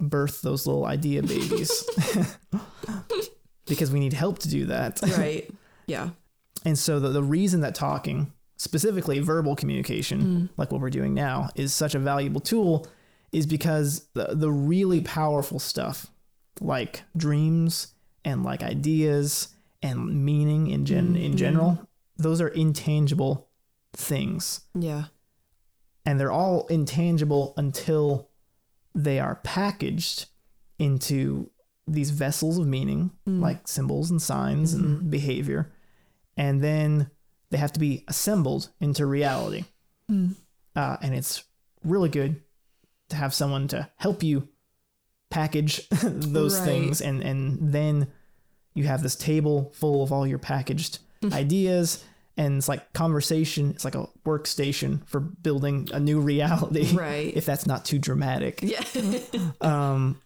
birth 0.00 0.42
those 0.42 0.66
little 0.66 0.86
idea 0.86 1.22
babies 1.22 1.84
because 3.66 3.90
we 3.90 4.00
need 4.00 4.12
help 4.12 4.38
to 4.40 4.48
do 4.48 4.66
that. 4.66 5.00
Right. 5.18 5.50
Yeah. 5.86 6.10
And 6.64 6.78
so 6.78 7.00
the, 7.00 7.08
the 7.08 7.22
reason 7.22 7.60
that 7.62 7.74
talking, 7.74 8.32
specifically 8.56 9.20
verbal 9.20 9.56
communication, 9.56 10.22
mm. 10.22 10.48
like 10.56 10.70
what 10.70 10.80
we're 10.80 10.90
doing 10.90 11.14
now, 11.14 11.48
is 11.54 11.72
such 11.72 11.94
a 11.94 11.98
valuable 11.98 12.40
tool 12.40 12.86
is 13.32 13.46
because 13.46 14.06
the, 14.14 14.34
the 14.34 14.50
really 14.50 15.00
powerful 15.00 15.58
stuff 15.58 16.06
like 16.60 17.04
dreams 17.16 17.94
and 18.24 18.42
like 18.42 18.62
ideas 18.62 19.48
and 19.82 20.24
meaning 20.24 20.68
in 20.68 20.84
gen 20.84 21.16
in 21.16 21.30
mm-hmm. 21.30 21.36
general, 21.36 21.87
those 22.18 22.40
are 22.40 22.48
intangible 22.48 23.48
things. 23.92 24.62
Yeah. 24.74 25.04
And 26.04 26.18
they're 26.18 26.32
all 26.32 26.66
intangible 26.66 27.54
until 27.56 28.28
they 28.94 29.20
are 29.20 29.36
packaged 29.36 30.26
into 30.78 31.50
these 31.86 32.10
vessels 32.10 32.58
of 32.58 32.66
meaning, 32.66 33.10
mm. 33.26 33.40
like 33.40 33.66
symbols 33.66 34.10
and 34.10 34.20
signs 34.20 34.74
and 34.74 34.84
mm-hmm. 34.84 35.10
behavior. 35.10 35.72
And 36.36 36.62
then 36.62 37.10
they 37.50 37.58
have 37.58 37.72
to 37.72 37.80
be 37.80 38.04
assembled 38.08 38.70
into 38.80 39.06
reality. 39.06 39.64
Mm. 40.10 40.34
Uh, 40.76 40.96
and 41.02 41.14
it's 41.14 41.44
really 41.84 42.08
good 42.08 42.42
to 43.08 43.16
have 43.16 43.32
someone 43.32 43.68
to 43.68 43.88
help 43.96 44.22
you 44.22 44.48
package 45.30 45.88
those 46.02 46.58
Right. 46.58 46.66
things. 46.66 47.00
And, 47.00 47.22
and 47.22 47.72
then 47.72 48.08
you 48.74 48.84
have 48.84 49.02
this 49.02 49.16
table 49.16 49.72
full 49.74 50.02
of 50.02 50.12
all 50.12 50.26
your 50.26 50.38
packaged 50.38 50.98
ideas. 51.32 52.04
And 52.36 52.58
it's 52.58 52.68
like 52.68 52.92
conversation. 52.92 53.70
It's 53.70 53.84
like 53.84 53.96
a 53.96 54.08
workstation 54.24 55.04
for 55.08 55.18
building 55.18 55.88
a 55.92 55.98
new 55.98 56.20
reality. 56.20 56.92
Right. 56.96 57.36
If 57.36 57.44
that's 57.44 57.66
not 57.66 57.84
too 57.84 57.98
dramatic. 57.98 58.60
Yeah. 58.62 58.84
Um, 59.60 60.20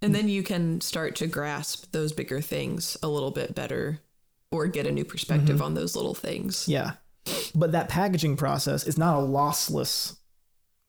and 0.00 0.14
then 0.14 0.28
you 0.28 0.42
can 0.42 0.80
start 0.82 1.16
to 1.16 1.26
grasp 1.26 1.92
those 1.92 2.12
bigger 2.12 2.40
things 2.42 2.96
a 3.02 3.08
little 3.08 3.30
bit 3.30 3.54
better 3.54 4.00
or 4.50 4.66
get 4.66 4.86
a 4.86 4.92
new 4.92 5.04
perspective 5.04 5.62
on 5.62 5.74
those 5.74 5.96
little 5.96 6.14
things. 6.14 6.68
Yeah. 6.68 6.92
But 7.54 7.72
that 7.72 7.88
packaging 7.88 8.36
process 8.36 8.86
is 8.86 8.98
not 8.98 9.18
a 9.18 9.22
lossless 9.26 10.16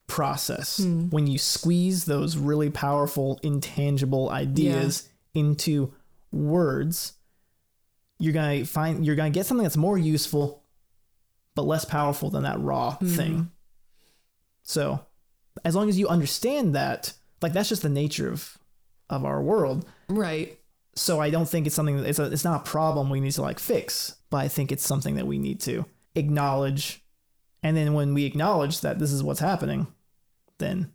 process. 0.08 0.80
When 0.80 1.28
you 1.28 1.38
squeeze 1.38 2.06
those 2.06 2.38
really 2.38 2.70
powerful, 2.70 3.40
intangible 3.42 4.30
ideas 4.30 5.10
into 5.34 5.94
words, 6.32 7.14
you're 8.20 8.34
going 8.34 8.62
to 8.62 8.66
find 8.66 9.06
you're 9.06 9.16
going 9.16 9.32
to 9.32 9.38
get 9.38 9.46
something 9.46 9.64
that's 9.64 9.78
more 9.78 9.98
useful 9.98 10.64
but 11.56 11.64
less 11.64 11.86
powerful 11.86 12.30
than 12.30 12.44
that 12.44 12.60
raw 12.60 12.92
mm-hmm. 12.92 13.08
thing. 13.08 13.52
So, 14.64 15.06
as 15.64 15.76
long 15.76 15.90
as 15.90 15.98
you 15.98 16.08
understand 16.08 16.76
that, 16.76 17.14
like 17.42 17.54
that's 17.54 17.70
just 17.70 17.82
the 17.82 17.90
nature 17.90 18.32
of 18.32 18.58
of 19.10 19.24
our 19.24 19.42
world, 19.42 19.86
Right. 20.10 20.60
so 20.96 21.22
I 21.22 21.30
don't 21.30 21.48
think 21.48 21.68
it's 21.68 21.76
something 21.76 21.98
that 21.98 22.08
it's 22.08 22.20
a, 22.20 22.26
it's 22.32 22.44
not 22.44 22.62
a 22.62 22.70
problem 22.70 23.10
we 23.10 23.20
need 23.20 23.34
to 23.34 23.42
like 23.42 23.60
fix, 23.60 24.16
but 24.30 24.38
I 24.38 24.48
think 24.48 24.72
it's 24.72 24.86
something 24.86 25.16
that 25.16 25.28
we 25.28 25.38
need 25.38 25.60
to 25.62 25.86
acknowledge. 26.16 27.04
And 27.62 27.78
then 27.78 27.94
when 27.94 28.14
we 28.14 28.26
acknowledge 28.26 28.82
that 28.82 29.00
this 29.00 29.12
is 29.12 29.24
what's 29.24 29.40
happening, 29.40 29.88
then 30.58 30.92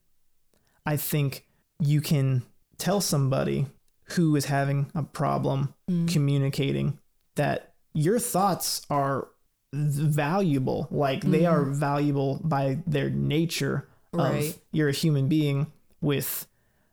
I 0.85 0.97
think 0.97 1.47
you 1.79 2.01
can 2.01 2.43
tell 2.79 3.01
somebody 3.01 3.67
who 4.15 4.35
is 4.35 4.47
having 4.47 4.91
a 4.95 5.03
problem 5.03 5.75
mm. 5.89 6.13
communicating 6.13 6.99
that 7.37 7.75
your 7.95 8.19
thoughts 8.19 8.87
are 8.91 9.29
valuable. 9.73 10.89
Like 10.91 11.23
they 11.23 11.47
are 11.47 11.63
mm-hmm. 11.63 11.79
valuable 11.79 12.41
by 12.43 12.79
their 12.87 13.11
nature 13.11 13.89
Right. 14.13 14.49
of 14.49 14.61
you're 14.73 14.89
a 14.89 14.93
human 14.93 15.29
being 15.29 15.71
with 16.01 16.49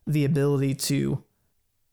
the 0.06 0.24
ability 0.24 0.76
to 0.76 1.24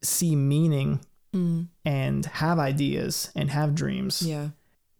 see 0.02 0.36
meaning 0.36 1.00
mm. 1.34 1.66
and 1.84 2.26
have 2.26 2.58
ideas 2.58 3.32
and 3.34 3.50
have 3.50 3.74
dreams. 3.74 4.22
Yeah. 4.22 4.48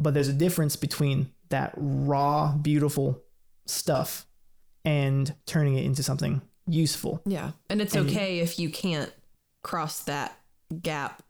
But 0.01 0.15
there's 0.15 0.29
a 0.29 0.35
difference 0.35 0.77
between 0.77 1.31
that 1.51 1.75
raw, 1.77 2.53
beautiful 2.57 3.23
stuff 3.67 4.27
and 4.85 5.35
turning 5.47 5.77
it 5.77 5.85
into 5.85 6.03
something 6.03 6.41
useful. 6.67 7.21
Yeah. 7.27 7.53
And 7.69 7.83
it's 7.83 7.97
okay 7.97 8.39
if 8.41 8.59
you 8.59 8.71
can't 8.71 9.13
cross 9.63 10.01
that 10.05 10.39
gap 10.83 11.23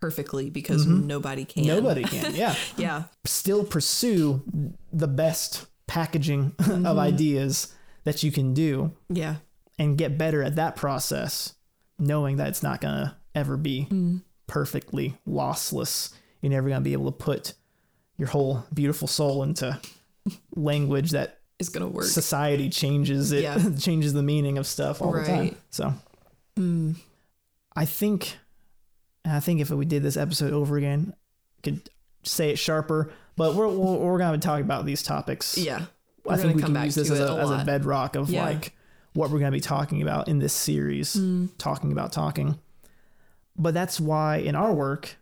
perfectly 0.00 0.50
because 0.50 0.86
mm-hmm. 0.86 1.06
nobody 1.06 1.44
can. 1.44 1.66
Nobody 1.66 2.02
can. 2.14 2.34
Yeah. 2.34 2.54
Yeah. 2.76 3.04
Still 3.24 3.64
pursue 3.64 4.42
the 4.92 5.08
best 5.08 5.66
packaging 5.86 6.54
of 6.58 6.64
mm-hmm. 6.66 6.98
ideas 6.98 7.74
that 8.04 8.22
you 8.22 8.32
can 8.32 8.54
do 8.54 8.92
Yeah. 9.08 9.36
and 9.78 9.98
get 9.98 10.16
better 10.16 10.42
at 10.42 10.56
that 10.56 10.76
process, 10.76 11.54
knowing 11.98 12.36
that 12.36 12.48
it's 12.48 12.62
not 12.62 12.80
going 12.80 12.94
to 12.94 13.16
ever 13.34 13.56
be 13.56 13.86
mm. 13.90 14.22
perfectly 14.46 15.18
lossless. 15.28 16.12
You're 16.40 16.50
never 16.50 16.68
going 16.68 16.80
to 16.80 16.84
be 16.84 16.94
able 16.94 17.12
to 17.12 17.16
put 17.16 17.54
your 18.16 18.28
whole 18.28 18.64
beautiful 18.72 19.08
soul 19.08 19.42
into 19.42 19.78
language 20.54 21.10
that 21.10 21.38
is 21.58 21.68
going 21.68 21.82
to 21.86 21.94
work. 21.94 22.06
society 22.06 22.70
changes 22.70 23.32
it 23.32 23.42
Yeah. 23.42 23.58
changes 23.78 24.12
the 24.14 24.22
meaning 24.22 24.56
of 24.58 24.66
stuff 24.66 25.02
all 25.02 25.12
the 25.12 25.24
time 25.24 25.38
Right. 25.40 25.56
so 25.70 25.92
mm. 26.58 26.96
i 27.76 27.84
think 27.84 28.38
and 29.24 29.34
i 29.34 29.40
think 29.40 29.60
if 29.60 29.70
we 29.70 29.84
did 29.84 30.02
this 30.02 30.16
episode 30.16 30.52
over 30.52 30.76
again 30.76 31.12
I 31.58 31.60
could 31.62 31.90
say 32.22 32.50
it 32.50 32.58
sharper 32.58 33.12
but 33.36 33.54
we're 33.54 33.68
we're, 33.68 34.18
to 34.18 34.32
be 34.32 34.38
talking 34.38 34.64
about 34.64 34.84
these 34.86 35.02
topics 35.02 35.56
yeah. 35.56 35.84
i 36.28 36.36
think 36.36 36.42
gonna 36.42 36.54
we 36.54 36.60
come 36.62 36.68
can 36.68 36.74
back 36.74 36.84
use 36.86 36.94
this 36.96 37.10
as 37.10 37.20
a, 37.20 37.32
a 37.32 37.36
as 37.36 37.50
a 37.50 37.64
bedrock 37.64 38.16
of 38.16 38.30
Yeah. 38.30 38.44
like 38.44 38.74
what 39.14 39.30
we're 39.30 39.38
going 39.40 39.50
to 39.50 39.56
be 39.56 39.60
talking 39.60 40.02
about 40.02 40.28
in 40.28 40.38
this 40.38 40.52
series 40.52 41.16
Mm. 41.16 41.48
talking 41.58 41.92
about 41.92 42.12
talking 42.12 42.58
but 43.56 43.74
that's 43.74 43.98
why 44.00 44.36
in 44.36 44.54
our 44.54 44.72
work 44.72 45.16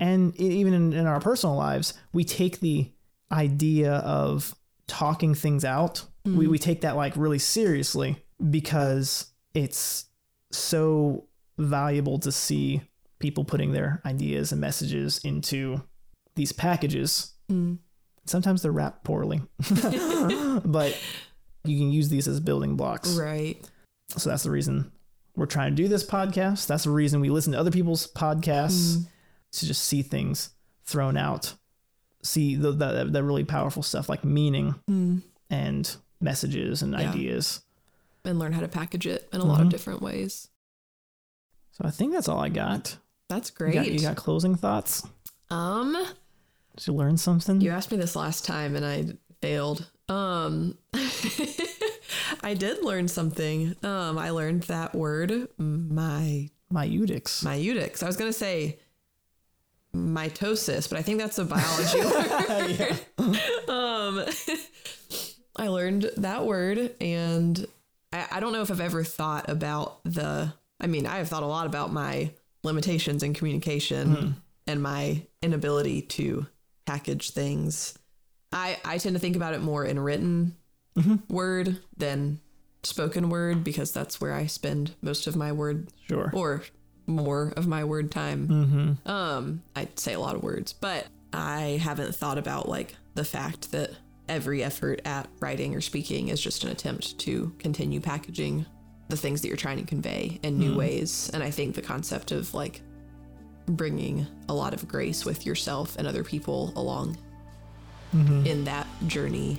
and 0.00 0.34
even 0.36 0.72
in, 0.72 0.92
in 0.92 1.06
our 1.06 1.20
personal 1.20 1.56
lives 1.56 1.94
we 2.12 2.24
take 2.24 2.60
the 2.60 2.90
idea 3.30 3.94
of 3.94 4.54
talking 4.86 5.34
things 5.34 5.64
out 5.64 6.04
we, 6.24 6.46
we 6.46 6.58
take 6.58 6.82
that 6.82 6.94
like 6.94 7.16
really 7.16 7.38
seriously 7.40 8.16
because 8.50 9.26
it's 9.54 10.04
so 10.52 11.24
valuable 11.58 12.18
to 12.20 12.30
see 12.30 12.80
people 13.22 13.44
putting 13.44 13.72
their 13.72 14.02
ideas 14.04 14.52
and 14.52 14.60
messages 14.60 15.18
into 15.24 15.82
these 16.34 16.52
packages 16.52 17.32
mm. 17.50 17.78
sometimes 18.26 18.62
they're 18.62 18.72
wrapped 18.72 19.04
poorly 19.04 19.40
but 20.64 20.98
you 21.64 21.78
can 21.78 21.90
use 21.90 22.08
these 22.08 22.28
as 22.28 22.40
building 22.40 22.76
blocks 22.76 23.16
Right. 23.16 23.56
so 24.16 24.28
that's 24.28 24.42
the 24.42 24.50
reason 24.50 24.92
we're 25.36 25.46
trying 25.46 25.74
to 25.74 25.82
do 25.82 25.88
this 25.88 26.04
podcast. 26.04 26.66
That's 26.66 26.84
the 26.84 26.90
reason 26.90 27.20
we 27.20 27.30
listen 27.30 27.52
to 27.52 27.58
other 27.58 27.70
people's 27.70 28.06
podcasts 28.12 28.96
mm. 28.96 29.06
to 29.52 29.66
just 29.66 29.84
see 29.84 30.02
things 30.02 30.50
thrown 30.84 31.16
out, 31.16 31.54
see 32.22 32.54
the 32.54 32.72
the, 32.72 33.08
the 33.10 33.24
really 33.24 33.44
powerful 33.44 33.82
stuff 33.82 34.08
like 34.08 34.24
meaning 34.24 34.74
mm. 34.90 35.22
and 35.50 35.96
messages 36.20 36.82
and 36.82 36.92
Yeah. 36.92 37.10
ideas. 37.10 37.62
And 38.24 38.38
learn 38.38 38.52
how 38.52 38.60
to 38.60 38.68
package 38.68 39.06
it 39.06 39.28
in 39.32 39.40
a 39.40 39.44
lot 39.44 39.54
mm-hmm. 39.54 39.64
of 39.64 39.70
different 39.70 40.00
ways. 40.00 40.48
So 41.72 41.84
I 41.84 41.90
think 41.90 42.12
that's 42.12 42.28
all 42.28 42.38
I 42.38 42.50
got. 42.50 42.98
That's 43.34 43.50
You 43.50 43.56
great. 43.56 43.74
got, 43.74 43.90
you 43.90 44.00
got 44.00 44.16
closing 44.16 44.54
thoughts? 44.56 45.06
um, 45.50 45.92
Did 46.76 46.86
you 46.86 46.92
learn 46.94 47.16
something? 47.16 47.60
you 47.60 47.70
asked 47.70 47.90
me 47.90 47.96
this 47.98 48.14
last 48.16 48.44
time 48.44 48.76
and 48.76 48.84
I 48.84 49.06
failed. 49.40 49.88
Um, 50.08 50.76
I 52.42 52.54
did 52.54 52.84
learn 52.84 53.08
something. 53.08 53.74
Um, 53.82 54.18
I 54.18 54.30
learned 54.30 54.64
that 54.64 54.94
word, 54.94 55.48
my 55.58 56.50
Maieutics. 56.72 57.44
maieutics. 57.44 58.02
I 58.02 58.06
was 58.06 58.16
gonna 58.16 58.32
say 58.32 58.78
mitosis, 59.94 60.88
but 60.88 60.98
I 60.98 61.02
think 61.02 61.18
that's 61.18 61.38
a 61.38 61.44
biology 61.44 62.00
word. 63.18 63.68
um, 63.68 64.24
I 65.56 65.68
learned 65.68 66.10
that 66.16 66.46
word, 66.46 66.94
and 67.00 67.66
I, 68.12 68.26
I 68.32 68.40
don't 68.40 68.52
know 68.52 68.62
if 68.62 68.70
I've 68.70 68.80
ever 68.80 69.04
thought 69.04 69.48
about 69.50 70.02
the. 70.04 70.52
I 70.80 70.86
mean, 70.86 71.06
I 71.06 71.18
have 71.18 71.28
thought 71.28 71.42
a 71.42 71.46
lot 71.46 71.66
about 71.66 71.92
my 71.92 72.30
limitations 72.62 73.22
in 73.22 73.34
communication 73.34 74.08
mm-hmm. 74.08 74.30
and 74.66 74.82
my 74.82 75.26
inability 75.42 76.02
to 76.02 76.46
package 76.86 77.30
things. 77.30 77.98
I 78.52 78.78
I 78.84 78.98
tend 78.98 79.14
to 79.14 79.20
think 79.20 79.36
about 79.36 79.54
it 79.54 79.60
more 79.60 79.84
in 79.84 79.98
written 79.98 80.56
mm-hmm. 80.96 81.16
word 81.32 81.78
than 81.96 82.40
spoken 82.82 83.30
word 83.30 83.62
because 83.64 83.92
that's 83.92 84.20
where 84.20 84.32
I 84.32 84.46
spend 84.46 84.94
most 85.02 85.26
of 85.26 85.36
my 85.36 85.52
word 85.52 85.88
sure. 86.08 86.30
or 86.34 86.62
more 87.06 87.52
of 87.56 87.66
my 87.66 87.84
word 87.84 88.10
time. 88.10 88.48
Mm-hmm. 88.48 89.10
Um, 89.10 89.62
I 89.76 89.88
say 89.96 90.14
a 90.14 90.20
lot 90.20 90.34
of 90.34 90.42
words, 90.42 90.72
but 90.72 91.06
I 91.32 91.80
haven't 91.82 92.14
thought 92.14 92.38
about 92.38 92.68
like 92.68 92.96
the 93.14 93.24
fact 93.24 93.72
that 93.72 93.90
every 94.28 94.62
effort 94.62 95.00
at 95.04 95.28
writing 95.40 95.74
or 95.74 95.80
speaking 95.80 96.28
is 96.28 96.40
just 96.40 96.64
an 96.64 96.70
attempt 96.70 97.18
to 97.20 97.52
continue 97.58 98.00
packaging 98.00 98.66
the 99.08 99.16
things 99.16 99.42
that 99.42 99.48
you're 99.48 99.56
trying 99.56 99.78
to 99.78 99.84
convey 99.84 100.38
in 100.42 100.58
new 100.58 100.76
ways. 100.76 101.30
And 101.34 101.42
I 101.42 101.50
think 101.50 101.74
the 101.74 101.82
concept 101.82 102.32
of 102.32 102.54
like 102.54 102.80
bringing 103.66 104.26
a 104.48 104.54
lot 104.54 104.74
of 104.74 104.88
grace 104.88 105.24
with 105.24 105.44
yourself 105.46 105.96
and 105.96 106.06
other 106.06 106.24
people 106.24 106.72
along 106.76 107.16
Mm-hmm. 108.14 108.44
in 108.46 108.64
that 108.64 108.86
journey 109.06 109.56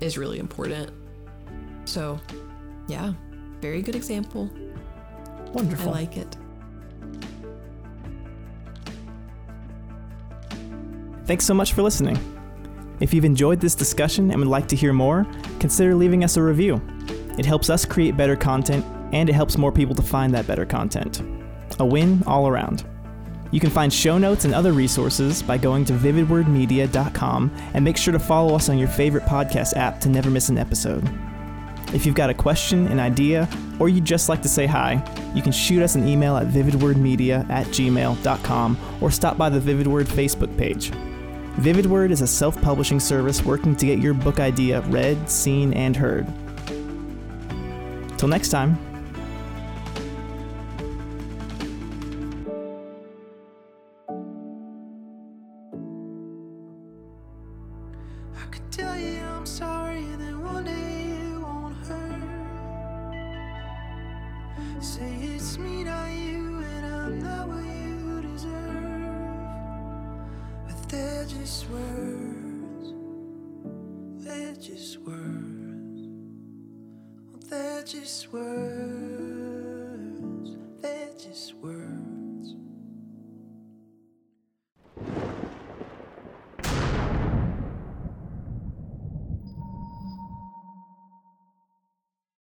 is 0.00 0.16
really 0.16 0.38
important. 0.38 0.90
So, 1.84 2.18
yeah, 2.88 3.12
very 3.60 3.82
good 3.82 3.94
example. 3.94 4.48
Wonderful. 5.52 5.90
I 5.90 5.92
like 5.92 6.16
it. 6.16 6.34
Thanks 11.26 11.44
so 11.44 11.54
much 11.54 11.74
for 11.74 11.82
listening. 11.82 12.18
If 13.00 13.14
you've 13.14 13.24
enjoyed 13.26 13.60
this 13.60 13.74
discussion 13.74 14.30
and 14.30 14.40
would 14.40 14.48
like 14.48 14.66
to 14.68 14.76
hear 14.76 14.92
more, 14.92 15.26
consider 15.58 15.94
leaving 15.94 16.24
us 16.24 16.36
a 16.36 16.42
review. 16.42 16.80
It 17.40 17.46
helps 17.46 17.70
us 17.70 17.86
create 17.86 18.18
better 18.18 18.36
content 18.36 18.84
and 19.14 19.26
it 19.30 19.32
helps 19.32 19.56
more 19.56 19.72
people 19.72 19.94
to 19.94 20.02
find 20.02 20.34
that 20.34 20.46
better 20.46 20.66
content. 20.66 21.22
A 21.78 21.86
win 21.86 22.22
all 22.26 22.46
around. 22.46 22.84
You 23.50 23.60
can 23.60 23.70
find 23.70 23.90
show 23.90 24.18
notes 24.18 24.44
and 24.44 24.52
other 24.52 24.72
resources 24.72 25.42
by 25.42 25.56
going 25.56 25.86
to 25.86 25.94
vividwordmedia.com 25.94 27.56
and 27.72 27.82
make 27.82 27.96
sure 27.96 28.12
to 28.12 28.18
follow 28.18 28.54
us 28.54 28.68
on 28.68 28.76
your 28.76 28.88
favorite 28.88 29.24
podcast 29.24 29.74
app 29.74 30.02
to 30.02 30.10
never 30.10 30.28
miss 30.28 30.50
an 30.50 30.58
episode. 30.58 31.02
If 31.94 32.04
you've 32.04 32.14
got 32.14 32.28
a 32.28 32.34
question, 32.34 32.86
an 32.88 33.00
idea, 33.00 33.48
or 33.78 33.88
you'd 33.88 34.04
just 34.04 34.28
like 34.28 34.42
to 34.42 34.48
say 34.48 34.66
hi, 34.66 35.02
you 35.34 35.40
can 35.40 35.50
shoot 35.50 35.82
us 35.82 35.94
an 35.94 36.06
email 36.06 36.36
at 36.36 36.48
vividwordmedia 36.48 37.48
at 37.48 37.68
gmail.com 37.68 38.78
or 39.00 39.10
stop 39.10 39.38
by 39.38 39.48
the 39.48 39.60
Vivid 39.60 39.86
Word 39.86 40.08
Facebook 40.08 40.54
page. 40.58 40.90
Vivid 41.56 41.86
Word 41.86 42.10
is 42.10 42.20
a 42.20 42.26
self 42.26 42.60
publishing 42.60 43.00
service 43.00 43.42
working 43.42 43.74
to 43.76 43.86
get 43.86 43.98
your 43.98 44.12
book 44.12 44.40
idea 44.40 44.82
read, 44.82 45.30
seen, 45.30 45.72
and 45.72 45.96
heard. 45.96 46.26
Till 48.20 48.28
next 48.28 48.50
time. 48.50 48.89